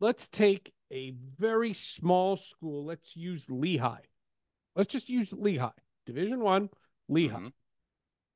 let's 0.00 0.28
take 0.28 0.72
a 0.92 1.14
very 1.38 1.72
small 1.72 2.36
school. 2.36 2.84
Let's 2.84 3.16
use 3.16 3.46
Lehigh. 3.48 4.04
Let's 4.76 4.92
just 4.92 5.08
use 5.08 5.32
Lehigh, 5.32 5.70
Division 6.04 6.40
One, 6.40 6.68
Lehigh. 7.08 7.38
Mhm. 7.38 7.52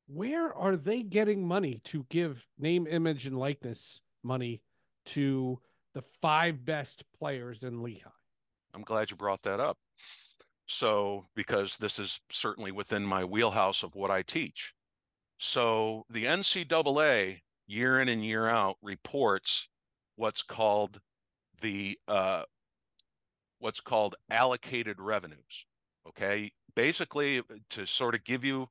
Where 0.07 0.55
are 0.55 0.77
they 0.77 1.03
getting 1.03 1.47
money 1.47 1.81
to 1.85 2.07
give 2.09 2.47
name, 2.57 2.87
image, 2.87 3.27
and 3.27 3.39
likeness 3.39 4.01
money 4.23 4.63
to 5.07 5.61
the 5.93 6.03
five 6.23 6.65
best 6.65 7.05
players 7.19 7.63
in 7.63 7.83
Lehigh? 7.83 8.11
I'm 8.73 8.83
glad 8.83 9.11
you 9.11 9.17
brought 9.17 9.43
that 9.43 9.61
up. 9.61 9.79
So, 10.69 11.27
because 11.35 11.79
this 11.79 11.99
is 11.99 12.21
certainly 12.31 12.71
within 12.71 13.05
my 13.05 13.25
wheelhouse 13.25 13.83
of 13.83 13.95
what 13.95 14.11
I 14.11 14.21
teach. 14.21 14.75
So, 15.39 16.05
the 16.11 16.27
NCAA 16.27 17.41
year 17.67 18.01
in 18.01 18.09
and 18.09 18.25
year 18.25 18.47
out 18.49 18.77
reports 18.83 19.69
what's 20.17 20.43
called 20.43 21.01
the 21.63 21.99
uh, 22.07 22.43
what's 23.61 23.81
called 23.81 24.15
allocated 24.31 25.01
revenues. 25.01 25.67
Okay, 26.07 26.53
basically 26.75 27.43
to 27.71 27.87
sort 27.87 28.15
of 28.15 28.25
give 28.25 28.45
you 28.45 28.69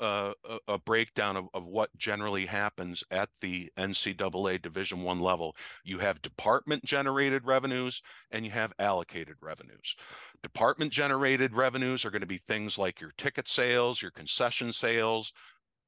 a, 0.00 0.34
a 0.66 0.78
breakdown 0.78 1.36
of, 1.36 1.48
of 1.54 1.64
what 1.64 1.96
generally 1.96 2.46
happens 2.46 3.04
at 3.10 3.30
the 3.40 3.70
NCAA 3.78 4.60
Division 4.60 5.02
One 5.02 5.20
level. 5.20 5.54
You 5.84 5.98
have 5.98 6.22
department 6.22 6.84
generated 6.84 7.46
revenues 7.46 8.02
and 8.30 8.44
you 8.44 8.50
have 8.50 8.72
allocated 8.78 9.36
revenues. 9.40 9.96
Department 10.42 10.92
generated 10.92 11.54
revenues 11.54 12.04
are 12.04 12.10
going 12.10 12.20
to 12.20 12.26
be 12.26 12.38
things 12.38 12.78
like 12.78 13.00
your 13.00 13.12
ticket 13.16 13.48
sales, 13.48 14.02
your 14.02 14.10
concession 14.10 14.72
sales, 14.72 15.32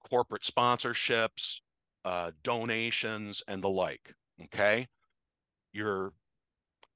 corporate 0.08 0.42
sponsorships, 0.42 1.60
uh, 2.04 2.30
donations, 2.42 3.42
and 3.48 3.62
the 3.62 3.68
like. 3.68 4.14
Okay. 4.44 4.88
Your 5.72 6.12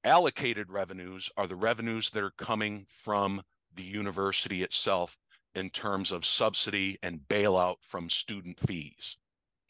allocated 0.03 0.71
revenues 0.71 1.29
are 1.35 1.47
the 1.47 1.55
revenues 1.55 2.11
that 2.11 2.23
are 2.23 2.31
coming 2.37 2.85
from 2.87 3.41
the 3.75 3.83
university 3.83 4.63
itself 4.63 5.17
in 5.55 5.69
terms 5.69 6.11
of 6.11 6.25
subsidy 6.25 6.97
and 7.01 7.21
bailout 7.27 7.77
from 7.81 8.09
student 8.09 8.59
fees. 8.59 9.17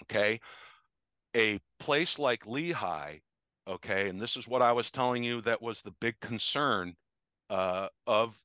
Okay. 0.04 0.40
A 1.36 1.60
place 1.80 2.18
like 2.18 2.48
Lehigh, 2.48 3.20
okay, 3.68 4.10
and 4.10 4.20
this 4.20 4.36
is 4.36 4.48
what 4.48 4.64
I 4.64 4.72
was 4.72 4.90
telling 4.90 5.24
you 5.24 5.42
that 5.42 5.62
was 5.62 5.82
the 5.82 5.94
big 6.00 6.20
concern 6.20 6.96
uh, 7.50 7.88
of, 8.08 8.42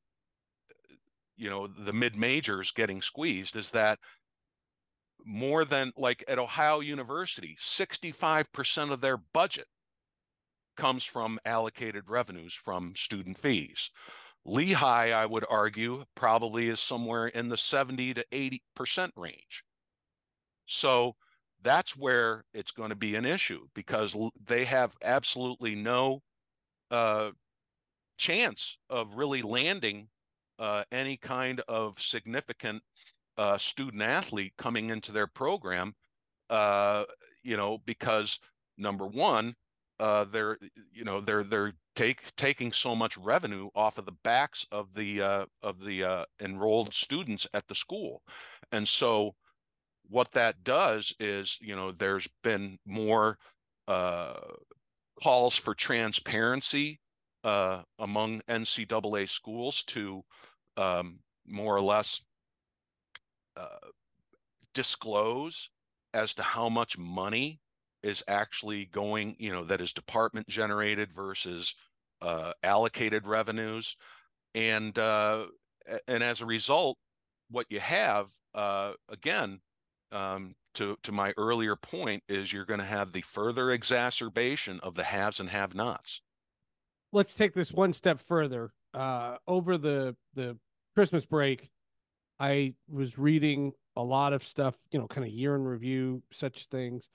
you 1.36 1.48
know, 1.48 1.66
the 1.66 1.94
mid 1.94 2.14
majors 2.14 2.72
getting 2.72 3.00
squeezed 3.00 3.56
is 3.56 3.70
that 3.70 3.98
more 5.24 5.64
than 5.64 5.92
like 5.96 6.24
at 6.28 6.38
Ohio 6.38 6.80
University, 6.80 7.56
65% 7.60 8.92
of 8.92 9.00
their 9.00 9.16
budget 9.16 9.66
comes 10.76 11.04
from 11.04 11.38
allocated 11.44 12.08
revenues 12.08 12.52
from 12.52 12.94
student 12.96 13.38
fees. 13.38 13.90
Lehigh, 14.44 15.10
I 15.10 15.26
would 15.26 15.44
argue, 15.48 16.04
probably 16.14 16.68
is 16.68 16.80
somewhere 16.80 17.26
in 17.26 17.48
the 17.48 17.56
70 17.56 18.14
to 18.14 18.24
80% 18.32 19.10
range. 19.16 19.64
So 20.66 21.16
that's 21.62 21.96
where 21.96 22.44
it's 22.52 22.70
going 22.70 22.90
to 22.90 22.96
be 22.96 23.14
an 23.14 23.24
issue 23.24 23.66
because 23.74 24.16
they 24.46 24.64
have 24.64 24.96
absolutely 25.02 25.74
no 25.74 26.20
uh, 26.90 27.30
chance 28.18 28.78
of 28.90 29.16
really 29.16 29.42
landing 29.42 30.08
uh, 30.58 30.84
any 30.92 31.16
kind 31.16 31.60
of 31.66 32.00
significant 32.00 32.82
uh, 33.36 33.58
student 33.58 34.02
athlete 34.02 34.52
coming 34.56 34.90
into 34.90 35.10
their 35.10 35.26
program, 35.26 35.94
uh, 36.50 37.04
you 37.42 37.56
know, 37.56 37.78
because 37.78 38.38
number 38.78 39.06
one, 39.06 39.54
uh, 40.00 40.24
they're 40.24 40.58
you 40.92 41.04
know 41.04 41.20
they're 41.20 41.44
they're 41.44 41.74
take 41.94 42.34
taking 42.36 42.72
so 42.72 42.96
much 42.96 43.16
revenue 43.16 43.68
off 43.74 43.98
of 43.98 44.06
the 44.06 44.12
backs 44.24 44.66
of 44.72 44.94
the 44.94 45.22
uh, 45.22 45.46
of 45.62 45.84
the 45.84 46.02
uh, 46.04 46.24
enrolled 46.40 46.92
students 46.92 47.46
at 47.54 47.68
the 47.68 47.74
school, 47.74 48.22
and 48.72 48.88
so 48.88 49.34
what 50.08 50.32
that 50.32 50.64
does 50.64 51.14
is 51.20 51.58
you 51.60 51.76
know 51.76 51.92
there's 51.92 52.28
been 52.42 52.78
more 52.84 53.38
uh, 53.88 54.34
calls 55.22 55.54
for 55.54 55.74
transparency 55.74 57.00
uh, 57.44 57.82
among 57.98 58.40
NCAA 58.48 59.28
schools 59.28 59.82
to 59.84 60.24
um, 60.76 61.20
more 61.46 61.76
or 61.76 61.82
less 61.82 62.22
uh, 63.56 63.88
disclose 64.72 65.70
as 66.12 66.34
to 66.34 66.42
how 66.42 66.68
much 66.68 66.98
money 66.98 67.60
is 68.04 68.22
actually 68.28 68.84
going, 68.84 69.34
you 69.38 69.50
know, 69.50 69.64
that 69.64 69.80
is 69.80 69.92
department 69.92 70.46
generated 70.46 71.10
versus 71.12 71.74
uh, 72.20 72.52
allocated 72.62 73.26
revenues, 73.26 73.96
and 74.54 74.96
uh, 74.98 75.46
and 76.06 76.22
as 76.22 76.40
a 76.40 76.46
result, 76.46 76.98
what 77.50 77.66
you 77.70 77.80
have 77.80 78.28
uh, 78.54 78.92
again, 79.08 79.60
um, 80.12 80.54
to 80.74 80.96
to 81.02 81.12
my 81.12 81.32
earlier 81.36 81.76
point, 81.76 82.22
is 82.28 82.52
you're 82.52 82.64
going 82.64 82.80
to 82.80 82.86
have 82.86 83.12
the 83.12 83.22
further 83.22 83.70
exacerbation 83.70 84.80
of 84.80 84.94
the 84.94 85.04
haves 85.04 85.40
and 85.40 85.48
have-nots. 85.48 86.20
Let's 87.10 87.34
take 87.34 87.54
this 87.54 87.72
one 87.72 87.92
step 87.92 88.20
further. 88.20 88.72
Uh, 88.92 89.36
over 89.48 89.78
the 89.78 90.14
the 90.34 90.58
Christmas 90.94 91.26
break, 91.26 91.70
I 92.38 92.74
was 92.88 93.18
reading 93.18 93.72
a 93.96 94.02
lot 94.02 94.32
of 94.32 94.44
stuff, 94.44 94.76
you 94.90 94.98
know, 94.98 95.06
kind 95.06 95.26
of 95.26 95.32
year 95.32 95.54
in 95.54 95.62
review, 95.62 96.22
such 96.30 96.66
things 96.66 97.08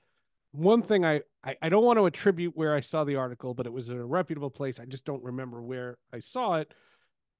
one 0.51 0.81
thing 0.81 1.05
I, 1.05 1.21
I, 1.43 1.55
I 1.61 1.69
don't 1.69 1.85
want 1.85 1.99
to 1.99 2.05
attribute 2.05 2.55
where 2.55 2.75
I 2.75 2.81
saw 2.81 3.03
the 3.03 3.15
article, 3.15 3.53
but 3.53 3.65
it 3.65 3.73
was 3.73 3.89
in 3.89 3.97
a 3.97 4.05
reputable 4.05 4.49
place. 4.49 4.79
I 4.79 4.85
just 4.85 5.05
don't 5.05 5.23
remember 5.23 5.61
where 5.61 5.97
I 6.13 6.19
saw 6.19 6.55
it. 6.55 6.73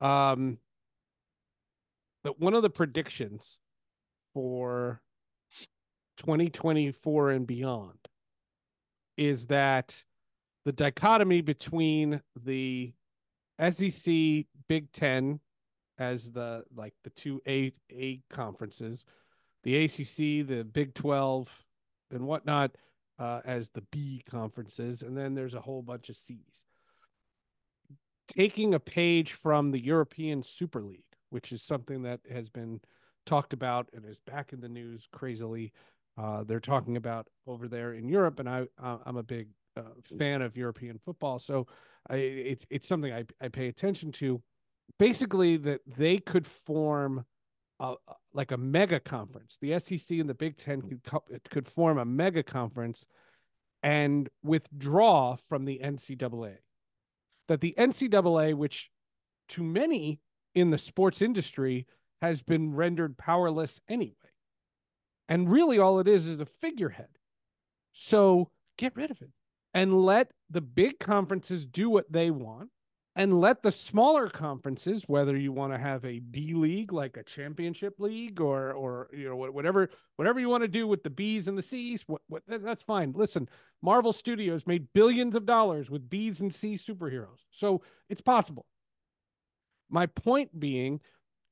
Um, 0.02 0.60
but 2.24 2.40
one 2.40 2.54
of 2.54 2.62
the 2.62 2.70
predictions 2.70 3.58
for 4.34 5.02
2024 6.18 7.32
and 7.32 7.48
beyond 7.48 7.98
is 9.18 9.48
that 9.48 10.04
the 10.66 10.72
dichotomy 10.72 11.42
between 11.42 12.22
the 12.42 12.94
SEC 13.60 14.46
Big 14.68 14.92
Ten 14.92 15.40
as 15.98 16.32
the 16.32 16.64
like 16.76 16.94
the 17.04 17.10
two 17.10 17.42
A 17.48 17.74
A 17.92 18.22
conferences, 18.30 19.04
the 19.64 19.84
ACC, 19.84 20.48
the 20.48 20.64
Big 20.64 20.94
Twelve, 20.94 21.66
and 22.12 22.26
whatnot 22.28 22.72
uh, 23.20 23.42
as 23.46 23.70
the 23.70 23.84
B 23.92 24.24
conferences, 24.30 25.02
and 25.02 25.18
then 25.18 25.36
there's 25.36 25.54
a 25.54 25.62
whole 25.62 25.82
bunch 25.82 26.10
of 26.10 26.16
C's. 26.16 26.66
Taking 28.28 28.74
a 28.74 28.80
page 28.80 29.34
from 29.34 29.72
the 29.72 29.80
European 29.80 30.42
Super 30.42 30.82
League, 30.82 31.04
which 31.30 31.52
is 31.52 31.62
something 31.62 32.04
that 32.04 32.22
has 32.32 32.50
been 32.50 32.80
talked 33.26 33.54
about 33.54 33.90
and 33.94 34.06
is 34.06 34.20
back 34.20 34.54
in 34.54 34.62
the 34.62 34.70
news 34.70 35.08
crazily. 35.12 35.74
Uh, 36.18 36.44
they're 36.44 36.60
talking 36.60 36.98
about 36.98 37.28
over 37.46 37.68
there 37.68 37.94
in 37.94 38.08
Europe, 38.08 38.40
and 38.40 38.50
I 38.50 38.68
I'm 38.80 39.18
a 39.18 39.24
big 39.24 39.50
uh, 39.76 39.82
fan 40.18 40.42
of 40.42 40.58
European 40.58 40.98
football, 40.98 41.40
so 41.40 41.68
I, 42.10 42.16
it, 42.16 42.66
it's 42.70 42.88
something 42.88 43.14
I, 43.14 43.26
I 43.42 43.50
pay 43.50 43.68
attention 43.68 44.12
to. 44.14 44.42
Basically, 44.98 45.58
that 45.58 45.82
they 45.86 46.18
could 46.18 46.48
form 46.48 47.26
a, 47.80 47.96
like 48.34 48.52
a 48.52 48.58
mega 48.58 49.00
conference. 49.00 49.58
The 49.62 49.80
SEC 49.80 50.18
and 50.18 50.30
the 50.30 50.34
Big 50.34 50.58
Ten 50.58 50.82
could 50.82 51.02
could 51.50 51.68
form 51.68 51.98
a 51.98 52.06
mega 52.06 52.44
conference 52.44 53.06
and 53.82 54.30
withdraw 54.44 55.36
from 55.36 55.66
the 55.66 55.80
NCAA. 55.84 56.58
That 57.48 57.62
the 57.62 57.76
NCAA, 57.78 58.54
which 58.56 58.90
to 59.50 59.64
many 59.64 60.20
in 60.54 60.72
the 60.72 60.78
sports 60.78 61.22
industry 61.22 61.88
has 62.22 62.42
been 62.42 62.76
rendered 62.76 63.18
powerless 63.18 63.80
anyway, 63.88 64.14
and 65.28 65.50
really 65.50 65.80
all 65.80 66.00
it 66.00 66.08
is 66.08 66.28
is 66.28 66.40
a 66.40 66.46
figurehead. 66.46 67.08
So 67.94 68.52
get 68.78 68.96
rid 68.96 69.12
of 69.12 69.22
it 69.22 69.32
and 69.74 70.04
let 70.04 70.32
the 70.50 70.62
big 70.62 71.00
conferences 71.00 71.66
do 71.66 71.90
what 71.90 72.12
they 72.12 72.32
want 72.32 72.70
and 73.20 73.42
let 73.42 73.64
the 73.64 73.72
smaller 73.72 74.30
conferences, 74.30 75.04
whether 75.06 75.36
you 75.36 75.52
want 75.52 75.74
to 75.74 75.78
have 75.78 76.06
a 76.06 76.20
B 76.20 76.54
league 76.54 76.94
like 76.94 77.18
a 77.18 77.24
championship 77.24 78.00
league 78.00 78.40
or 78.40 78.72
or 78.72 79.10
you 79.12 79.28
know 79.28 79.36
whatever 79.36 79.90
whatever 80.16 80.40
you 80.40 80.48
want 80.48 80.64
to 80.64 80.70
do 80.70 80.88
with 80.88 81.04
the 81.04 81.10
B's 81.10 81.50
and 81.50 81.58
the 81.58 81.62
C's, 81.62 82.06
what, 82.08 82.22
what 82.30 82.44
that's 82.48 82.82
fine. 82.82 83.12
Listen, 83.12 83.50
Marvel 83.82 84.14
Studios 84.14 84.66
made 84.66 84.94
billions 84.94 85.36
of 85.36 85.46
dollars 85.46 85.90
with 85.90 86.10
B's 86.10 86.40
and 86.40 86.56
C 86.56 86.76
superheroes, 86.76 87.42
so 87.52 87.82
it's 88.08 88.22
possible. 88.22 88.66
My 89.90 90.06
point 90.06 90.58
being, 90.58 91.02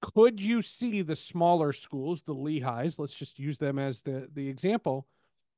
could 0.01 0.39
you 0.39 0.61
see 0.61 1.01
the 1.01 1.17
smaller 1.17 1.73
schools, 1.73 2.21
the 2.21 2.33
Lehighs, 2.33 2.97
let's 2.97 3.13
just 3.13 3.39
use 3.39 3.57
them 3.57 3.77
as 3.77 3.99
the 3.99 4.29
the 4.33 4.47
example, 4.47 5.05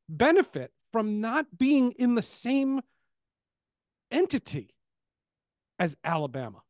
benefit 0.09 0.71
from 0.91 1.21
not 1.21 1.59
being 1.59 1.91
in 1.99 2.15
the 2.15 2.23
same 2.23 2.81
entity? 4.09 4.73
As 5.79 5.95
Alabama. 6.03 6.61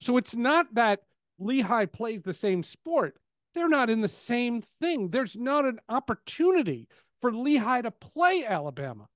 So 0.00 0.16
it's 0.16 0.34
not 0.34 0.74
that 0.74 1.00
Lehigh 1.38 1.86
plays 1.86 2.22
the 2.22 2.32
same 2.32 2.62
sport. 2.62 3.16
They're 3.54 3.68
not 3.68 3.90
in 3.90 4.00
the 4.00 4.08
same 4.08 4.62
thing. 4.62 5.10
There's 5.10 5.36
not 5.36 5.64
an 5.64 5.78
opportunity 5.88 6.88
for 7.20 7.32
Lehigh 7.32 7.82
to 7.82 7.90
play 7.90 8.44
Alabama. 8.44 9.08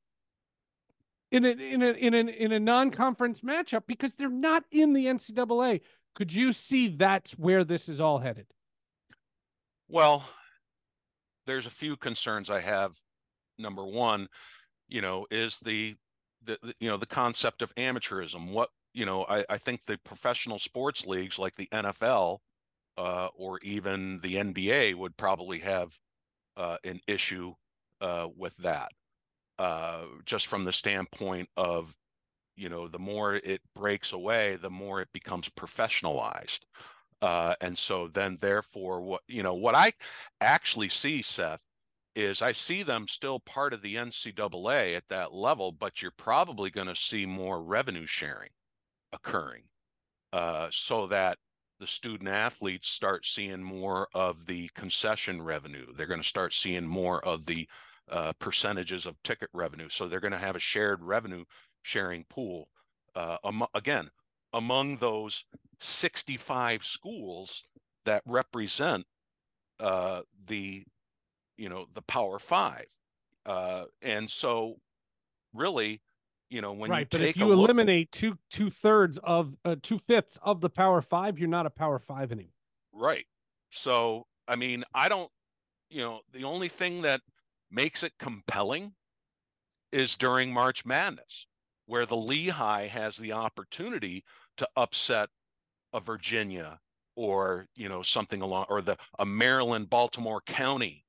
in 1.31 1.44
a 1.44 1.49
in 1.51 1.83
a 1.83 1.90
in 1.90 2.14
a 2.14 2.18
in 2.18 2.53
a 2.53 2.61
non-conference 2.61 3.40
matchup 3.40 3.83
because 3.87 4.14
they're 4.14 4.31
not 4.31 4.64
in 4.71 4.92
the 4.94 5.07
NCAA. 5.07 5.81
Could 6.14 6.33
you 6.33 6.53
see 6.53 6.88
that's 6.88 7.33
where 7.33 7.64
this 7.64 7.88
is 7.88 8.01
all 8.01 8.18
headed? 8.18 8.47
Well, 9.88 10.25
there's 11.47 11.66
a 11.66 11.71
few 11.71 11.97
concerns 11.97 12.51
I 12.51 12.61
have. 12.61 12.97
Number 13.59 13.85
one, 13.85 14.29
you 14.88 15.01
know, 15.01 15.27
is 15.31 15.59
the 15.61 15.97
the, 16.42 16.59
the 16.62 16.75
you 16.81 16.88
know 16.88 16.97
the 16.97 17.07
concept 17.07 17.62
of 17.62 17.75
amateurism. 17.75 18.51
What 18.53 18.71
you 18.99 19.07
know, 19.07 19.25
I, 19.29 19.45
I 19.49 19.59
think 19.59 19.85
the 19.85 19.97
professional 19.97 20.59
sports 20.59 21.07
leagues 21.07 21.39
like 21.39 21.55
the 21.55 21.69
NFL 21.69 22.39
uh, 22.97 23.29
or 23.37 23.61
even 23.63 24.19
the 24.25 24.35
NBA 24.35 24.97
would 24.97 25.17
probably 25.17 25.61
have 25.61 25.97
uh, 26.57 26.79
an 26.83 26.99
issue 27.07 27.55
uh, 28.01 28.27
with 28.37 28.57
that, 28.57 28.91
uh, 29.61 30.03
just 30.25 30.49
from 30.49 30.65
the 30.65 30.73
standpoint 30.73 31.49
of, 31.57 31.95
you 32.57 32.69
know, 32.69 32.89
the 32.89 32.99
more 32.99 33.37
it 33.37 33.61
breaks 33.77 34.13
away, 34.13 34.57
the 34.57 34.69
more 34.69 35.01
it 35.01 35.13
becomes 35.13 35.49
professionalized. 35.49 36.59
Uh, 37.23 37.55
and 37.61 37.79
so 37.79 38.09
then, 38.09 38.39
therefore, 38.41 39.01
what 39.01 39.21
you 39.29 39.45
know, 39.45 39.55
what 39.55 39.77
I 39.77 39.93
actually 40.41 40.89
see, 40.89 41.23
Seth, 41.23 41.63
is 42.17 42.43
I 42.43 42.51
see 42.51 42.83
them 42.83 43.07
still 43.07 43.39
part 43.39 43.73
of 43.73 43.83
the 43.83 43.95
NCAA 43.95 44.97
at 44.97 45.09
that 45.09 45.33
level, 45.33 45.71
but 45.71 46.03
you're 46.03 46.11
probably 46.11 46.71
going 46.71 46.89
to 46.89 46.97
see 46.97 47.27
more 47.27 47.63
revenue 47.63 48.07
sharing 48.07 48.51
occurring 49.12 49.64
uh, 50.33 50.68
so 50.71 51.07
that 51.07 51.38
the 51.81 51.87
student 51.87 52.29
athletes 52.29 52.88
start 52.88 53.25
seeing 53.25 53.62
more 53.62 54.09
of 54.14 54.47
the 54.47 54.68
concession 54.75 55.42
revenue. 55.42 55.87
They're 55.94 56.07
going 56.07 56.23
to 56.23 56.29
start 56.29 56.53
seeing 56.53 56.87
more 56.87 57.25
of 57.25 57.47
the 57.47 57.68
uh, 58.11 58.33
percentages 58.38 59.07
of 59.07 59.23
ticket 59.23 59.51
revenue. 59.53 59.88
So 59.88 60.09
they're 60.09 60.21
going 60.21 60.33
to 60.33 60.38
have 60.38 60.57
a 60.57 60.61
shared 60.61 61.03
revenue 61.03 61.44
sharing 61.83 62.25
pool. 62.25 62.68
Uh, 63.14 63.37
again, 63.75 64.11
among 64.53 64.97
those 64.97 65.44
65 65.79 66.85
schools 66.85 67.64
that 68.05 68.23
represent 68.27 69.05
uh, 69.79 70.23
the, 70.47 70.85
you 71.57 71.68
know, 71.68 71.87
the 71.94 72.03
Power 72.03 72.38
Five, 72.38 72.87
uh, 73.47 73.85
and 74.03 74.29
so 74.29 74.77
really, 75.55 76.01
you 76.51 76.61
know, 76.61 76.73
when 76.73 76.91
right, 76.91 77.01
you 77.13 77.19
but 77.19 77.21
if 77.21 77.37
you 77.37 77.47
a 77.47 77.49
look- 77.49 77.71
eliminate 77.71 78.11
two 78.13 78.39
two 78.51 78.71
thirds 78.71 79.19
of 79.19 79.57
uh, 79.65 79.77
two 79.83 79.99
fifths 79.99 80.39
of 80.43 80.61
the 80.61 80.71
Power 80.71 81.03
Five, 81.03 81.39
you're 81.39 81.49
not 81.49 81.67
a 81.67 81.71
Power 81.71 81.99
Five 81.99 82.33
anymore. 82.33 82.53
Right. 82.93 83.27
So, 83.71 84.27
I 84.47 84.57
mean, 84.57 84.85
I 84.95 85.09
don't, 85.09 85.31
you 85.91 86.01
know, 86.01 86.21
the 86.33 86.45
only 86.45 86.69
thing 86.69 87.03
that 87.03 87.21
makes 87.71 88.03
it 88.03 88.13
compelling 88.19 88.95
is 89.93 90.17
during 90.17 90.53
March 90.53 90.87
Madness, 90.87 91.47
where 91.87 92.07
the 92.07 92.17
Lehigh 92.17 92.87
has 92.87 93.17
the 93.17 93.33
opportunity 93.33 94.25
to 94.57 94.69
upset 94.77 95.29
a 95.93 96.01
Virginia 96.01 96.81
or, 97.15 97.67
you 97.77 97.89
know, 97.89 98.03
something 98.03 98.41
along, 98.41 98.67
or 98.69 98.81
the 98.81 98.97
a 99.19 99.27
Maryland, 99.27 99.91
Baltimore 99.91 100.41
County 100.47 101.05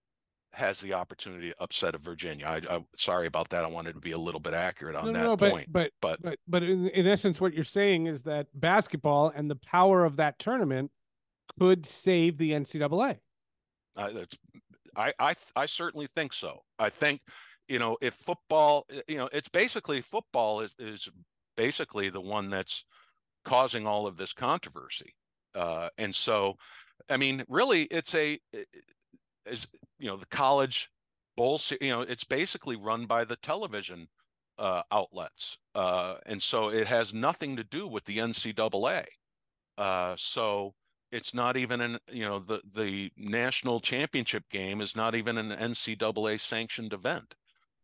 has 0.54 0.80
the 0.80 0.94
opportunity 0.94 1.50
to 1.50 1.56
upset 1.62 1.96
a 1.96 1.98
Virginia. 1.98 2.46
I, 2.46 2.76
I 2.76 2.84
sorry 2.96 3.28
about 3.28 3.50
that. 3.50 3.64
I 3.64 3.68
wanted 3.68 3.94
to 3.94 4.00
be 4.00 4.12
a 4.12 4.18
little 4.18 4.40
bit 4.40 4.54
accurate 4.54 4.96
on 4.96 5.06
no, 5.06 5.12
that 5.14 5.24
no, 5.24 5.38
point. 5.38 5.72
but 5.72 5.92
but- 6.02 6.22
but 6.22 6.40
but 6.48 6.64
in, 6.64 6.88
in 6.90 7.08
essence, 7.08 7.40
what 7.40 7.54
you're 7.54 7.64
saying 7.64 8.08
is 8.08 8.24
that 8.24 8.48
basketball 8.54 9.32
and 9.34 9.50
the 9.50 9.56
power 9.56 10.06
of 10.06 10.16
that 10.16 10.40
tournament 10.40 10.92
could 11.60 11.86
save 11.86 12.38
the 12.38 12.52
NCAA. 12.52 13.18
I, 13.96 14.12
that's, 14.12 14.38
I, 14.96 15.14
I, 15.20 15.36
I 15.56 15.66
certainly 15.66 16.08
think 16.08 16.34
so. 16.34 16.62
I 16.78 16.90
think, 16.90 17.22
you 17.68 17.80
know, 17.80 17.98
if 18.02 18.14
football, 18.14 18.86
you 19.08 19.18
know, 19.18 19.30
it's 19.32 19.50
basically 19.50 20.02
football 20.02 20.62
is, 20.62 20.74
is 20.80 21.10
basically 21.58 22.10
the 22.10 22.22
one 22.22 22.50
that's 22.50 22.86
causing 23.46 23.86
all 23.86 24.08
of 24.08 24.18
this 24.18 24.34
controversy. 24.34 25.16
Uh, 25.56 25.90
and 25.98 26.14
so, 26.16 26.56
I 27.10 27.18
mean, 27.18 27.44
really, 27.50 27.84
it's 27.84 28.14
a, 28.16 28.40
is 29.46 29.68
you 30.00 30.08
know, 30.08 30.18
the 30.18 30.26
college 30.26 30.90
bowl, 31.38 31.60
you 31.82 31.90
know, 31.90 32.02
it's 32.02 32.24
basically 32.24 32.76
run 32.76 33.06
by 33.06 33.24
the 33.24 33.36
television 33.36 34.08
uh, 34.58 34.84
outlets, 34.92 35.58
uh, 35.76 36.16
and 36.26 36.42
so 36.42 36.70
it 36.70 36.88
has 36.88 37.14
nothing 37.14 37.56
to 37.56 37.64
do 37.64 37.88
with 37.88 38.06
the 38.06 38.18
NCAA. 38.18 39.06
Uh, 39.78 40.16
so 40.18 40.74
it's 41.12 41.34
not 41.34 41.58
even 41.58 41.82
an 41.82 41.98
you 42.12 42.24
know 42.24 42.40
the 42.40 42.62
the 42.74 43.12
national 43.18 43.80
championship 43.80 44.44
game 44.50 44.82
is 44.82 44.96
not 44.96 45.16
even 45.16 45.38
an 45.38 45.50
NCAA 45.50 46.40
sanctioned 46.40 46.94
event 46.94 47.36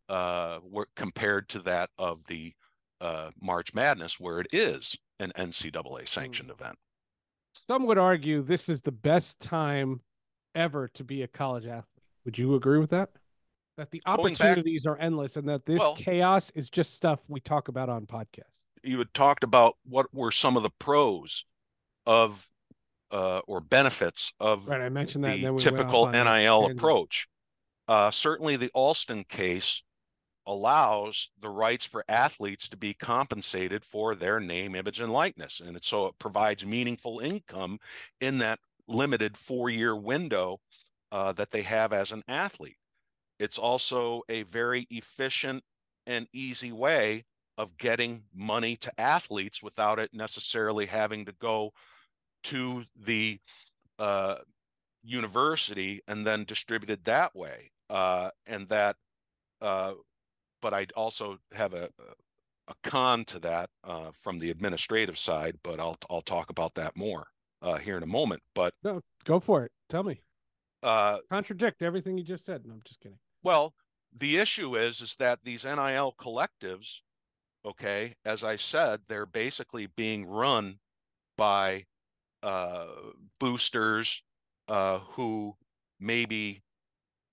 uh 0.09 0.57
where, 0.59 0.85
compared 0.95 1.49
to 1.49 1.59
that 1.59 1.89
of 1.97 2.27
the 2.27 2.53
uh 3.01 3.31
March 3.41 3.73
Madness 3.73 4.19
where 4.19 4.39
it 4.39 4.47
is 4.51 4.97
an 5.19 5.31
NCAA 5.35 6.07
sanctioned 6.07 6.51
event. 6.51 6.77
Some 7.53 7.87
would 7.87 7.97
argue 7.97 8.41
this 8.41 8.67
is 8.67 8.81
the 8.81 8.91
best 8.91 9.39
time 9.39 10.01
ever 10.53 10.89
to 10.89 11.03
be 11.03 11.21
a 11.21 11.27
college 11.27 11.65
athlete. 11.65 11.94
Would 12.25 12.37
you 12.37 12.55
agree 12.55 12.79
with 12.79 12.89
that? 12.89 13.09
That 13.77 13.91
the 13.91 14.01
Going 14.05 14.33
back- 14.33 14.41
opportunities 14.41 14.85
are 14.85 14.97
endless 14.97 15.37
and 15.37 15.47
that 15.47 15.65
this 15.65 15.79
Well- 15.79 15.95
chaos 15.95 16.49
is 16.51 16.69
just 16.69 16.93
stuff 16.93 17.29
we 17.29 17.39
talk 17.39 17.67
about 17.67 17.89
on 17.89 18.05
podcasts. 18.07 18.63
You 18.83 18.97
had 18.99 19.13
talked 19.13 19.43
about 19.43 19.77
what 19.83 20.13
were 20.13 20.31
some 20.31 20.57
of 20.57 20.63
the 20.63 20.69
pros 20.69 21.45
of 22.05 22.49
uh 23.11 23.39
or 23.47 23.59
benefits 23.61 24.33
of 24.39 24.67
Right, 24.67 24.81
I 24.81 24.89
mentioned 24.89 25.23
that. 25.23 25.33
and 25.33 25.39
the 25.39 25.43
then 25.45 25.53
we 25.55 25.59
typical 25.61 26.03
off 26.05 26.07
on 26.09 26.15
a 26.15 26.23
NIL 26.23 26.61
tangent. 26.61 26.79
approach. 26.79 27.27
Uh, 27.87 28.09
certainly, 28.11 28.55
the 28.55 28.71
Alston 28.73 29.23
case 29.23 29.83
allows 30.47 31.29
the 31.39 31.49
rights 31.49 31.85
for 31.85 32.03
athletes 32.07 32.67
to 32.69 32.77
be 32.77 32.93
compensated 32.93 33.83
for 33.85 34.15
their 34.15 34.39
name, 34.39 34.75
image, 34.75 34.99
and 34.99 35.11
likeness, 35.13 35.59
and 35.59 35.75
it, 35.77 35.83
so 35.83 36.07
it 36.07 36.17
provides 36.19 36.65
meaningful 36.65 37.19
income 37.19 37.79
in 38.19 38.39
that 38.39 38.59
limited 38.87 39.37
four-year 39.37 39.95
window 39.95 40.59
uh, 41.15 41.31
that 41.31 41.51
they 41.51 41.61
have 41.61 41.93
as 41.93 42.11
an 42.11 42.21
athlete. 42.27 42.75
It's 43.39 43.57
also 43.57 44.23
a 44.27 44.43
very 44.43 44.85
efficient 44.89 45.63
and 46.05 46.27
easy 46.33 46.73
way 46.73 47.23
of 47.57 47.77
getting 47.77 48.23
money 48.35 48.75
to 48.75 48.99
athletes 48.99 49.63
without 49.63 49.97
it 49.97 50.09
necessarily 50.13 50.87
having 50.87 51.23
to 51.23 51.31
go 51.39 51.71
to 52.43 52.83
the 52.97 53.39
uh, 53.97 54.35
university 55.05 56.01
and 56.05 56.27
then 56.27 56.43
distributed 56.43 57.05
that 57.05 57.33
way. 57.33 57.71
Uh, 57.89 58.29
and 58.45 58.67
that, 58.67 58.97
uh, 59.61 59.93
but 60.61 60.73
I 60.73 60.87
also 60.97 61.37
have 61.53 61.73
a, 61.73 61.87
a 62.67 62.73
con 62.83 63.23
to 63.25 63.39
that 63.39 63.69
uh, 63.85 64.11
from 64.11 64.37
the 64.37 64.49
administrative 64.49 65.17
side, 65.17 65.59
but 65.63 65.79
I'll, 65.79 65.97
I'll 66.09 66.21
talk 66.21 66.49
about 66.49 66.73
that 66.75 66.97
more 66.97 67.27
here 67.81 67.95
in 67.95 68.03
a 68.03 68.07
moment. 68.07 68.41
But 68.53 68.73
No, 68.83 69.01
go 69.23 69.39
for 69.39 69.63
it. 69.63 69.71
Tell 69.89 70.03
me. 70.03 70.19
Uh, 70.85 71.17
Contradict 71.29 71.81
everything 71.81 72.17
you 72.17 72.23
just 72.23 72.45
said. 72.45 72.65
No, 72.65 72.73
I'm 72.73 72.81
just 72.85 72.99
kidding. 73.01 73.17
Well, 73.43 73.73
the 74.17 74.37
issue 74.37 74.75
is 74.75 75.01
is 75.01 75.15
that 75.17 75.39
these 75.43 75.65
NIL 75.65 76.15
collectives, 76.17 77.01
okay, 77.65 78.15
as 78.23 78.43
I 78.43 78.55
said, 78.55 79.01
they're 79.07 79.25
basically 79.25 79.87
being 79.87 80.25
run 80.27 80.79
by 81.37 81.85
uh, 82.43 82.85
boosters 83.39 84.23
uh, 84.67 84.99
who 84.99 85.55
maybe 85.99 86.61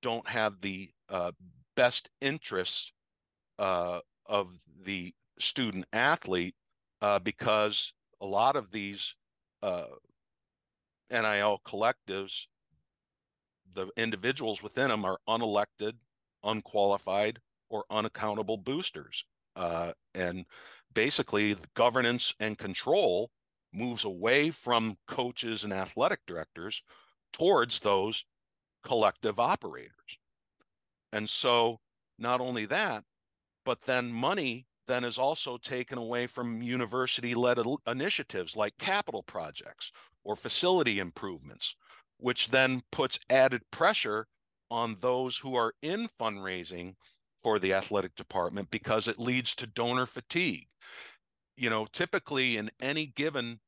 don't 0.01 0.29
have 0.29 0.61
the 0.63 0.91
uh, 1.09 1.33
best 1.77 2.11
interests 2.21 2.93
uh, 3.59 4.01
of 4.27 4.59
the 4.85 5.15
student 5.39 5.85
athlete 5.93 6.55
uh, 7.01 7.19
because 7.19 7.93
a 8.21 8.27
lot 8.27 8.57
of 8.57 8.73
these 8.73 9.15
uh, 9.63 9.85
NIL 11.11 11.61
collectives 11.65 12.47
the 13.75 13.89
individuals 13.97 14.63
within 14.63 14.89
them 14.89 15.05
are 15.05 15.19
unelected, 15.29 15.95
unqualified, 16.45 17.41
or 17.69 17.85
unaccountable 17.91 18.57
boosters. 18.57 19.25
Uh, 19.57 19.93
and 20.15 20.45
basically, 20.95 21.55
the 21.55 21.69
governance 21.75 22.35
and 22.41 22.59
control 22.59 23.31
moves 23.73 24.05
away 24.05 24.51
from 24.51 24.97
coaches 25.09 25.65
and 25.65 25.73
athletic 25.73 26.21
directors 26.27 26.83
towards 27.33 27.81
those 27.81 28.27
collective 28.85 29.41
operators. 29.41 30.19
And 31.13 31.29
so, 31.29 31.81
not 32.19 32.41
only 32.41 32.67
that, 32.67 33.05
but 33.65 33.83
then 33.83 34.13
money 34.13 34.67
then 34.87 35.05
is 35.05 35.19
also 35.19 35.57
taken 35.57 35.97
away 35.97 36.27
from 36.27 36.63
university 36.63 37.35
led 37.35 37.59
initiatives 37.87 38.57
like 38.57 38.77
capital 38.79 39.23
projects 39.23 39.93
or 40.25 40.37
facility 40.37 40.99
improvements 40.99 41.77
which 42.23 42.51
then 42.51 42.83
puts 42.93 43.19
added 43.29 43.63
pressure 43.71 44.29
on 44.71 44.97
those 45.01 45.39
who 45.39 45.55
are 45.55 45.75
in 45.83 46.09
fundraising 46.21 46.95
for 47.37 47.59
the 47.59 47.75
athletic 47.75 48.15
department 48.15 48.71
because 48.71 49.09
it 49.09 49.19
leads 49.19 49.55
to 49.57 49.67
donor 49.67 50.07
fatigue. 50.07 50.69
You 51.57 51.69
know, 51.69 51.87
typically 51.93 52.57
in 52.57 52.71
any 52.81 53.07
given 53.07 53.61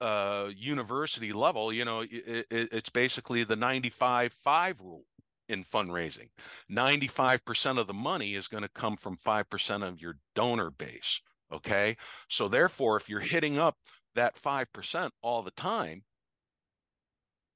uh, 0.00 0.50
university 0.54 1.32
level, 1.32 1.72
you 1.72 1.84
know, 1.84 2.00
it, 2.02 2.46
it, 2.50 2.68
it's 2.72 2.90
basically 2.90 3.42
the 3.42 3.56
95 3.56 4.32
5 4.32 4.80
rule. 4.80 5.04
in 5.48 5.64
fundraising. 5.64 6.28
95% 6.70 7.78
of 7.78 7.86
the 7.86 7.92
money 7.94 8.34
is 8.34 8.48
going 8.48 8.62
to 8.62 8.68
come 8.68 8.96
from 8.96 9.16
5% 9.16 9.86
of 9.86 10.00
your 10.00 10.16
donor 10.34 10.70
base. 10.70 11.20
Okay. 11.52 11.96
So 12.28 12.48
therefore, 12.48 12.96
if 12.96 13.08
you're 13.08 13.20
hitting 13.20 13.58
up 13.58 13.76
that 14.14 14.36
5% 14.36 15.10
all 15.22 15.42
the 15.42 15.50
time, 15.50 16.04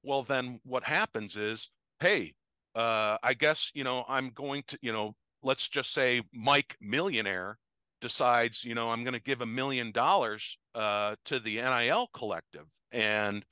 well, 0.03 0.23
then 0.23 0.59
what 0.63 0.83
happens 0.83 1.35
is, 1.35 1.69
hey, 1.99 2.33
uh, 2.75 3.17
I 3.23 3.33
guess, 3.33 3.71
you 3.73 3.83
know, 3.83 4.05
I'm 4.07 4.29
going 4.29 4.63
to, 4.67 4.79
you 4.81 4.91
know, 4.91 5.15
let's 5.43 5.67
just 5.67 5.93
say 5.93 6.21
Mike 6.33 6.75
Millionaire 6.79 7.57
decides, 8.01 8.63
you 8.63 8.75
know, 8.75 8.89
I'm 8.89 9.03
going 9.03 9.13
to 9.13 9.21
give 9.21 9.41
a 9.41 9.45
million 9.45 9.91
dollars 9.91 10.57
uh, 10.75 11.15
to 11.25 11.39
the 11.39 11.55
NIL 11.55 12.09
collective, 12.13 12.65
and 12.91 13.43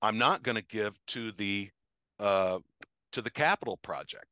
I'm 0.00 0.18
not 0.18 0.42
going 0.42 0.56
to 0.56 0.64
give 0.64 0.98
to 1.08 1.32
the 1.32 1.70
uh, 2.18 2.58
to 3.12 3.22
the 3.22 3.30
capital 3.30 3.76
project, 3.76 4.26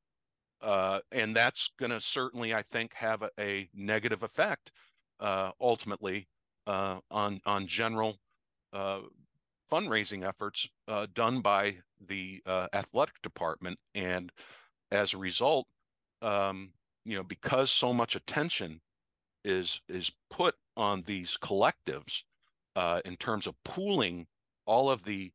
uh, 0.63 1.01
and 1.13 1.37
that's 1.37 1.71
going 1.79 1.91
to 1.91 2.01
certainly, 2.01 2.55
I 2.55 2.63
think, 2.63 2.95
have 2.95 3.23
a, 3.23 3.31
a 3.39 3.69
negative 3.75 4.23
effect 4.23 4.73
uh, 5.21 5.51
ultimately 5.61 6.29
uh, 6.67 6.99
on 7.11 7.41
on 7.47 7.67
general 7.67 8.17
fundraising 9.71 10.27
efforts 10.27 10.69
uh, 10.89 11.07
done 11.13 11.41
by 11.41 11.77
the 12.05 12.43
uh, 12.47 12.69
athletic 12.73 13.21
department, 13.23 13.79
and 13.95 14.33
as 14.91 15.15
a 15.15 15.19
result, 15.19 15.67
um, 16.23 16.71
you 17.05 17.17
know, 17.17 17.23
because 17.23 17.71
so 17.71 17.93
much 17.93 18.15
attention 18.15 18.81
is 19.45 19.81
is 19.89 20.13
put 20.31 20.57
on 20.77 21.03
these 21.03 21.39
collectives 21.41 22.25
uh, 22.77 23.01
in 23.05 23.17
terms 23.17 23.47
of 23.47 23.55
pooling 23.65 24.27
all 24.67 24.91
of 24.91 25.05
the 25.05 25.33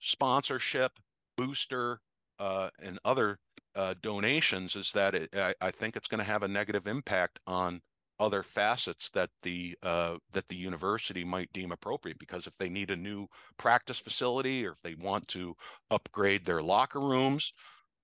sponsorship, 0.00 0.92
booster, 1.36 2.00
uh, 2.38 2.70
and 2.80 2.98
other 3.04 3.38
uh, 3.74 3.94
donations, 4.00 4.76
is 4.76 4.92
that 4.92 5.14
it, 5.14 5.30
I, 5.34 5.54
I, 5.60 5.70
think 5.70 5.96
it's 5.96 6.08
going 6.08 6.18
to 6.18 6.24
have 6.24 6.42
a 6.42 6.48
negative 6.48 6.86
impact 6.86 7.38
on 7.46 7.82
other 8.20 8.42
facets 8.42 9.10
that 9.10 9.30
the 9.42 9.76
uh, 9.82 10.16
that 10.32 10.48
the 10.48 10.56
university 10.56 11.24
might 11.24 11.52
deem 11.52 11.72
appropriate. 11.72 12.18
Because 12.18 12.46
if 12.46 12.56
they 12.58 12.68
need 12.68 12.90
a 12.90 12.96
new 12.96 13.28
practice 13.56 13.98
facility, 13.98 14.66
or 14.66 14.72
if 14.72 14.82
they 14.82 14.94
want 14.94 15.28
to 15.28 15.56
upgrade 15.90 16.44
their 16.44 16.62
locker 16.62 17.00
rooms, 17.00 17.52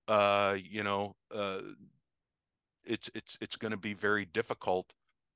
uh, 0.07 0.57
you 0.61 0.83
know, 0.83 1.15
uh, 1.33 1.59
it's 2.85 3.09
it's 3.13 3.37
it's 3.41 3.55
going 3.55 3.71
to 3.71 3.77
be 3.77 3.93
very 3.93 4.25
difficult 4.25 4.93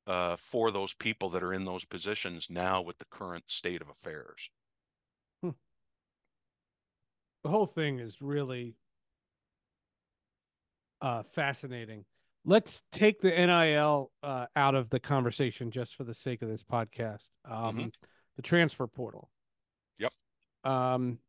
uh, 0.07 0.35
for 0.37 0.71
those 0.71 0.93
people 0.93 1.29
that 1.29 1.43
are 1.43 1.53
in 1.53 1.65
those 1.65 1.85
positions 1.85 2.47
now 2.49 2.81
with 2.81 2.97
the 2.97 3.05
current 3.05 3.45
state 3.47 3.81
of 3.81 3.89
affairs. 3.89 4.49
Hmm. 5.41 5.51
The 7.43 7.49
whole 7.49 7.67
thing 7.67 7.99
is 7.99 8.21
really 8.21 8.75
uh, 11.01 11.23
fascinating. 11.23 12.05
Let's 12.49 12.81
take 12.91 13.21
the 13.21 13.29
NIL 13.29 14.09
uh, 14.23 14.47
out 14.55 14.73
of 14.73 14.89
the 14.89 14.99
conversation 14.99 15.69
just 15.69 15.95
for 15.95 16.03
the 16.03 16.15
sake 16.15 16.41
of 16.41 16.49
this 16.49 16.63
podcast. 16.63 17.29
Um, 17.47 17.77
mm-hmm. 17.77 17.87
The 18.37 18.41
transfer 18.41 18.87
portal. 18.87 19.29
Yep. 19.99 20.11
Um, 20.63 21.19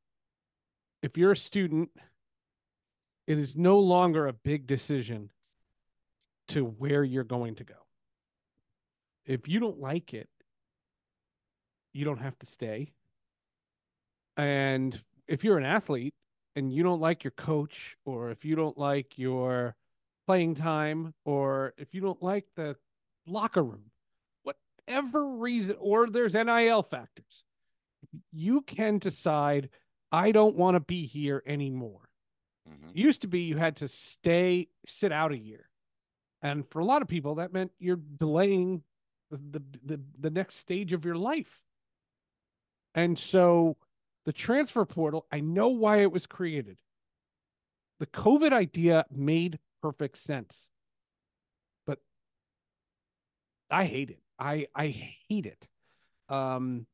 if 1.03 1.19
you're 1.19 1.33
a 1.33 1.37
student, 1.37 1.91
it 3.27 3.39
is 3.39 3.55
no 3.55 3.81
longer 3.81 4.29
a 4.29 4.33
big 4.33 4.67
decision 4.67 5.31
to 6.49 6.65
where 6.65 7.05
you're 7.05 7.23
going 7.23 7.57
to 7.57 7.65
go. 7.65 7.75
If 9.27 9.47
you 9.47 9.61
don't 9.61 9.79
like 9.79 10.15
it, 10.15 10.31
you 11.93 12.07
don't 12.07 12.23
have 12.23 12.39
to 12.39 12.47
stay. 12.47 12.95
And 14.39 14.99
if 15.29 15.45
you're 15.45 15.59
an 15.59 15.67
athlete 15.67 16.15
and 16.57 16.73
you 16.73 16.83
don't 16.83 17.03
like 17.03 17.25
your 17.25 17.33
coach, 17.33 17.99
or 18.07 18.31
if 18.31 18.47
you 18.47 18.57
don't 18.57 18.79
like 18.79 19.19
your 19.19 19.77
playing 20.27 20.55
time, 20.55 21.15
or 21.25 21.75
if 21.77 21.95
you 21.95 22.01
don't 22.01 22.23
like 22.23 22.47
the 22.57 22.77
locker 23.27 23.63
room, 23.63 23.91
whatever 24.43 25.27
reason, 25.27 25.77
or 25.79 26.09
there's 26.09 26.35
NIL 26.35 26.83
factors, 26.83 27.45
you 28.33 28.63
can 28.63 28.99
decide, 28.99 29.71
I 30.13 30.33
don't 30.33 30.57
want 30.57 30.75
to 30.75 30.81
be 30.81 31.07
here 31.07 31.43
anymore. 31.47 32.09
Mm-hmm. 32.69 32.91
Used 32.95 33.23
to 33.23 33.29
be 33.29 33.43
you 33.43 33.57
had 33.57 33.77
to 33.77 33.89
stay, 33.89 34.69
sit 34.87 35.13
out 35.13 35.33
a 35.33 35.39
year. 35.39 35.69
And 36.43 36.67
for 36.71 36.79
a 36.79 36.85
lot 36.85 37.03
of 37.03 37.09
people, 37.09 37.37
that 37.37 37.53
meant 37.53 37.73
you're 37.79 38.01
delaying 38.19 38.83
the, 39.31 39.63
the, 39.85 40.01
the 40.19 40.31
next 40.31 40.57
stage 40.57 40.93
of 40.93 41.05
your 41.05 41.17
life. 41.17 41.61
And 42.95 43.19
so 43.19 43.77
the 44.25 44.33
transfer 44.33 44.85
portal, 44.85 45.27
I 45.31 45.41
know 45.41 45.69
why 45.69 45.99
it 45.99 46.13
was 46.13 46.27
created. 46.27 46.79
The 47.99 48.07
COVID 48.07 48.53
idea 48.53 49.05
made 49.11 49.59
perfect 49.83 50.19
sense. 50.19 50.69
But 51.87 51.99
I 53.71 53.85
hate 53.85 54.11
it. 54.11 54.21
I 54.39 54.67
I 54.75 54.89
hate 55.29 55.47
it. 55.47 55.67
Um 56.29 56.87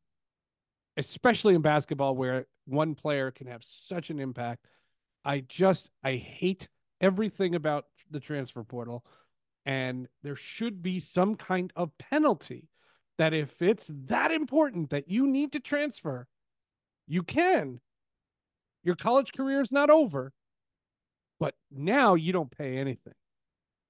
especially 0.97 1.55
in 1.55 1.61
basketball 1.61 2.17
where 2.17 2.47
one 2.65 2.95
player 2.95 3.31
can 3.31 3.47
have 3.49 3.63
such 3.63 4.09
an 4.11 4.19
impact. 4.19 4.65
I 5.25 5.41
just 5.41 5.91
I 6.03 6.13
hate 6.17 6.69
everything 7.01 7.55
about 7.55 7.87
the 8.11 8.21
transfer 8.21 8.63
portal 8.63 9.05
and 9.67 10.07
there 10.23 10.37
should 10.37 10.83
be 10.83 11.01
some 11.01 11.35
kind 11.35 11.73
of 11.75 11.99
penalty 11.99 12.69
that 13.19 13.35
if 13.35 13.61
it's 13.61 13.91
that 14.07 14.31
important 14.31 14.91
that 14.91 15.09
you 15.09 15.27
need 15.27 15.53
to 15.53 15.61
transfer, 15.61 16.29
you 17.07 17.23
can. 17.23 17.81
Your 18.85 18.95
college 18.95 19.33
career 19.33 19.61
is 19.61 19.73
not 19.73 19.91
over, 19.91 20.33
but 21.39 21.55
now 21.71 22.15
you 22.15 22.33
don't 22.33 22.51
pay 22.51 22.79
anything. 22.79 23.15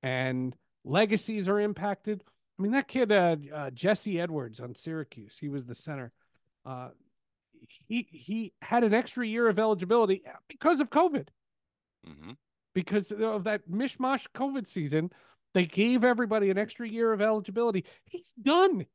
And 0.03 0.55
legacies 0.85 1.49
are 1.49 1.61
impacted. 1.61 2.23
I 2.59 2.63
mean, 2.63 2.73
that 2.73 2.89
kid, 2.89 3.13
uh, 3.13 3.37
uh, 3.55 3.71
Jesse 3.71 4.21
Edwards 4.21 4.61
on 4.61 4.75
Syracuse, 4.75 5.37
he 5.39 5.49
was 5.49 5.65
the 5.65 5.75
center. 5.75 6.13
Uh, 6.65 6.89
he 7.89 8.07
he 8.11 8.53
had 8.63 8.85
an 8.85 8.95
extra 8.95 9.27
year 9.27 9.49
of 9.49 9.59
eligibility 9.59 10.23
because 10.49 10.81
of 10.81 10.91
COVID. 10.91 11.29
Mm-hmm. 12.09 12.33
Because 12.75 13.11
of 13.11 13.45
that 13.45 13.69
mishmash 13.71 14.27
COVID 14.35 14.67
season, 14.67 15.11
they 15.55 15.65
gave 15.65 16.05
everybody 16.05 16.51
an 16.51 16.59
extra 16.59 16.89
year 16.89 17.13
of 17.13 17.23
eligibility. 17.23 17.85
He's 18.05 18.33
done. 18.41 18.87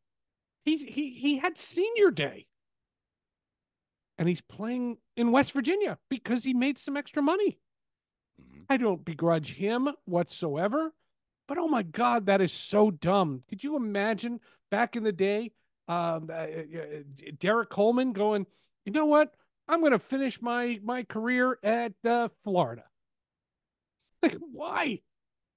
He's 0.64 0.82
he 0.82 1.12
he 1.12 1.38
had 1.38 1.58
senior 1.58 2.12
day. 2.12 2.48
And 4.18 4.30
he's 4.30 4.42
playing 4.42 4.98
in 5.18 5.32
West 5.32 5.52
Virginia 5.52 5.98
because 6.10 6.44
he 6.44 6.54
made 6.54 6.78
some 6.78 6.96
extra 6.96 7.24
money. 7.24 7.58
Mm-hmm. 8.62 8.74
I 8.74 8.78
don't 8.78 9.06
begrudge 9.06 9.54
him 9.54 9.90
whatsoever. 10.06 10.94
But 11.48 11.58
oh 11.58 11.68
my 11.68 11.84
God, 11.84 12.28
that 12.28 12.42
is 12.42 12.54
so 12.54 12.92
dumb. 12.92 13.44
Could 13.50 13.64
you 13.64 13.76
imagine 13.76 14.40
back 14.70 14.96
in 14.96 15.04
the 15.04 15.12
day, 15.12 15.52
um, 15.88 16.30
uh, 16.32 16.48
uh, 16.48 17.50
uh 17.50 17.66
Coleman 17.66 18.14
going, 18.14 18.48
you 18.86 18.94
know 18.94 19.08
what? 19.08 19.34
I'm 19.68 19.82
going 19.82 19.92
to 19.92 20.00
finish 20.00 20.42
my 20.42 20.80
my 20.84 21.04
career 21.04 21.58
at 21.64 21.94
uh, 22.06 22.30
Florida. 22.44 22.84
Like, 24.24 24.38
why? 24.52 25.00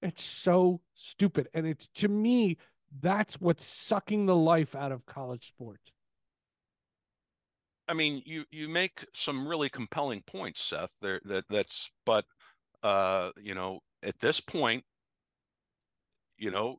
It's 0.00 0.24
so 0.24 0.80
stupid. 0.94 1.48
And 1.52 1.66
it's 1.66 1.86
to 1.96 2.08
me, 2.08 2.56
that's 2.98 3.38
what's 3.38 3.66
sucking 3.66 4.24
the 4.24 4.34
life 4.34 4.74
out 4.74 4.90
of 4.90 5.04
college 5.04 5.48
sports. 5.48 5.92
I 7.86 7.92
mean, 7.92 8.22
you 8.24 8.44
you 8.50 8.68
make 8.68 9.04
some 9.12 9.46
really 9.46 9.68
compelling 9.68 10.22
points, 10.22 10.62
Seth. 10.62 10.94
There 11.02 11.20
that 11.24 11.44
that's 11.50 11.90
but 12.06 12.24
uh, 12.84 13.30
you 13.40 13.54
know, 13.54 13.80
at 14.02 14.20
this 14.20 14.40
point, 14.40 14.84
you 16.38 16.50
know, 16.50 16.78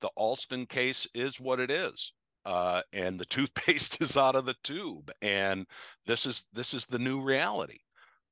the 0.00 0.08
Alston 0.16 0.66
case 0.66 1.06
is 1.12 1.40
what 1.40 1.60
it 1.60 1.70
is. 1.70 2.12
Uh, 2.44 2.80
and 2.92 3.18
the 3.18 3.24
toothpaste 3.26 4.00
is 4.00 4.16
out 4.16 4.36
of 4.36 4.46
the 4.46 4.54
tube 4.62 5.10
and 5.20 5.66
this 6.06 6.24
is 6.24 6.46
this 6.52 6.72
is 6.72 6.86
the 6.86 6.98
new 6.98 7.20
reality 7.20 7.80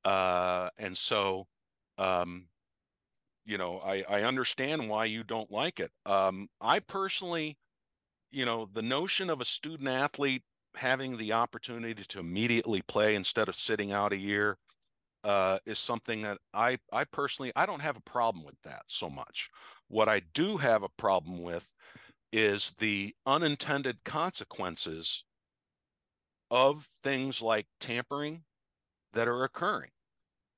uh, 0.05 0.71
and 0.79 0.97
so 0.97 1.47
um, 1.99 2.47
you 3.47 3.57
know, 3.57 3.79
I, 3.79 4.05
I 4.09 4.23
understand 4.23 4.91
why 4.91 5.05
you 5.05 5.23
don't 5.23 5.51
like 5.51 5.79
it. 5.79 5.93
Um, 6.05 6.49
I 6.61 6.81
personally, 6.81 7.57
you 8.33 8.45
know, 8.45 8.69
the 8.71 8.83
notion 8.83 9.31
of 9.31 9.41
a 9.41 9.45
student 9.45 9.89
athlete 9.89 10.43
having 10.75 11.17
the 11.17 11.33
opportunity 11.33 12.03
to 12.09 12.19
immediately 12.19 12.83
play 12.83 13.15
instead 13.15 13.49
of 13.49 13.55
sitting 13.55 13.93
out 13.93 14.13
a 14.13 14.19
year 14.19 14.59
uh, 15.27 15.59
is 15.67 15.81
something 15.81 16.23
that 16.23 16.39
I, 16.55 16.79
I 16.93 17.03
personally, 17.03 17.51
I 17.57 17.67
don't 17.67 17.83
have 17.83 17.97
a 17.97 18.01
problem 18.01 18.45
with 18.45 18.55
that 18.63 18.83
so 18.87 19.11
much. 19.11 19.51
What 19.89 20.09
I 20.09 20.23
do 20.35 20.59
have 20.59 20.85
a 20.85 20.89
problem 20.89 21.43
with 21.43 21.73
is 22.33 22.73
the 22.79 23.13
unintended 23.27 24.05
consequences 24.05 25.25
of 26.49 26.87
things 27.03 27.43
like 27.43 27.67
tampering 27.81 28.45
that 29.15 29.27
are 29.27 29.43
occurring. 29.43 29.91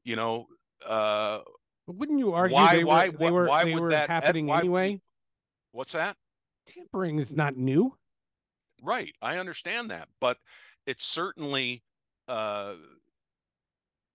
You 0.05 0.17
know, 0.17 0.47
uh, 0.87 1.41
wouldn't 1.87 2.19
you 2.19 2.35
argue 2.35 2.55
why, 2.55 2.77
they 2.77 2.85
why, 2.85 3.09
were, 3.09 3.17
they 3.17 3.31
were, 3.31 3.49
why 3.49 3.65
they 3.65 3.75
were 3.75 3.91
that, 3.91 4.11
happening 4.11 4.49
why, 4.49 4.59
anyway? 4.59 5.01
What's 5.73 5.93
that? 5.93 6.17
Tampering 6.67 7.21
is 7.21 7.35
not 7.35 7.57
new. 7.57 7.97
Right. 8.83 9.15
I 9.23 9.39
understand 9.39 9.91
that. 9.91 10.09
But 10.21 10.37
it's 10.87 11.07
certainly 11.07 11.83
uh 12.29 12.75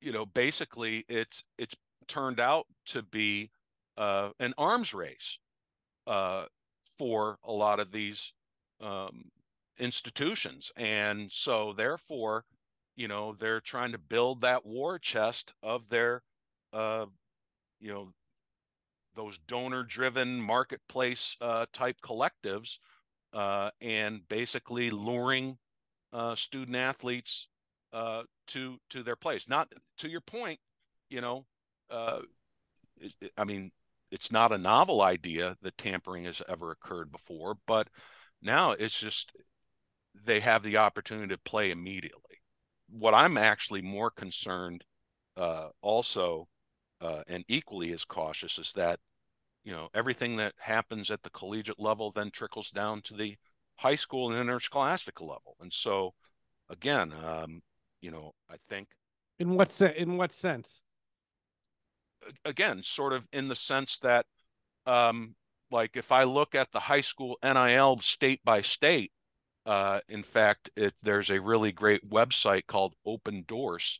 you 0.04 0.12
know, 0.12 0.26
basically 0.26 1.06
it's 1.08 1.44
it's 1.58 1.76
turned 2.08 2.40
out 2.40 2.66
to 2.88 3.02
be 3.02 3.52
uh, 3.98 4.30
an 4.40 4.54
arms 4.58 4.94
race 4.94 5.40
uh, 6.08 6.46
for 6.98 7.40
a 7.44 7.52
lot 7.52 7.80
of 7.80 7.92
these 7.92 8.34
um, 8.82 9.32
institutions. 9.80 10.72
And 10.76 11.32
so, 11.32 11.74
therefore, 11.74 12.46
you 12.96 13.08
know, 13.08 13.34
they're 13.34 13.62
trying 13.62 13.92
to 13.94 13.98
build 13.98 14.42
that 14.42 14.66
war 14.66 15.00
chest 15.00 15.54
of 15.64 15.90
their, 15.90 16.24
uh, 16.72 17.06
you 17.80 17.94
know, 17.94 18.10
those 19.16 19.38
donor 19.48 19.84
driven 19.84 20.42
marketplace 20.42 21.38
uh, 21.40 21.66
type 21.72 21.98
collectives 22.04 22.80
uh, 23.32 23.70
and 23.80 24.28
basically 24.28 24.90
luring 24.90 25.58
uh, 26.12 26.36
student 26.36 26.76
athletes 26.76 27.48
uh, 27.94 28.24
to 28.48 28.80
to 28.90 29.04
their 29.04 29.16
place. 29.16 29.48
Not 29.48 29.72
to 30.00 30.10
your 30.10 30.22
point, 30.22 30.60
you 31.10 31.22
know, 31.22 31.46
uh, 31.90 32.22
it, 33.00 33.14
it, 33.22 33.32
I 33.38 33.44
mean, 33.46 33.72
it's 34.12 34.32
not 34.32 34.52
a 34.52 34.58
novel 34.58 35.02
idea 35.02 35.56
that 35.62 35.78
tampering 35.78 36.26
has 36.26 36.42
ever 36.50 36.72
occurred 36.72 37.12
before, 37.12 37.56
but 37.68 37.88
now 38.42 38.72
it's 38.72 39.00
just 39.00 39.32
they 40.26 40.40
have 40.40 40.64
the 40.64 40.78
opportunity 40.78 41.28
to 41.30 41.38
play 41.40 41.72
immediately. 41.72 42.42
What 42.90 43.14
I'm 43.14 43.38
actually 43.38 43.82
more 43.82 44.12
concerned, 44.12 44.84
uh, 45.38 45.70
also, 45.82 46.48
uh, 47.02 47.24
and 47.28 47.44
equally 47.48 47.92
as 47.92 48.06
cautious, 48.06 48.58
is 48.58 48.74
that 48.74 49.00
you 49.64 49.72
know 49.72 49.90
everything 49.94 50.38
that 50.38 50.54
happens 50.58 51.12
at 51.12 51.24
the 51.24 51.30
collegiate 51.30 51.80
level 51.80 52.12
then 52.12 52.32
trickles 52.32 52.72
down 52.72 53.02
to 53.04 53.14
the 53.14 53.36
high 53.78 53.96
school 53.96 54.32
and 54.32 54.40
interscholastic 54.40 55.22
level, 55.22 55.56
and 55.60 55.72
so 55.72 56.14
again, 56.70 57.14
um, 57.24 57.62
you 58.04 58.12
know, 58.12 58.34
I 58.50 58.58
think. 58.58 58.90
In 59.40 59.56
what 59.56 59.70
se- 59.70 59.96
in 59.98 60.18
what 60.18 60.34
sense? 60.34 60.82
Again, 62.46 62.84
sort 62.84 63.14
of 63.14 63.28
in 63.32 63.48
the 63.48 63.56
sense 63.56 63.98
that, 64.00 64.26
um, 64.86 65.36
like 65.72 65.96
if 65.96 66.12
I 66.12 66.24
look 66.24 66.54
at 66.54 66.72
the 66.72 66.82
high 66.82 67.02
school 67.02 67.38
NIL 67.42 67.98
state 68.00 68.42
by 68.44 68.62
state, 68.62 69.12
uh, 69.66 70.02
in 70.10 70.22
fact, 70.22 70.70
it, 70.76 70.94
there's 71.02 71.30
a 71.30 71.42
really 71.42 71.72
great 71.72 72.08
website 72.08 72.68
called 72.68 72.94
Opendorse, 73.08 74.00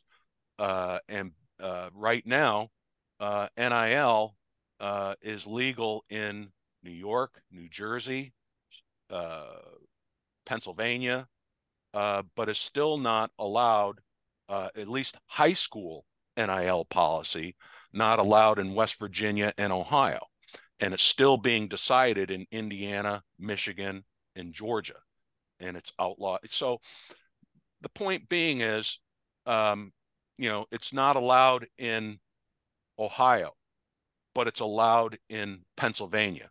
uh, 0.58 0.98
and 1.08 1.32
uh, 1.58 1.88
right 1.94 2.26
now, 2.26 2.68
uh, 3.20 3.48
NIL 3.56 4.36
uh, 4.80 5.14
is 5.22 5.46
legal 5.46 6.04
in 6.10 6.50
New 6.82 6.90
York, 6.90 7.42
New 7.50 7.68
Jersey, 7.68 8.34
uh, 9.10 9.56
Pennsylvania, 10.44 11.26
uh, 11.94 12.24
but 12.34 12.48
is 12.48 12.58
still 12.58 12.98
not 12.98 13.30
allowed, 13.38 14.00
uh, 14.48 14.68
at 14.76 14.88
least 14.88 15.16
high 15.26 15.52
school 15.52 16.04
NIL 16.36 16.84
policy, 16.86 17.54
not 17.92 18.18
allowed 18.18 18.58
in 18.58 18.74
West 18.74 18.98
Virginia 18.98 19.52
and 19.56 19.72
Ohio. 19.72 20.18
And 20.80 20.92
it's 20.92 21.04
still 21.04 21.36
being 21.36 21.68
decided 21.68 22.30
in 22.30 22.46
Indiana, 22.50 23.22
Michigan, 23.38 24.04
and 24.34 24.52
Georgia. 24.52 24.96
And 25.60 25.76
it's 25.76 25.92
outlawed. 26.00 26.40
So 26.46 26.80
the 27.80 27.88
point 27.88 28.28
being 28.28 28.60
is, 28.60 28.98
um, 29.46 29.92
you 30.36 30.48
know, 30.48 30.66
it's 30.72 30.92
not 30.92 31.14
allowed 31.14 31.66
in 31.78 32.18
Ohio, 32.98 33.52
but 34.34 34.48
it's 34.48 34.60
allowed 34.60 35.18
in 35.28 35.60
Pennsylvania. 35.76 36.50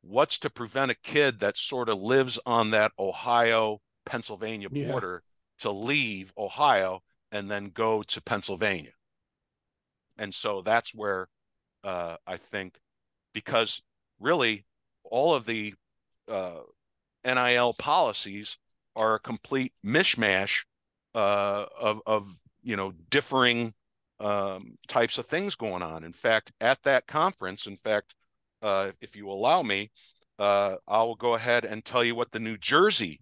What's 0.00 0.38
to 0.38 0.50
prevent 0.50 0.90
a 0.90 0.96
kid 0.96 1.40
that 1.40 1.58
sort 1.58 1.90
of 1.90 2.00
lives 2.00 2.38
on 2.46 2.70
that 2.70 2.92
Ohio 2.98 3.80
Pennsylvania 4.04 4.68
border 4.68 5.22
yeah. 5.24 5.62
to 5.62 5.70
leave 5.70 6.32
Ohio 6.36 7.02
and 7.30 7.50
then 7.50 7.70
go 7.70 8.02
to 8.02 8.20
Pennsylvania. 8.20 8.92
And 10.18 10.34
so 10.34 10.62
that's 10.62 10.94
where 10.94 11.28
uh, 11.82 12.16
I 12.26 12.36
think, 12.36 12.78
because 13.32 13.82
really 14.20 14.66
all 15.04 15.34
of 15.34 15.46
the 15.46 15.74
uh, 16.28 16.60
NIL 17.24 17.74
policies 17.74 18.58
are 18.94 19.14
a 19.14 19.20
complete 19.20 19.72
mishmash 19.84 20.64
uh, 21.14 21.66
of, 21.80 22.00
of, 22.06 22.40
you 22.62 22.76
know, 22.76 22.92
differing 23.10 23.74
um, 24.20 24.76
types 24.86 25.18
of 25.18 25.26
things 25.26 25.56
going 25.56 25.82
on. 25.82 26.04
In 26.04 26.12
fact, 26.12 26.52
at 26.60 26.82
that 26.84 27.06
conference, 27.06 27.66
in 27.66 27.76
fact, 27.76 28.14
uh, 28.60 28.92
if 29.00 29.16
you 29.16 29.28
allow 29.28 29.62
me, 29.62 29.90
uh, 30.38 30.76
I'll 30.86 31.14
go 31.14 31.34
ahead 31.34 31.64
and 31.64 31.84
tell 31.84 32.04
you 32.04 32.14
what 32.14 32.30
the 32.32 32.38
New 32.38 32.56
Jersey 32.56 33.20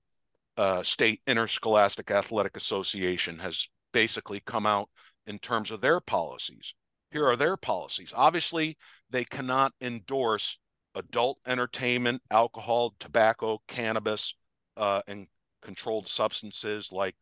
uh, 0.56 0.82
State 0.82 1.20
Interscholastic 1.26 2.10
Athletic 2.10 2.56
Association 2.56 3.38
has 3.38 3.68
basically 3.92 4.40
come 4.40 4.66
out 4.66 4.88
in 5.26 5.38
terms 5.38 5.70
of 5.70 5.80
their 5.80 6.00
policies. 6.00 6.74
Here 7.10 7.26
are 7.26 7.36
their 7.36 7.56
policies. 7.56 8.12
Obviously, 8.14 8.76
they 9.08 9.24
cannot 9.24 9.72
endorse 9.80 10.58
adult 10.94 11.38
entertainment, 11.46 12.22
alcohol, 12.30 12.94
tobacco, 12.98 13.62
cannabis, 13.68 14.34
uh, 14.76 15.02
and 15.06 15.26
controlled 15.62 16.08
substances 16.08 16.90
like 16.92 17.16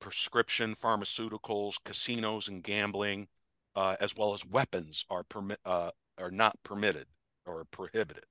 prescription 0.00 0.74
pharmaceuticals, 0.74 1.76
casinos, 1.84 2.48
and 2.48 2.62
gambling, 2.62 3.28
uh, 3.74 3.96
as 4.00 4.14
well 4.16 4.34
as 4.34 4.44
weapons 4.44 5.04
are 5.10 5.22
permit 5.22 5.58
uh, 5.64 5.90
are 6.18 6.30
not 6.30 6.58
permitted 6.62 7.06
or 7.46 7.64
prohibited 7.70 8.24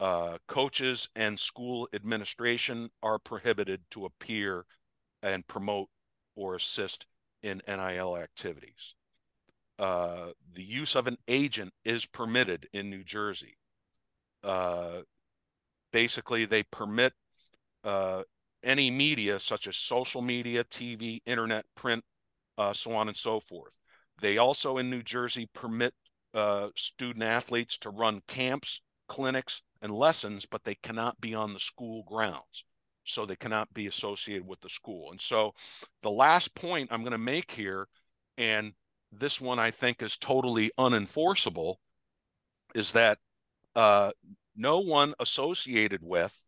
uh, 0.00 0.38
coaches 0.48 1.08
and 1.14 1.38
school 1.38 1.88
administration 1.92 2.90
are 3.02 3.18
prohibited 3.18 3.82
to 3.90 4.04
appear 4.04 4.66
and 5.22 5.46
promote 5.46 5.88
or 6.36 6.54
assist 6.54 7.06
in 7.42 7.62
NIL 7.68 8.16
activities. 8.16 8.94
Uh, 9.78 10.28
the 10.52 10.62
use 10.62 10.94
of 10.94 11.06
an 11.06 11.16
agent 11.28 11.72
is 11.84 12.06
permitted 12.06 12.68
in 12.72 12.90
New 12.90 13.04
Jersey. 13.04 13.56
Uh, 14.42 15.00
basically, 15.92 16.44
they 16.44 16.62
permit 16.62 17.12
uh, 17.82 18.22
any 18.62 18.90
media, 18.90 19.38
such 19.40 19.66
as 19.66 19.76
social 19.76 20.22
media, 20.22 20.64
TV, 20.64 21.20
internet, 21.26 21.64
print, 21.76 22.04
uh, 22.56 22.72
so 22.72 22.92
on 22.92 23.08
and 23.08 23.16
so 23.16 23.40
forth. 23.40 23.76
They 24.20 24.38
also 24.38 24.78
in 24.78 24.90
New 24.90 25.02
Jersey 25.02 25.48
permit 25.54 25.92
uh, 26.32 26.68
student 26.76 27.24
athletes 27.24 27.78
to 27.78 27.90
run 27.90 28.22
camps, 28.26 28.80
clinics, 29.08 29.62
and 29.84 29.92
lessons, 29.92 30.46
but 30.46 30.64
they 30.64 30.74
cannot 30.74 31.20
be 31.20 31.34
on 31.34 31.52
the 31.52 31.60
school 31.60 32.02
grounds. 32.04 32.64
So 33.04 33.26
they 33.26 33.36
cannot 33.36 33.74
be 33.74 33.86
associated 33.86 34.46
with 34.46 34.62
the 34.62 34.70
school. 34.70 35.10
And 35.10 35.20
so 35.20 35.52
the 36.02 36.10
last 36.10 36.54
point 36.54 36.88
I'm 36.90 37.02
going 37.02 37.12
to 37.12 37.18
make 37.18 37.50
here, 37.50 37.86
and 38.38 38.72
this 39.12 39.42
one 39.42 39.58
I 39.58 39.70
think 39.70 40.02
is 40.02 40.16
totally 40.16 40.72
unenforceable, 40.78 41.76
is 42.74 42.92
that 42.92 43.18
uh, 43.76 44.12
no 44.56 44.80
one 44.80 45.12
associated 45.20 46.00
with 46.02 46.46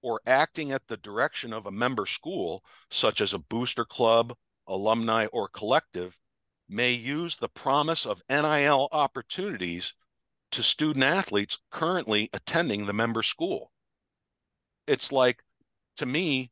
or 0.00 0.22
acting 0.26 0.72
at 0.72 0.88
the 0.88 0.96
direction 0.96 1.52
of 1.52 1.66
a 1.66 1.70
member 1.70 2.06
school, 2.06 2.64
such 2.90 3.20
as 3.20 3.34
a 3.34 3.38
booster 3.38 3.84
club, 3.84 4.34
alumni, 4.66 5.26
or 5.26 5.48
collective, 5.48 6.18
may 6.66 6.92
use 6.92 7.36
the 7.36 7.48
promise 7.48 8.06
of 8.06 8.22
NIL 8.30 8.88
opportunities 8.90 9.94
to 10.52 10.62
student 10.62 11.04
athletes 11.04 11.58
currently 11.70 12.28
attending 12.32 12.86
the 12.86 12.92
member 12.92 13.22
school. 13.22 13.70
It's 14.86 15.12
like, 15.12 15.42
to 15.96 16.06
me, 16.06 16.50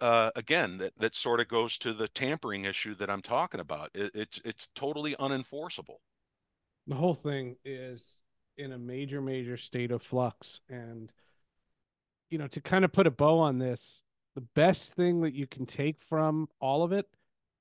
uh, 0.00 0.30
again, 0.34 0.78
that, 0.78 0.92
that 0.98 1.14
sort 1.14 1.40
of 1.40 1.48
goes 1.48 1.76
to 1.78 1.92
the 1.92 2.08
tampering 2.08 2.64
issue 2.64 2.94
that 2.96 3.10
I'm 3.10 3.22
talking 3.22 3.60
about. 3.60 3.90
It, 3.94 4.12
it's 4.14 4.40
it's 4.44 4.68
totally 4.74 5.14
unenforceable. 5.16 5.96
The 6.86 6.94
whole 6.94 7.14
thing 7.14 7.56
is 7.64 8.02
in 8.56 8.72
a 8.72 8.78
major, 8.78 9.20
major 9.20 9.56
state 9.56 9.90
of 9.90 10.02
flux, 10.02 10.60
and 10.68 11.10
you 12.30 12.38
know, 12.38 12.46
to 12.48 12.60
kind 12.60 12.84
of 12.84 12.92
put 12.92 13.06
a 13.06 13.10
bow 13.10 13.38
on 13.40 13.58
this, 13.58 14.00
the 14.34 14.46
best 14.54 14.94
thing 14.94 15.22
that 15.22 15.34
you 15.34 15.46
can 15.46 15.66
take 15.66 16.00
from 16.00 16.48
all 16.60 16.82
of 16.82 16.92
it 16.92 17.06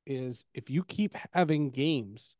is 0.05 0.45
if 0.53 0.69
you 0.69 0.83
keep 0.83 1.15
having 1.33 1.71
games 1.71 2.35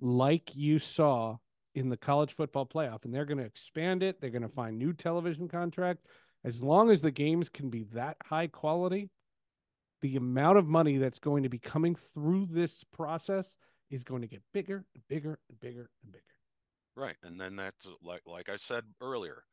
like 0.00 0.54
you 0.54 0.78
saw 0.78 1.36
in 1.76 1.90
the 1.90 1.96
college 1.96 2.34
football 2.34 2.66
playoff 2.66 3.04
and 3.04 3.14
they're 3.14 3.26
going 3.26 3.38
to 3.38 3.44
expand 3.44 4.02
it. 4.02 4.20
They're 4.20 4.30
going 4.30 4.42
to 4.42 4.48
find 4.48 4.78
new 4.78 4.92
television 4.92 5.46
contract. 5.46 6.06
As 6.42 6.62
long 6.62 6.90
as 6.90 7.02
the 7.02 7.10
games 7.10 7.48
can 7.48 7.68
be 7.68 7.84
that 7.92 8.16
high 8.24 8.46
quality, 8.46 9.10
the 10.00 10.16
amount 10.16 10.58
of 10.58 10.66
money 10.66 10.96
that's 10.96 11.18
going 11.18 11.42
to 11.42 11.48
be 11.48 11.58
coming 11.58 11.94
through 11.94 12.46
this 12.50 12.82
process 12.92 13.56
is 13.90 14.04
going 14.04 14.22
to 14.22 14.28
get 14.28 14.42
bigger 14.54 14.84
and 14.94 15.02
bigger 15.08 15.38
and 15.48 15.60
bigger 15.60 15.90
and 16.02 16.12
bigger. 16.12 16.24
Right. 16.96 17.16
And 17.22 17.38
then 17.38 17.56
that's 17.56 17.86
like 18.02 18.22
like 18.26 18.48
I 18.48 18.56
said 18.56 18.84
earlier, 19.02 19.44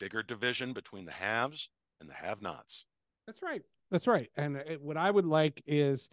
bigger 0.00 0.22
division 0.22 0.72
between 0.72 1.04
the 1.04 1.12
haves 1.12 1.68
and 2.00 2.10
the 2.10 2.14
have-nots. 2.14 2.84
That's 3.26 3.42
right. 3.42 3.62
That's 3.90 4.08
right. 4.08 4.30
And 4.36 4.56
it, 4.56 4.82
what 4.82 4.96
I 4.96 5.10
would 5.10 5.26
like 5.26 5.62
is 5.66 6.08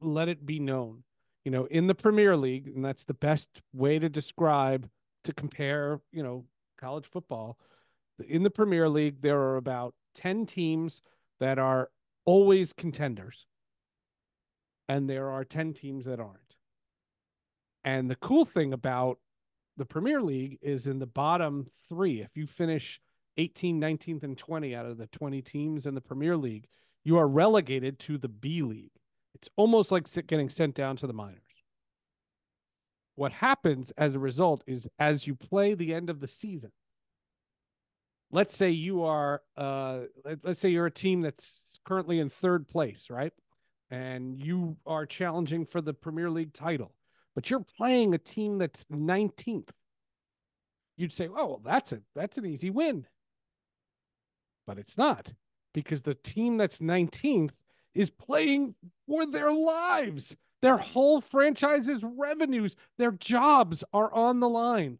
let 0.00 0.28
it 0.28 0.44
be 0.44 0.60
known 0.60 1.04
you 1.48 1.52
know, 1.52 1.64
in 1.64 1.86
the 1.86 1.94
Premier 1.94 2.36
League, 2.36 2.66
and 2.66 2.84
that's 2.84 3.04
the 3.04 3.14
best 3.14 3.62
way 3.72 3.98
to 3.98 4.10
describe 4.10 4.90
to 5.24 5.32
compare, 5.32 5.98
you 6.12 6.22
know, 6.22 6.44
college 6.78 7.06
football. 7.06 7.58
In 8.28 8.42
the 8.42 8.50
Premier 8.50 8.86
League, 8.86 9.22
there 9.22 9.40
are 9.40 9.56
about 9.56 9.94
10 10.14 10.44
teams 10.44 11.00
that 11.40 11.58
are 11.58 11.88
always 12.26 12.74
contenders, 12.74 13.46
and 14.90 15.08
there 15.08 15.30
are 15.30 15.42
10 15.42 15.72
teams 15.72 16.04
that 16.04 16.20
aren't. 16.20 16.56
And 17.82 18.10
the 18.10 18.16
cool 18.16 18.44
thing 18.44 18.74
about 18.74 19.18
the 19.78 19.86
Premier 19.86 20.20
League 20.20 20.58
is 20.60 20.86
in 20.86 20.98
the 20.98 21.06
bottom 21.06 21.68
three. 21.88 22.20
If 22.20 22.36
you 22.36 22.46
finish 22.46 23.00
18, 23.38 23.80
19th, 23.80 24.22
and 24.22 24.36
20 24.36 24.76
out 24.76 24.84
of 24.84 24.98
the 24.98 25.06
20 25.06 25.40
teams 25.40 25.86
in 25.86 25.94
the 25.94 26.02
Premier 26.02 26.36
League, 26.36 26.68
you 27.04 27.16
are 27.16 27.26
relegated 27.26 27.98
to 28.00 28.18
the 28.18 28.28
B 28.28 28.60
League. 28.60 28.98
It's 29.38 29.48
almost 29.56 29.92
like 29.92 30.06
getting 30.26 30.48
sent 30.48 30.74
down 30.74 30.96
to 30.96 31.06
the 31.06 31.12
minors. 31.12 31.42
What 33.14 33.32
happens 33.32 33.92
as 33.92 34.14
a 34.14 34.18
result 34.18 34.64
is 34.66 34.88
as 34.98 35.26
you 35.26 35.36
play 35.36 35.74
the 35.74 35.94
end 35.94 36.10
of 36.10 36.20
the 36.20 36.28
season, 36.28 36.72
let's 38.32 38.56
say 38.56 38.70
you 38.70 39.04
are, 39.04 39.42
uh, 39.56 40.00
let's 40.42 40.60
say 40.60 40.70
you're 40.70 40.86
a 40.86 40.90
team 40.90 41.20
that's 41.22 41.78
currently 41.84 42.18
in 42.18 42.30
third 42.30 42.66
place, 42.66 43.10
right? 43.10 43.32
And 43.90 44.38
you 44.38 44.76
are 44.86 45.06
challenging 45.06 45.64
for 45.66 45.80
the 45.80 45.94
Premier 45.94 46.30
League 46.30 46.52
title, 46.52 46.92
but 47.34 47.48
you're 47.48 47.64
playing 47.76 48.14
a 48.14 48.18
team 48.18 48.58
that's 48.58 48.84
19th. 48.92 49.70
You'd 50.96 51.12
say, 51.12 51.28
oh, 51.28 51.46
well, 51.46 51.60
that's 51.64 51.92
a 51.92 52.00
that's 52.14 52.38
an 52.38 52.44
easy 52.44 52.70
win. 52.70 53.06
But 54.66 54.78
it's 54.78 54.98
not 54.98 55.32
because 55.72 56.02
the 56.02 56.14
team 56.14 56.56
that's 56.56 56.78
19th 56.78 57.52
is 57.98 58.10
playing 58.10 58.76
for 59.08 59.26
their 59.26 59.52
lives. 59.52 60.36
Their 60.62 60.76
whole 60.76 61.20
franchise's 61.20 62.04
revenues, 62.04 62.76
their 62.96 63.10
jobs 63.10 63.82
are 63.92 64.12
on 64.14 64.38
the 64.38 64.48
line 64.48 64.98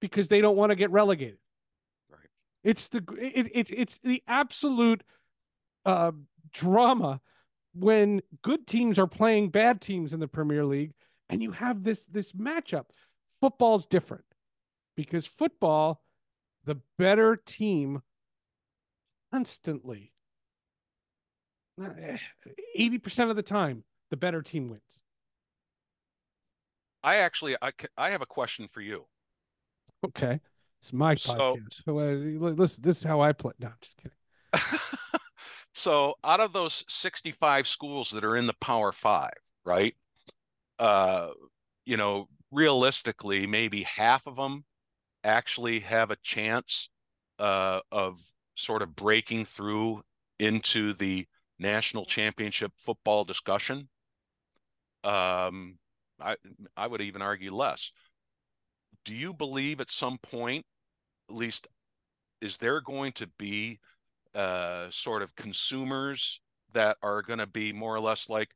because 0.00 0.28
they 0.28 0.40
don't 0.40 0.56
want 0.56 0.70
to 0.70 0.76
get 0.76 0.90
relegated. 0.90 1.38
Right. 2.10 2.28
It's 2.64 2.88
the 2.88 3.04
it, 3.20 3.48
it 3.54 3.70
it's 3.70 3.98
the 3.98 4.22
absolute 4.26 5.04
uh, 5.84 6.12
drama 6.52 7.20
when 7.74 8.22
good 8.42 8.66
teams 8.66 8.98
are 8.98 9.06
playing 9.06 9.50
bad 9.50 9.80
teams 9.80 10.12
in 10.12 10.18
the 10.18 10.28
Premier 10.28 10.64
League, 10.64 10.94
and 11.28 11.42
you 11.42 11.52
have 11.52 11.84
this 11.84 12.04
this 12.06 12.32
matchup. 12.32 12.86
Football's 13.40 13.86
different 13.86 14.24
because 14.96 15.26
football, 15.26 16.02
the 16.64 16.80
better 16.98 17.36
team 17.36 18.02
constantly 19.32 20.11
80% 22.78 23.30
of 23.30 23.36
the 23.36 23.42
time 23.42 23.84
the 24.10 24.16
better 24.16 24.42
team 24.42 24.68
wins. 24.68 25.02
I 27.02 27.16
actually 27.16 27.56
i, 27.60 27.72
I 27.96 28.10
have 28.10 28.22
a 28.22 28.26
question 28.26 28.68
for 28.68 28.80
you. 28.80 29.06
Okay. 30.04 30.40
It's 30.80 30.92
my 30.92 31.14
podcast. 31.14 31.82
So, 31.84 31.98
uh, 31.98 32.52
listen 32.54 32.82
this 32.82 32.98
is 32.98 33.04
how 33.04 33.20
i 33.20 33.32
play. 33.32 33.52
No 33.60 33.68
i'm 33.68 33.74
just 33.80 33.96
kidding. 33.96 34.16
So 35.74 36.14
out 36.22 36.40
of 36.40 36.52
those 36.52 36.84
65 36.88 37.66
schools 37.66 38.10
that 38.10 38.24
are 38.24 38.36
in 38.36 38.46
the 38.46 38.54
power 38.60 38.92
five 38.92 39.32
right 39.64 39.94
uh 40.78 41.28
you 41.86 41.96
know 41.96 42.28
realistically 42.50 43.46
maybe 43.46 43.84
half 43.84 44.26
of 44.26 44.36
them 44.36 44.64
actually 45.22 45.80
have 45.80 46.10
a 46.10 46.16
chance 46.16 46.90
uh 47.38 47.80
of 47.90 48.20
sort 48.56 48.82
of 48.82 48.96
breaking 48.96 49.44
through 49.44 50.02
into 50.38 50.92
the 50.92 51.26
national 51.62 52.04
championship 52.04 52.72
football 52.76 53.24
discussion 53.24 53.88
um 55.04 55.78
i 56.20 56.36
i 56.76 56.86
would 56.86 57.00
even 57.00 57.22
argue 57.22 57.54
less. 57.54 57.92
Do 59.04 59.14
you 59.14 59.32
believe 59.32 59.80
at 59.80 59.90
some 59.90 60.18
point 60.18 60.64
at 61.28 61.34
least 61.36 61.66
is 62.40 62.58
there 62.58 62.80
going 62.80 63.12
to 63.12 63.28
be 63.38 63.80
uh 64.34 64.90
sort 64.90 65.22
of 65.22 65.36
consumers 65.36 66.40
that 66.72 66.96
are 67.02 67.22
going 67.22 67.38
to 67.38 67.46
be 67.46 67.72
more 67.72 67.94
or 67.94 68.00
less 68.00 68.28
like 68.28 68.50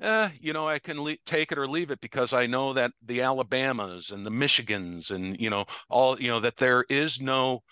eh, 0.00 0.30
you 0.40 0.52
know, 0.52 0.68
I 0.68 0.78
can 0.78 1.02
le- 1.02 1.16
take 1.26 1.52
it 1.52 1.58
or 1.58 1.66
leave 1.68 1.90
it 1.90 2.00
because 2.00 2.32
I 2.32 2.46
know 2.46 2.72
that 2.72 2.92
the 3.04 3.22
Alabamas 3.22 4.10
and 4.10 4.24
the 4.26 4.30
Michigans 4.30 5.10
and 5.10 5.40
you 5.40 5.50
know 5.50 5.66
all 5.88 6.20
you 6.20 6.28
know 6.28 6.40
that 6.40 6.58
there 6.58 6.84
is 6.88 7.20
no 7.20 7.62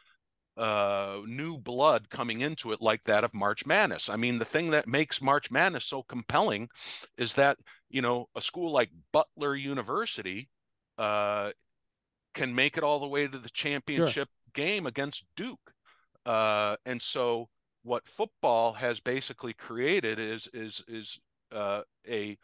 uh 0.56 1.20
new 1.26 1.58
blood 1.58 2.08
coming 2.08 2.40
into 2.40 2.72
it 2.72 2.80
like 2.80 3.04
that 3.04 3.24
of 3.24 3.34
March 3.34 3.66
Madness. 3.66 4.08
I 4.08 4.16
mean, 4.16 4.38
the 4.38 4.44
thing 4.44 4.70
that 4.70 4.88
makes 4.88 5.20
March 5.22 5.50
Madness 5.50 5.84
so 5.84 6.02
compelling 6.02 6.68
is 7.18 7.34
that 7.34 7.58
you 7.90 8.02
know 8.02 8.28
a 8.34 8.40
school 8.40 8.72
like 8.72 8.90
Butler 9.12 9.54
University 9.54 10.48
uh 10.98 11.50
can 12.34 12.54
make 12.54 12.76
it 12.76 12.84
all 12.84 13.00
the 13.00 13.08
way 13.08 13.26
to 13.26 13.38
the 13.38 13.50
championship 13.50 14.28
game 14.54 14.86
against 14.86 15.26
Duke. 15.36 15.72
Uh 16.24 16.76
and 16.86 17.00
so 17.02 17.48
what 17.86 18.08
football 18.08 18.74
has 18.74 18.98
basically 18.98 19.52
created 19.54 20.18
is 20.18 20.48
is 20.52 20.82
is 20.88 21.20
uh, 21.52 21.82
a 22.08 22.36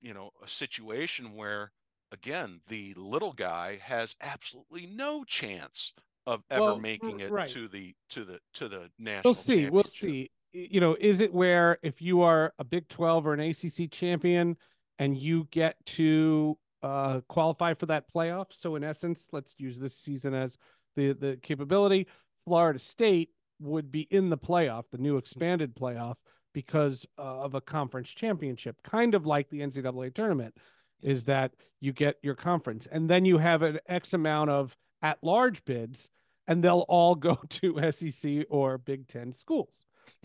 you 0.00 0.12
know 0.12 0.30
a 0.42 0.46
situation 0.46 1.34
where 1.34 1.72
again 2.10 2.60
the 2.68 2.92
little 2.94 3.32
guy 3.32 3.78
has 3.82 4.14
absolutely 4.20 4.86
no 4.86 5.24
chance 5.24 5.94
of 6.26 6.42
ever 6.50 6.62
Well, 6.62 6.78
making 6.78 7.20
it 7.20 7.30
right. 7.30 7.48
to 7.50 7.68
the 7.68 7.94
to 8.10 8.24
the 8.24 8.38
to 8.54 8.68
the 8.68 8.90
national 8.98 9.22
we'll 9.24 9.34
see 9.34 9.70
we'll 9.70 9.84
see. 9.84 10.30
You 10.52 10.80
know 10.80 10.96
is 10.98 11.20
it 11.20 11.32
where 11.32 11.78
if 11.82 12.02
you 12.02 12.22
are 12.22 12.52
a 12.58 12.64
big 12.64 12.88
12 12.88 13.26
or 13.26 13.32
an 13.34 13.40
acc 13.40 13.90
champion 13.90 14.56
and 14.98 15.16
you 15.16 15.48
get 15.50 15.76
to 15.86 16.58
uh 16.82 17.20
qualify 17.28 17.74
for 17.74 17.86
that 17.86 18.04
playoff? 18.12 18.46
So 18.50 18.76
in 18.76 18.84
essence 18.84 19.28
let's 19.32 19.54
use 19.58 19.78
this 19.78 19.96
season 19.96 20.34
as 20.34 20.56
the 20.96 21.12
the 21.12 21.38
capability. 21.42 22.06
Florida 22.44 22.78
state 22.78 23.30
would 23.60 23.92
be 23.92 24.02
in 24.10 24.28
the 24.30 24.38
playoff 24.38 24.84
the 24.90 24.98
new 24.98 25.16
expanded 25.16 25.74
playoff 25.74 26.16
because 26.52 27.06
uh, 27.18 27.22
of 27.22 27.54
a 27.54 27.60
conference 27.60 28.10
championship 28.10 28.76
kind 28.82 29.14
of 29.14 29.24
like 29.24 29.48
the 29.48 29.60
ncaa 29.60 30.14
tournament 30.14 30.54
is 31.02 31.24
that 31.24 31.52
you 31.80 31.92
get 31.92 32.16
your 32.22 32.34
conference. 32.34 32.86
And 32.90 33.08
then 33.10 33.24
you 33.24 33.38
have 33.38 33.62
an 33.62 33.78
x 33.88 34.12
amount 34.12 34.50
of 34.50 34.76
at 35.02 35.22
large 35.22 35.64
bids 35.64 36.08
and 36.46 36.62
they'll 36.62 36.84
all 36.88 37.14
go 37.14 37.34
to 37.48 37.92
sec 37.92 38.46
or 38.50 38.78
big 38.78 39.08
10 39.08 39.32
schools. 39.32 39.74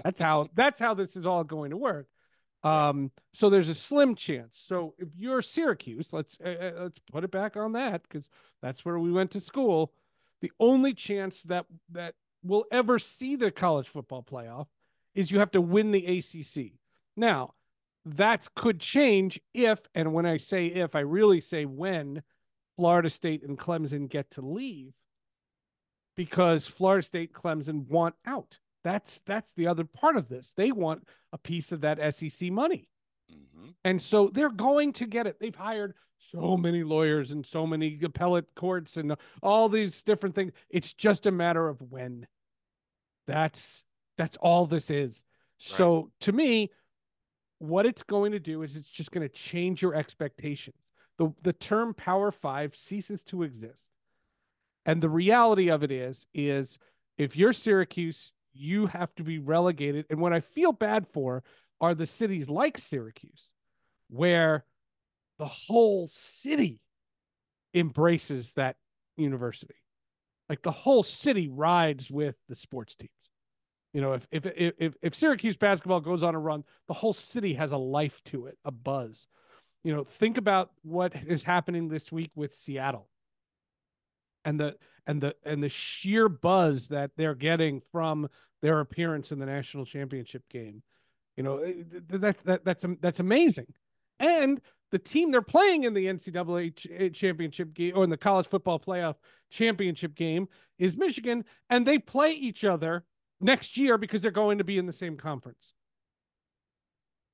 That's 0.03 0.19
how 0.19 0.49
that's 0.55 0.79
how 0.79 0.93
this 0.93 1.15
is 1.15 1.25
all 1.25 1.43
going 1.43 1.71
to 1.71 1.77
work. 1.77 2.07
Um 2.63 3.11
so 3.33 3.49
there's 3.49 3.69
a 3.69 3.75
slim 3.75 4.15
chance. 4.15 4.63
So 4.67 4.93
if 4.97 5.09
you're 5.15 5.41
syracuse 5.41 6.13
let's 6.13 6.37
uh, 6.43 6.49
uh, 6.49 6.83
let's 6.83 6.99
put 7.11 7.23
it 7.23 7.31
back 7.31 7.55
on 7.57 7.73
that 7.73 8.03
because 8.03 8.29
that's 8.61 8.85
where 8.85 8.99
we 8.99 9.11
went 9.11 9.31
to 9.31 9.39
school. 9.39 9.93
The 10.41 10.51
only 10.59 10.93
chance 10.93 11.41
that 11.43 11.65
that 11.91 12.15
we'll 12.43 12.65
ever 12.71 12.99
see 12.99 13.35
the 13.35 13.51
college 13.51 13.87
football 13.87 14.23
playoff 14.23 14.67
is 15.15 15.31
you 15.31 15.39
have 15.39 15.51
to 15.51 15.61
win 15.61 15.91
the 15.91 16.17
acc 16.17 16.71
now 17.15 17.53
that 18.05 18.47
could 18.55 18.79
change 18.79 19.39
if 19.53 19.79
and 19.93 20.13
when 20.13 20.25
i 20.25 20.37
say 20.37 20.67
if 20.67 20.95
i 20.95 20.99
really 20.99 21.41
say 21.41 21.65
when 21.65 22.21
florida 22.77 23.09
state 23.09 23.43
and 23.43 23.57
clemson 23.57 24.09
get 24.09 24.31
to 24.31 24.41
leave 24.41 24.93
because 26.17 26.65
Florida 26.67 27.03
State 27.03 27.31
Clemson 27.31 27.87
want 27.87 28.15
out. 28.25 28.57
That's 28.83 29.21
that's 29.25 29.53
the 29.53 29.67
other 29.67 29.85
part 29.85 30.17
of 30.17 30.27
this. 30.27 30.51
They 30.57 30.71
want 30.71 31.07
a 31.31 31.37
piece 31.37 31.71
of 31.71 31.81
that 31.81 31.99
SEC 32.13 32.51
money. 32.51 32.89
Mhm. 33.31 33.75
And 33.85 34.01
so 34.01 34.29
they're 34.29 34.49
going 34.49 34.93
to 34.93 35.05
get 35.05 35.27
it. 35.27 35.39
They've 35.39 35.55
hired 35.55 35.93
so 36.17 36.57
many 36.57 36.83
lawyers 36.83 37.31
and 37.31 37.45
so 37.45 37.67
many 37.67 37.99
appellate 38.01 38.55
courts 38.55 38.97
and 38.97 39.15
all 39.43 39.69
these 39.69 40.01
different 40.01 40.35
things. 40.35 40.53
It's 40.69 40.93
just 40.93 41.25
a 41.25 41.31
matter 41.31 41.69
of 41.69 41.81
when. 41.81 42.27
That's 43.27 43.83
that's 44.17 44.37
all 44.37 44.65
this 44.65 44.89
is. 44.89 45.23
So 45.57 46.11
to 46.21 46.31
me, 46.31 46.71
what 47.59 47.85
it's 47.85 48.03
going 48.03 48.31
to 48.31 48.39
do 48.39 48.63
is 48.63 48.75
it's 48.75 48.89
just 48.89 49.11
going 49.11 49.27
to 49.27 49.33
change 49.33 49.81
your 49.81 49.93
expectations. 49.93 50.77
The 51.17 51.33
the 51.41 51.53
term 51.53 51.93
power 51.93 52.31
5 52.31 52.75
ceases 52.75 53.23
to 53.25 53.43
exist. 53.43 53.87
And 54.85 55.01
the 55.01 55.09
reality 55.09 55.69
of 55.69 55.83
it 55.83 55.91
is, 55.91 56.27
is 56.33 56.79
if 57.17 57.35
you're 57.35 57.53
Syracuse, 57.53 58.31
you 58.53 58.87
have 58.87 59.13
to 59.15 59.23
be 59.23 59.39
relegated. 59.39 60.05
And 60.09 60.21
what 60.21 60.33
I 60.33 60.39
feel 60.39 60.71
bad 60.71 61.07
for 61.07 61.43
are 61.81 61.93
the 61.93 62.05
cities 62.05 62.49
like 62.49 62.77
Syracuse, 62.77 63.51
where 64.09 64.65
the 65.37 65.45
whole 65.45 66.07
city 66.07 66.81
embraces 67.73 68.53
that 68.53 68.77
university. 69.17 69.75
Like 70.49 70.61
the 70.61 70.71
whole 70.71 71.03
city 71.03 71.49
rides 71.49 72.09
with 72.09 72.35
the 72.47 72.55
sports 72.55 72.95
teams. 72.95 73.11
You 73.93 74.01
know, 74.01 74.13
if 74.13 74.27
if 74.31 74.45
if 74.45 74.95
if 75.01 75.15
Syracuse 75.15 75.57
basketball 75.57 75.99
goes 75.99 76.23
on 76.23 76.35
a 76.35 76.39
run, 76.39 76.63
the 76.87 76.93
whole 76.93 77.13
city 77.13 77.55
has 77.55 77.71
a 77.71 77.77
life 77.77 78.23
to 78.25 78.45
it, 78.45 78.57
a 78.63 78.71
buzz. 78.71 79.27
You 79.87 79.95
know, 79.95 80.03
think 80.03 80.37
about 80.37 80.71
what 80.83 81.13
is 81.15 81.43
happening 81.43 81.87
this 81.87 82.11
week 82.11 82.31
with 82.35 82.53
Seattle 82.53 83.07
and 84.43 84.59
the 84.59 84.75
and 85.05 85.21
the 85.21 85.33
and 85.45 85.63
the 85.63 85.69
sheer 85.69 86.27
buzz 86.27 86.89
that 86.89 87.11
they're 87.15 87.33
getting 87.33 87.81
from 87.93 88.27
their 88.61 88.81
appearance 88.81 89.31
in 89.31 89.39
the 89.39 89.45
national 89.45 89.85
championship 89.85 90.43
game. 90.49 90.83
You 91.37 91.43
know, 91.43 91.59
eh, 91.59 91.83
that 92.09 92.43
that 92.43 92.65
that's 92.65 92.85
that's 92.99 93.21
amazing. 93.21 93.67
And 94.19 94.59
the 94.91 94.99
team 94.99 95.31
they're 95.31 95.41
playing 95.41 95.85
in 95.85 95.93
the 95.93 96.07
NCAA 96.07 96.73
eh, 96.91 97.07
championship 97.07 97.73
game 97.73 97.93
or 97.95 98.03
in 98.03 98.09
the 98.09 98.17
college 98.17 98.47
football 98.47 98.81
playoff 98.81 99.15
championship 99.49 100.15
game 100.15 100.49
is 100.77 100.97
Michigan, 100.97 101.45
and 101.69 101.87
they 101.87 101.97
play 101.97 102.31
each 102.31 102.65
other 102.65 103.05
next 103.39 103.77
year 103.77 103.97
because 103.97 104.21
they're 104.21 104.31
going 104.31 104.57
to 104.57 104.65
be 104.65 104.77
in 104.77 104.85
the 104.85 104.91
same 104.91 105.15
conference. 105.15 105.76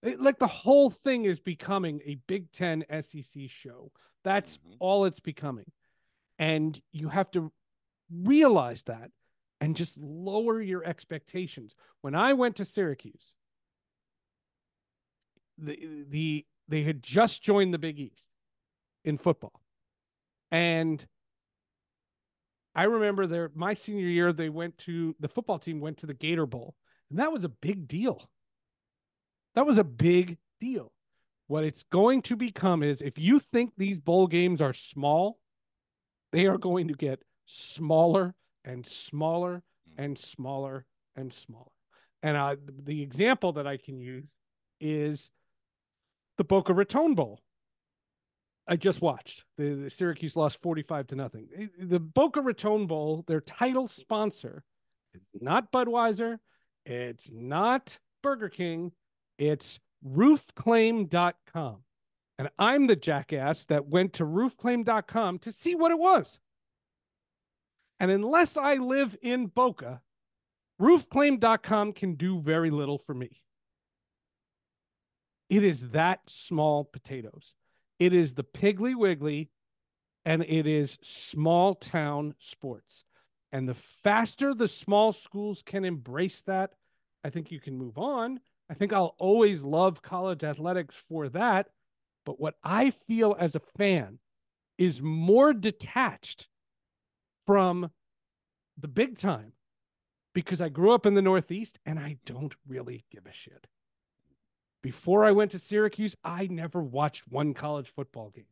It- 0.04 0.20
like 0.20 0.38
the 0.38 0.48
whole 0.48 0.90
thing 0.90 1.26
is 1.26 1.40
becoming 1.40 2.02
a 2.06 2.16
Big 2.16 2.52
Ten 2.52 2.84
SEC 2.90 3.48
show. 3.48 3.92
That's 4.24 4.58
Mhm. 4.58 4.78
all 4.80 5.06
it's 5.06 5.20
becoming. 5.22 5.72
And 6.38 6.82
you 6.92 7.10
have 7.10 7.32
to 7.32 7.52
realize 8.10 8.84
that 8.84 9.12
and 9.62 9.76
just 9.76 9.98
lower 9.98 10.62
your 10.62 10.84
expectations. 10.84 11.74
When 12.02 12.16
I 12.16 12.34
went 12.34 12.58
to 12.58 12.66
Syracuse, 12.66 13.36
the 15.58 16.04
the 16.08 16.46
they 16.68 16.84
had 16.84 17.02
just 17.02 17.42
joined 17.42 17.74
the 17.74 17.80
Big 17.80 18.00
East 18.00 18.26
in 19.04 19.18
football. 19.18 19.62
And 20.52 21.08
I 22.76 22.84
remember 22.84 23.28
their 23.28 23.52
my 23.54 23.74
senior 23.74 24.08
year 24.08 24.34
they 24.34 24.50
went 24.50 24.78
to 24.80 25.16
the 25.20 25.28
football 25.28 25.60
team 25.60 25.80
went 25.80 25.98
to 26.00 26.06
the 26.08 26.14
Gator 26.14 26.46
Bowl. 26.46 26.76
And 27.10 27.20
that 27.20 27.32
was 27.32 27.44
a 27.44 27.50
big 27.50 27.88
deal. 27.88 28.30
That 29.56 29.66
was 29.66 29.78
a 29.78 29.84
big 29.84 30.38
deal. 30.60 30.92
What 31.48 31.64
it's 31.64 31.84
going 31.84 32.22
to 32.24 32.36
become 32.36 32.84
is 32.84 33.02
if 33.02 33.18
you 33.18 33.40
think 33.40 33.74
these 33.78 34.00
bowl 34.00 34.28
games 34.28 34.62
are 34.62 34.74
small, 34.74 35.40
they 36.32 36.48
are 36.48 36.58
going 36.58 36.88
to 36.88 36.94
get 36.94 37.22
smaller 37.46 38.34
and 38.66 38.86
smaller 38.86 39.62
and 39.98 40.18
smaller 40.18 40.86
and 41.16 41.34
smaller. 41.34 41.72
And 42.24 42.38
uh, 42.38 42.56
the 42.84 43.02
example 43.02 43.54
that 43.54 43.68
I 43.68 43.78
can 43.78 44.00
use 44.00 44.26
is 44.80 45.30
the 46.38 46.44
Boca 46.44 46.74
Raton 46.74 47.16
Bowl. 47.16 47.40
I 48.66 48.78
just 48.78 49.02
watched. 49.02 49.44
The, 49.58 49.74
the 49.74 49.90
Syracuse 49.90 50.36
lost 50.36 50.62
45 50.62 51.08
to 51.08 51.16
nothing. 51.16 51.50
The 51.78 52.00
Boca 52.00 52.42
Raton 52.42 52.88
Bowl, 52.88 53.26
their 53.28 53.42
title 53.42 53.90
sponsor, 53.90 54.64
is 55.14 55.42
not 55.42 55.72
Budweiser, 55.72 56.38
it's 56.86 57.30
not 57.32 58.00
Burger 58.24 58.50
King, 58.50 58.94
it's 59.38 59.80
roofclaim.com. 60.08 61.78
And 62.38 62.50
I'm 62.58 62.88
the 62.88 62.96
jackass 62.96 63.66
that 63.66 63.88
went 63.88 64.14
to 64.14 64.26
roofclaim.com 64.26 65.40
to 65.40 65.52
see 65.52 65.76
what 65.76 65.92
it 65.92 66.00
was. 66.00 66.40
And 68.00 68.12
unless 68.12 68.58
I 68.58 68.76
live 68.76 69.16
in 69.22 69.48
Boca, 69.48 70.02
roofclaim.com 70.82 71.94
can 71.94 72.16
do 72.16 72.42
very 72.42 72.70
little 72.70 72.98
for 72.98 73.14
me. 73.14 73.44
It 75.50 75.64
is 75.64 75.92
that 75.92 76.22
small 76.28 76.84
potatoes. 76.84 77.54
It 78.00 78.14
is 78.14 78.34
the 78.34 78.44
Piggly 78.44 78.96
Wiggly 78.96 79.52
and 80.26 80.44
it 80.44 80.66
is 80.66 80.98
small 81.02 81.76
town 81.76 82.34
sports. 82.40 83.06
And 83.52 83.70
the 83.70 83.76
faster 83.76 84.54
the 84.56 84.68
small 84.68 85.14
schools 85.14 85.62
can 85.64 85.86
embrace 85.86 86.42
that, 86.42 86.74
I 87.24 87.30
think 87.30 87.52
you 87.52 87.60
can 87.60 87.78
move 87.78 87.98
on. 87.98 88.40
I 88.74 88.76
think 88.76 88.92
I'll 88.92 89.14
always 89.20 89.64
love 89.64 90.02
college 90.02 90.44
athletics 90.44 90.96
for 91.08 91.30
that. 91.30 91.68
But 92.26 92.40
what 92.40 92.56
I 92.64 92.90
feel 92.90 93.36
as 93.38 93.54
a 93.54 93.60
fan 93.60 94.18
is 94.80 95.00
more 95.00 95.54
detached 95.54 96.48
from 97.46 97.92
the 98.76 98.88
big 98.88 99.20
time 99.20 99.54
because 100.34 100.60
I 100.60 100.70
grew 100.70 100.92
up 100.92 101.06
in 101.06 101.14
the 101.14 101.22
Northeast 101.22 101.78
and 101.86 102.00
I 102.00 102.18
don't 102.26 102.56
really 102.68 103.06
give 103.12 103.28
a 103.28 103.32
shit. 103.32 103.68
Before 104.82 105.24
I 105.24 105.34
went 105.34 105.52
to 105.52 105.60
Syracuse, 105.60 106.16
I 106.24 106.48
never 106.48 106.82
watched 106.82 107.28
one 107.28 107.54
college 107.54 107.90
football 107.90 108.32
game. 108.32 108.46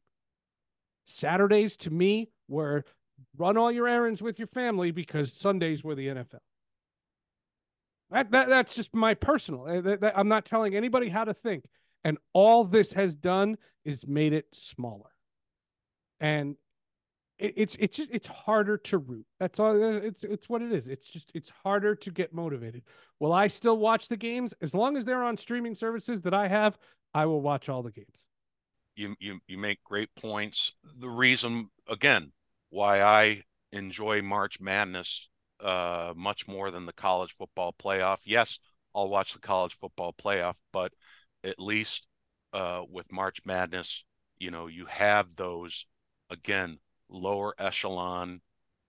Saturdays 1.08 1.76
to 1.78 1.90
me 1.90 2.30
were 2.48 2.86
run 3.36 3.58
all 3.58 3.72
your 3.72 3.88
errands 3.88 4.22
with 4.22 4.38
your 4.38 4.50
family 4.50 4.92
because 4.92 5.34
Sundays 5.34 5.84
were 5.84 5.96
the 5.96 6.10
NFL. 6.10 6.42
That, 8.12 8.32
that 8.32 8.49
that's 8.49 8.76
just 8.76 8.93
my 8.93 9.14
personal. 9.14 9.66
uh, 9.68 9.82
that- 9.82 10.01
that- 10.01 10.18
I'm 10.18 10.28
not 10.28 10.45
telling 10.45 10.76
anybody 10.76 11.09
how 11.09 11.24
to 11.24 11.34
think. 11.34 11.66
And 12.03 12.18
all 12.34 12.64
this 12.64 12.93
has 12.93 13.16
done 13.16 13.57
is 13.86 14.05
made 14.07 14.34
it 14.34 14.47
smaller. 14.53 15.12
And 16.20 16.55
it, 17.38 17.53
it's 17.57 17.76
it's 17.78 17.97
just 17.97 18.09
it's 18.12 18.28
harder 18.28 18.78
to 18.78 18.97
root. 18.97 19.26
That's 19.39 19.59
all. 19.59 19.72
uh, 19.82 19.97
It's 19.97 20.24
it's 20.24 20.49
what 20.49 20.62
it 20.62 20.72
is. 20.72 20.88
It's 20.88 21.07
just 21.07 21.32
it's 21.34 21.49
harder 21.64 21.95
to 21.95 22.12
get 22.12 22.34
motivated. 22.34 22.84
Will 23.20 23.34
I 23.34 23.47
still 23.47 23.78
watch 23.78 24.07
the 24.07 24.18
games 24.18 24.53
as 24.62 24.74
long 24.74 24.97
as 24.97 25.05
they're 25.05 25.24
on 25.24 25.38
streaming 25.38 25.76
services 25.76 26.22
that 26.22 26.34
I 26.34 26.47
have? 26.47 26.78
I 27.14 27.26
will 27.26 27.41
watch 27.41 27.70
all 27.70 27.84
the 27.84 27.91
games. 27.91 28.26
you 28.95 29.16
you 29.20 29.39
you 29.47 29.57
make 29.57 29.84
great 29.84 30.09
points. 30.16 30.74
The 30.84 31.09
reason 31.09 31.70
again 31.88 32.32
why 32.70 33.01
I 33.01 33.43
enjoy 33.72 34.22
March 34.22 34.59
Madness 34.59 35.30
uh 35.62 36.14
much 36.16 36.47
more 36.47 36.72
than 36.72 36.86
the 36.86 36.93
college 36.93 37.36
football 37.36 37.74
playoff. 37.78 38.20
Yes, 38.26 38.59
I'll 38.95 39.09
watch 39.09 39.34
the 39.34 39.39
college 39.39 39.74
football 39.74 40.14
playoff, 40.14 40.55
but 40.72 40.93
at 41.43 41.59
least 41.59 42.07
uh 42.53 42.84
with 42.89 43.12
March 43.12 43.39
Madness, 43.45 44.03
you 44.39 44.51
know, 44.51 44.68
you 44.68 44.86
have 44.86 45.36
those 45.36 45.86
again 46.30 46.80
lower 47.09 47.53
echelon 47.59 48.39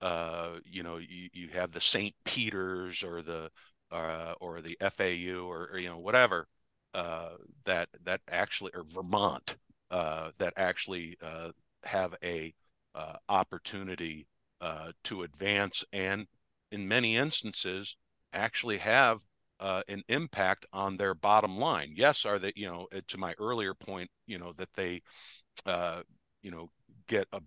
uh 0.00 0.50
you 0.64 0.82
know 0.82 0.96
you, 0.96 1.28
you 1.32 1.48
have 1.48 1.72
the 1.72 1.80
St. 1.80 2.14
Peter's 2.24 3.02
or 3.02 3.20
the 3.22 3.50
uh 3.90 4.34
or 4.40 4.60
the 4.60 4.76
FAU 4.80 5.46
or, 5.46 5.70
or 5.72 5.78
you 5.78 5.88
know 5.88 5.98
whatever 5.98 6.46
uh 6.94 7.30
that 7.64 7.88
that 8.04 8.20
actually 8.28 8.70
or 8.74 8.84
Vermont 8.84 9.56
uh, 9.90 10.30
that 10.38 10.54
actually 10.56 11.18
uh, 11.22 11.50
have 11.84 12.14
a 12.24 12.54
opportunity 13.28 14.26
to 15.04 15.22
advance 15.22 15.84
and 15.92 16.26
in 16.72 16.88
many 16.88 17.16
instances 17.16 17.96
actually 18.32 18.78
have 18.78 19.20
uh, 19.60 19.82
an 19.88 20.02
impact 20.08 20.66
on 20.72 20.96
their 20.96 21.14
bottom 21.14 21.56
line 21.56 21.92
yes 21.94 22.26
are 22.26 22.38
they 22.38 22.52
you 22.56 22.66
know 22.66 22.88
to 23.06 23.18
my 23.18 23.34
earlier 23.38 23.74
point 23.74 24.10
you 24.26 24.38
know 24.38 24.52
that 24.52 24.72
they 24.74 25.00
uh, 25.66 26.02
you 26.42 26.50
know 26.50 26.70
get 27.06 27.28
a 27.32 27.40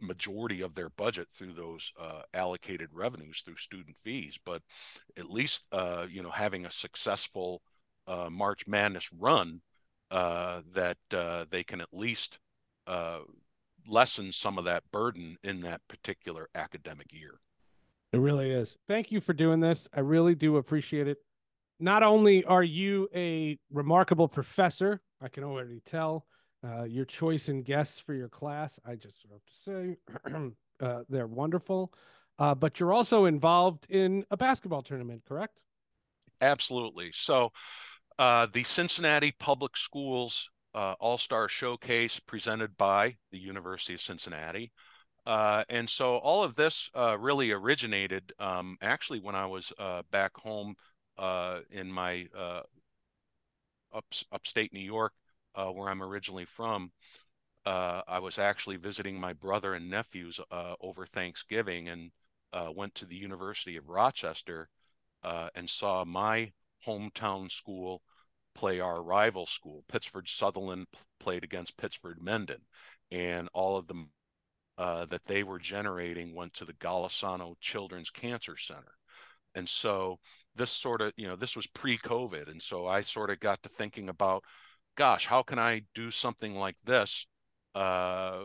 majority 0.00 0.62
of 0.62 0.74
their 0.74 0.88
budget 0.88 1.28
through 1.30 1.52
those 1.52 1.92
uh, 2.00 2.22
allocated 2.34 2.88
revenues 2.92 3.42
through 3.44 3.56
student 3.56 3.96
fees 3.96 4.38
but 4.44 4.62
at 5.16 5.30
least 5.30 5.66
uh, 5.72 6.06
you 6.10 6.22
know 6.22 6.30
having 6.30 6.66
a 6.66 6.70
successful 6.70 7.62
uh, 8.08 8.28
march 8.30 8.66
madness 8.66 9.10
run 9.12 9.60
uh, 10.10 10.62
that 10.74 10.98
uh, 11.14 11.44
they 11.50 11.62
can 11.62 11.80
at 11.80 11.88
least 11.92 12.40
uh, 12.86 13.20
lessen 13.86 14.32
some 14.32 14.58
of 14.58 14.64
that 14.64 14.90
burden 14.90 15.36
in 15.42 15.60
that 15.60 15.80
particular 15.88 16.48
academic 16.54 17.12
year. 17.12 17.40
It 18.12 18.18
really 18.18 18.50
is. 18.50 18.76
Thank 18.88 19.12
you 19.12 19.20
for 19.20 19.32
doing 19.32 19.60
this. 19.60 19.88
I 19.94 20.00
really 20.00 20.34
do 20.34 20.56
appreciate 20.56 21.06
it. 21.06 21.18
Not 21.78 22.02
only 22.02 22.44
are 22.44 22.62
you 22.62 23.08
a 23.14 23.58
remarkable 23.72 24.28
professor, 24.28 25.00
I 25.20 25.28
can 25.28 25.44
already 25.44 25.80
tell 25.86 26.26
uh, 26.64 26.84
your 26.84 27.04
choice 27.04 27.48
in 27.48 27.62
guests 27.62 27.98
for 27.98 28.12
your 28.12 28.28
class. 28.28 28.78
I 28.84 28.96
just 28.96 29.24
have 29.30 29.44
to 29.46 29.54
say 29.54 30.50
uh, 30.86 31.02
they're 31.08 31.26
wonderful, 31.26 31.92
uh, 32.38 32.54
but 32.54 32.80
you're 32.80 32.92
also 32.92 33.24
involved 33.26 33.86
in 33.88 34.24
a 34.30 34.36
basketball 34.36 34.82
tournament, 34.82 35.22
correct? 35.26 35.58
Absolutely. 36.40 37.10
So, 37.12 37.52
uh, 38.18 38.46
the 38.52 38.64
Cincinnati 38.64 39.32
Public 39.38 39.76
Schools 39.76 40.50
uh, 40.74 40.94
All 41.00 41.16
Star 41.16 41.48
Showcase 41.48 42.20
presented 42.20 42.76
by 42.76 43.16
the 43.32 43.38
University 43.38 43.94
of 43.94 44.00
Cincinnati. 44.00 44.72
Uh, 45.26 45.64
and 45.68 45.88
so 45.88 46.16
all 46.16 46.42
of 46.42 46.56
this 46.56 46.90
uh, 46.94 47.16
really 47.18 47.50
originated 47.50 48.32
um, 48.38 48.78
actually 48.80 49.20
when 49.20 49.34
I 49.34 49.46
was 49.46 49.72
uh, 49.78 50.02
back 50.10 50.36
home 50.36 50.76
uh, 51.18 51.60
in 51.70 51.92
my 51.92 52.26
uh, 52.36 52.62
up, 53.94 54.06
upstate 54.32 54.72
New 54.72 54.80
York, 54.80 55.12
where 55.54 55.88
I'm 55.88 56.02
originally 56.02 56.46
from. 56.46 56.92
I 57.66 58.18
was 58.18 58.38
actually 58.38 58.76
visiting 58.76 59.20
my 59.20 59.32
brother 59.32 59.74
and 59.74 59.90
nephews 59.90 60.40
over 60.80 61.06
Thanksgiving 61.06 61.88
and 61.88 62.10
went 62.74 62.94
to 62.96 63.06
the 63.06 63.16
University 63.16 63.76
of 63.76 63.88
Rochester 63.88 64.68
and 65.22 65.68
saw 65.68 66.04
my 66.04 66.52
hometown 66.86 67.50
school 67.50 68.02
play 68.54 68.80
our 68.80 69.02
rival 69.02 69.46
school. 69.46 69.84
Pittsford 69.88 70.28
Sutherland 70.28 70.86
played 71.18 71.44
against 71.44 71.76
Pittsford 71.76 72.20
Mendon, 72.22 72.62
and 73.10 73.48
all 73.52 73.76
of 73.76 73.86
them 73.86 74.10
uh, 74.80 75.04
that 75.04 75.24
they 75.26 75.42
were 75.42 75.58
generating 75.58 76.34
went 76.34 76.54
to 76.54 76.64
the 76.64 76.72
Golisano 76.72 77.54
Children's 77.60 78.08
Cancer 78.08 78.56
Center. 78.56 78.94
And 79.54 79.68
so 79.68 80.18
this 80.54 80.70
sort 80.70 81.02
of, 81.02 81.12
you 81.18 81.28
know, 81.28 81.36
this 81.36 81.54
was 81.54 81.66
pre-COVID, 81.66 82.50
and 82.50 82.62
so 82.62 82.86
I 82.86 83.02
sort 83.02 83.28
of 83.28 83.40
got 83.40 83.62
to 83.62 83.68
thinking 83.68 84.08
about, 84.08 84.42
gosh, 84.96 85.26
how 85.26 85.42
can 85.42 85.58
I 85.58 85.82
do 85.94 86.10
something 86.10 86.54
like 86.54 86.76
this, 86.82 87.26
uh, 87.74 88.44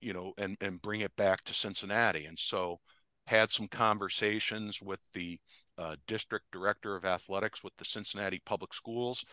you 0.00 0.14
know, 0.14 0.32
and 0.38 0.56
and 0.62 0.80
bring 0.80 1.02
it 1.02 1.14
back 1.14 1.44
to 1.44 1.52
Cincinnati? 1.52 2.24
And 2.24 2.38
so 2.38 2.80
had 3.26 3.50
some 3.50 3.68
conversations 3.68 4.80
with 4.80 5.00
the 5.12 5.38
uh, 5.76 5.96
district 6.06 6.46
director 6.52 6.96
of 6.96 7.04
athletics 7.04 7.62
with 7.62 7.76
the 7.76 7.84
Cincinnati 7.84 8.40
Public 8.46 8.72
Schools. 8.72 9.26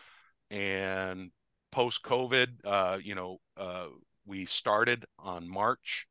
And 0.50 1.30
post 1.72 2.02
COVID, 2.02 2.48
uh, 2.64 2.98
you 3.02 3.14
know, 3.14 3.38
uh, 3.56 3.86
we 4.26 4.44
started 4.44 5.06
on 5.18 5.48
March 5.48 6.06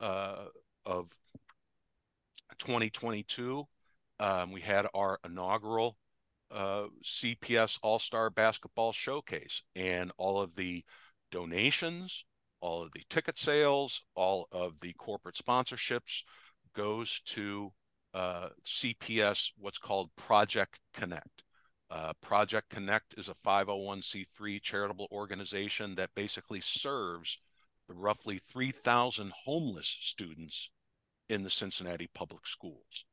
uh, 0.00 0.46
of 0.84 1.10
2022. 2.58 3.66
Um, 4.18 4.52
we 4.52 4.60
had 4.60 4.86
our 4.94 5.18
inaugural 5.24 5.96
uh, 6.50 6.86
CPS 7.04 7.78
All 7.82 7.98
Star 7.98 8.30
Basketball 8.30 8.92
Showcase, 8.92 9.62
and 9.76 10.10
all 10.18 10.40
of 10.40 10.56
the 10.56 10.84
donations 11.30 12.24
all 12.60 12.82
of 12.82 12.92
the 12.92 13.02
ticket 13.08 13.38
sales, 13.38 14.02
all 14.14 14.46
of 14.52 14.80
the 14.80 14.92
corporate 14.94 15.36
sponsorships 15.36 16.22
goes 16.74 17.20
to 17.26 17.72
uh, 18.14 18.48
CPS, 18.64 19.52
what's 19.58 19.78
called 19.78 20.10
Project 20.16 20.80
Connect. 20.92 21.42
Uh, 21.90 22.12
Project 22.20 22.68
Connect 22.70 23.14
is 23.18 23.28
a 23.28 23.34
501c3 23.34 24.62
charitable 24.62 25.08
organization 25.10 25.96
that 25.96 26.10
basically 26.14 26.60
serves 26.60 27.38
the 27.90 27.96
roughly 27.96 28.38
3,000 28.38 29.32
homeless 29.44 29.88
students 30.00 30.70
in 31.28 31.42
the 31.42 31.50
Cincinnati 31.50 32.08
public 32.14 32.46
schools. 32.46 33.04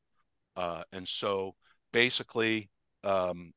Uh, 0.56 0.84
and 0.94 1.08
so 1.08 1.56
basically, 1.92 2.70
um, 3.04 3.54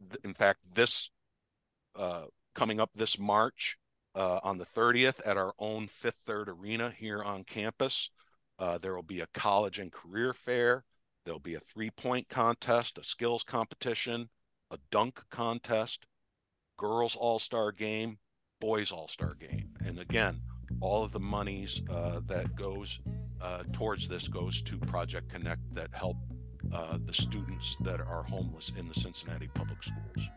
th- 0.00 0.20
in 0.24 0.34
fact, 0.34 0.74
this 0.74 1.10
uh, 1.94 2.24
coming 2.52 2.80
up 2.80 2.90
this 2.96 3.16
March 3.16 3.78
uh, 4.16 4.40
on 4.42 4.58
the 4.58 4.64
30th 4.64 5.20
at 5.24 5.36
our 5.36 5.52
own 5.56 5.86
Fifth 5.86 6.22
Third 6.26 6.48
Arena 6.48 6.90
here 6.90 7.22
on 7.22 7.44
campus, 7.44 8.10
uh, 8.58 8.76
there 8.76 8.96
will 8.96 9.04
be 9.04 9.20
a 9.20 9.28
college 9.28 9.78
and 9.78 9.92
career 9.92 10.34
fair. 10.34 10.84
There'll 11.24 11.38
be 11.38 11.54
a 11.54 11.60
three 11.60 11.90
point 11.90 12.28
contest, 12.28 12.98
a 12.98 13.04
skills 13.04 13.44
competition, 13.44 14.30
a 14.68 14.78
dunk 14.90 15.22
contest, 15.30 16.06
girls 16.76 17.14
all 17.14 17.38
star 17.38 17.70
game, 17.70 18.18
boys 18.60 18.90
all 18.90 19.08
star 19.08 19.34
game. 19.34 19.70
And 19.84 19.98
again, 19.98 20.40
all 20.80 21.04
of 21.04 21.12
the 21.12 21.20
monies 21.20 21.82
uh, 21.90 22.20
that 22.26 22.54
goes 22.56 23.00
uh, 23.40 23.62
towards 23.72 24.08
this 24.08 24.28
goes 24.28 24.62
to 24.62 24.76
Project 24.78 25.30
Connect 25.30 25.60
that 25.74 25.90
help 25.92 26.16
uh, 26.72 26.98
the 27.04 27.12
students 27.12 27.76
that 27.80 28.00
are 28.00 28.22
homeless 28.22 28.72
in 28.76 28.88
the 28.88 28.94
Cincinnati 28.94 29.48
public 29.54 29.82
schools. 29.82 30.28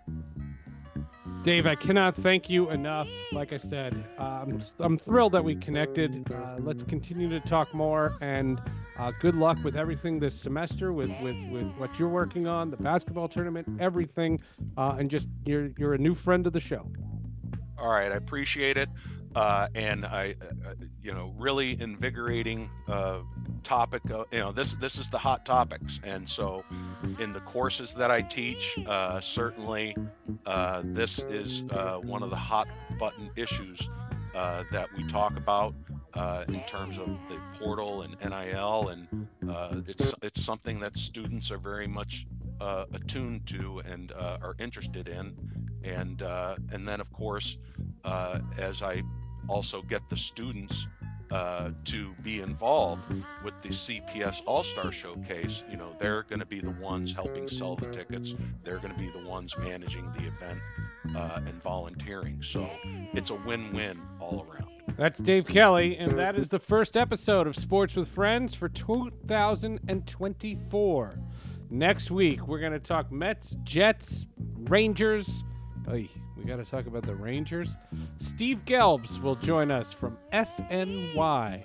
Dave, 1.43 1.65
I 1.65 1.73
cannot 1.73 2.15
thank 2.15 2.49
you 2.49 2.69
enough. 2.69 3.09
Like 3.31 3.51
I 3.51 3.57
said, 3.57 3.95
uh, 4.19 4.43
I'm, 4.43 4.61
I'm 4.79 4.97
thrilled 4.97 5.31
that 5.31 5.43
we 5.43 5.55
connected. 5.55 6.31
Uh, 6.31 6.57
let's 6.59 6.83
continue 6.83 7.29
to 7.29 7.39
talk 7.39 7.73
more, 7.73 8.13
and 8.21 8.61
uh, 8.99 9.11
good 9.19 9.33
luck 9.33 9.57
with 9.63 9.75
everything 9.75 10.19
this 10.19 10.39
semester, 10.39 10.93
with, 10.93 11.09
with, 11.23 11.35
with 11.49 11.65
what 11.77 11.97
you're 11.97 12.09
working 12.09 12.45
on, 12.45 12.69
the 12.69 12.77
basketball 12.77 13.27
tournament, 13.27 13.67
everything, 13.79 14.39
and 14.77 15.09
just 15.09 15.29
you're 15.45 15.71
you're 15.79 15.95
a 15.95 15.97
new 15.97 16.13
friend 16.13 16.45
of 16.45 16.53
the 16.53 16.59
show. 16.59 16.87
All 17.81 17.89
right, 17.89 18.11
I 18.11 18.15
appreciate 18.15 18.77
it, 18.77 18.89
uh, 19.35 19.67
and 19.73 20.05
I, 20.05 20.35
uh, 20.67 20.73
you 21.01 21.13
know, 21.13 21.33
really 21.35 21.81
invigorating 21.81 22.69
uh, 22.87 23.21
topic. 23.63 24.03
Uh, 24.11 24.25
you 24.31 24.37
know, 24.37 24.51
this 24.51 24.75
this 24.75 24.99
is 24.99 25.09
the 25.09 25.17
hot 25.17 25.47
topics, 25.47 25.99
and 26.03 26.29
so 26.29 26.63
in 27.19 27.33
the 27.33 27.39
courses 27.39 27.95
that 27.95 28.11
I 28.11 28.21
teach, 28.21 28.77
uh, 28.85 29.19
certainly 29.19 29.95
uh, 30.45 30.83
this 30.85 31.19
is 31.19 31.63
uh, 31.71 31.97
one 31.97 32.21
of 32.21 32.29
the 32.29 32.35
hot 32.35 32.67
button 32.99 33.31
issues 33.35 33.89
uh, 34.35 34.63
that 34.71 34.87
we 34.95 35.03
talk 35.07 35.35
about 35.35 35.73
uh, 36.13 36.43
in 36.47 36.59
terms 36.61 36.99
of 36.99 37.07
the 37.29 37.39
portal 37.57 38.03
and 38.03 38.15
NIL, 38.19 38.89
and 38.89 39.27
uh, 39.49 39.81
it's 39.87 40.13
it's 40.21 40.43
something 40.43 40.79
that 40.81 40.97
students 40.97 41.49
are 41.49 41.57
very 41.57 41.87
much 41.87 42.27
uh, 42.61 42.85
attuned 42.93 43.47
to 43.47 43.79
and 43.79 44.11
uh, 44.11 44.37
are 44.41 44.55
interested 44.59 45.07
in, 45.07 45.35
and 45.83 46.21
uh, 46.21 46.55
and 46.71 46.87
then 46.87 47.01
of 47.01 47.11
course, 47.11 47.57
uh, 48.03 48.39
as 48.57 48.83
I 48.83 49.01
also 49.47 49.81
get 49.81 50.07
the 50.09 50.15
students 50.15 50.87
uh, 51.31 51.71
to 51.85 52.13
be 52.21 52.41
involved 52.41 53.11
with 53.43 53.59
the 53.61 53.69
CPS 53.69 54.41
All 54.45 54.63
Star 54.63 54.91
Showcase, 54.91 55.63
you 55.71 55.77
know, 55.77 55.95
they're 55.99 56.21
going 56.23 56.39
to 56.39 56.45
be 56.45 56.59
the 56.59 56.71
ones 56.71 57.13
helping 57.13 57.47
sell 57.47 57.75
the 57.75 57.87
tickets. 57.87 58.35
They're 58.63 58.77
going 58.77 58.93
to 58.93 58.99
be 58.99 59.09
the 59.09 59.27
ones 59.27 59.57
managing 59.57 60.05
the 60.13 60.27
event 60.27 60.59
uh, 61.15 61.41
and 61.45 61.59
volunteering. 61.63 62.43
So 62.43 62.69
it's 63.13 63.31
a 63.31 63.35
win 63.35 63.73
win 63.73 63.99
all 64.19 64.45
around. 64.49 64.67
That's 64.97 65.19
Dave 65.19 65.47
Kelly, 65.47 65.95
and 65.97 66.19
that 66.19 66.35
is 66.35 66.49
the 66.49 66.59
first 66.59 66.97
episode 66.97 67.47
of 67.47 67.55
Sports 67.55 67.95
with 67.95 68.09
Friends 68.09 68.53
for 68.53 68.69
2024. 68.69 71.15
Next 71.71 72.11
week, 72.11 72.45
we're 72.47 72.59
going 72.59 72.73
to 72.73 72.79
talk 72.79 73.13
Mets, 73.13 73.55
Jets, 73.63 74.25
Rangers. 74.57 75.45
Oy, 75.89 76.09
we 76.35 76.43
got 76.43 76.57
to 76.57 76.65
talk 76.65 76.85
about 76.85 77.03
the 77.03 77.15
Rangers. 77.15 77.69
Steve 78.19 78.65
Gelbs 78.65 79.21
will 79.21 79.37
join 79.37 79.71
us 79.71 79.93
from 79.93 80.17
SNY. 80.33 81.63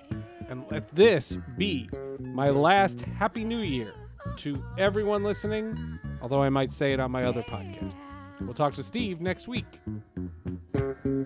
And 0.49 0.65
let 0.71 0.95
this 0.95 1.37
be 1.59 1.91
my 2.21 2.51
last 2.51 3.01
Happy 3.01 3.43
New 3.43 3.59
Year 3.59 3.93
to 4.37 4.63
everyone 4.79 5.25
listening, 5.25 5.99
although 6.23 6.41
I 6.41 6.51
might 6.51 6.73
say 6.73 6.93
it 6.93 7.01
on 7.01 7.11
my 7.11 7.25
other 7.25 7.43
podcast. 7.43 7.95
We'll 8.41 8.55
talk 8.55 8.75
to 8.75 8.85
Steve 8.85 9.21
next 9.21 9.49
week. 9.49 9.67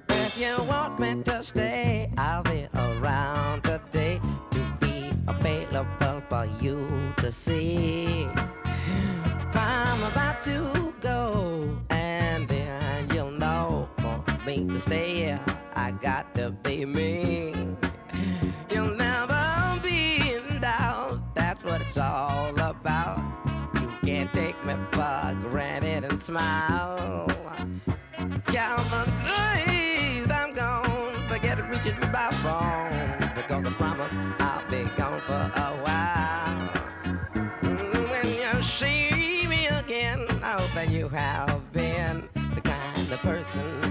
If 0.08 0.40
you 0.40 0.56
want 0.64 0.98
me 0.98 1.22
to 1.24 1.42
stay, 1.42 2.10
I'll 2.16 2.44
be 2.44 2.66
around 2.74 3.62
today 3.62 4.22
to 4.52 4.76
be 4.80 5.10
available 5.28 6.22
for 6.30 6.46
you 6.62 7.12
to 7.18 7.30
see. 7.30 8.26
To 10.44 10.94
go, 11.00 11.78
and 11.90 12.48
then 12.48 13.10
you'll 13.14 13.30
know 13.30 13.90
for 13.98 14.24
me 14.46 14.66
to 14.68 14.80
stay, 14.80 15.38
I 15.74 15.92
got 15.92 16.32
to 16.34 16.50
be 16.50 16.86
me. 16.86 17.76
You'll 18.70 18.94
never 18.94 19.78
be 19.82 20.32
in 20.32 20.60
doubt, 20.62 21.34
that's 21.34 21.62
what 21.62 21.82
it's 21.82 21.98
all 21.98 22.58
about. 22.58 23.22
You 23.74 23.90
can't 24.02 24.32
take 24.32 24.56
me 24.64 24.74
for 24.92 25.36
granted 25.50 26.04
and 26.04 26.22
smile. 26.22 27.26
Count 28.46 28.90
my 28.90 29.04
days, 29.22 29.69
of 43.56 43.89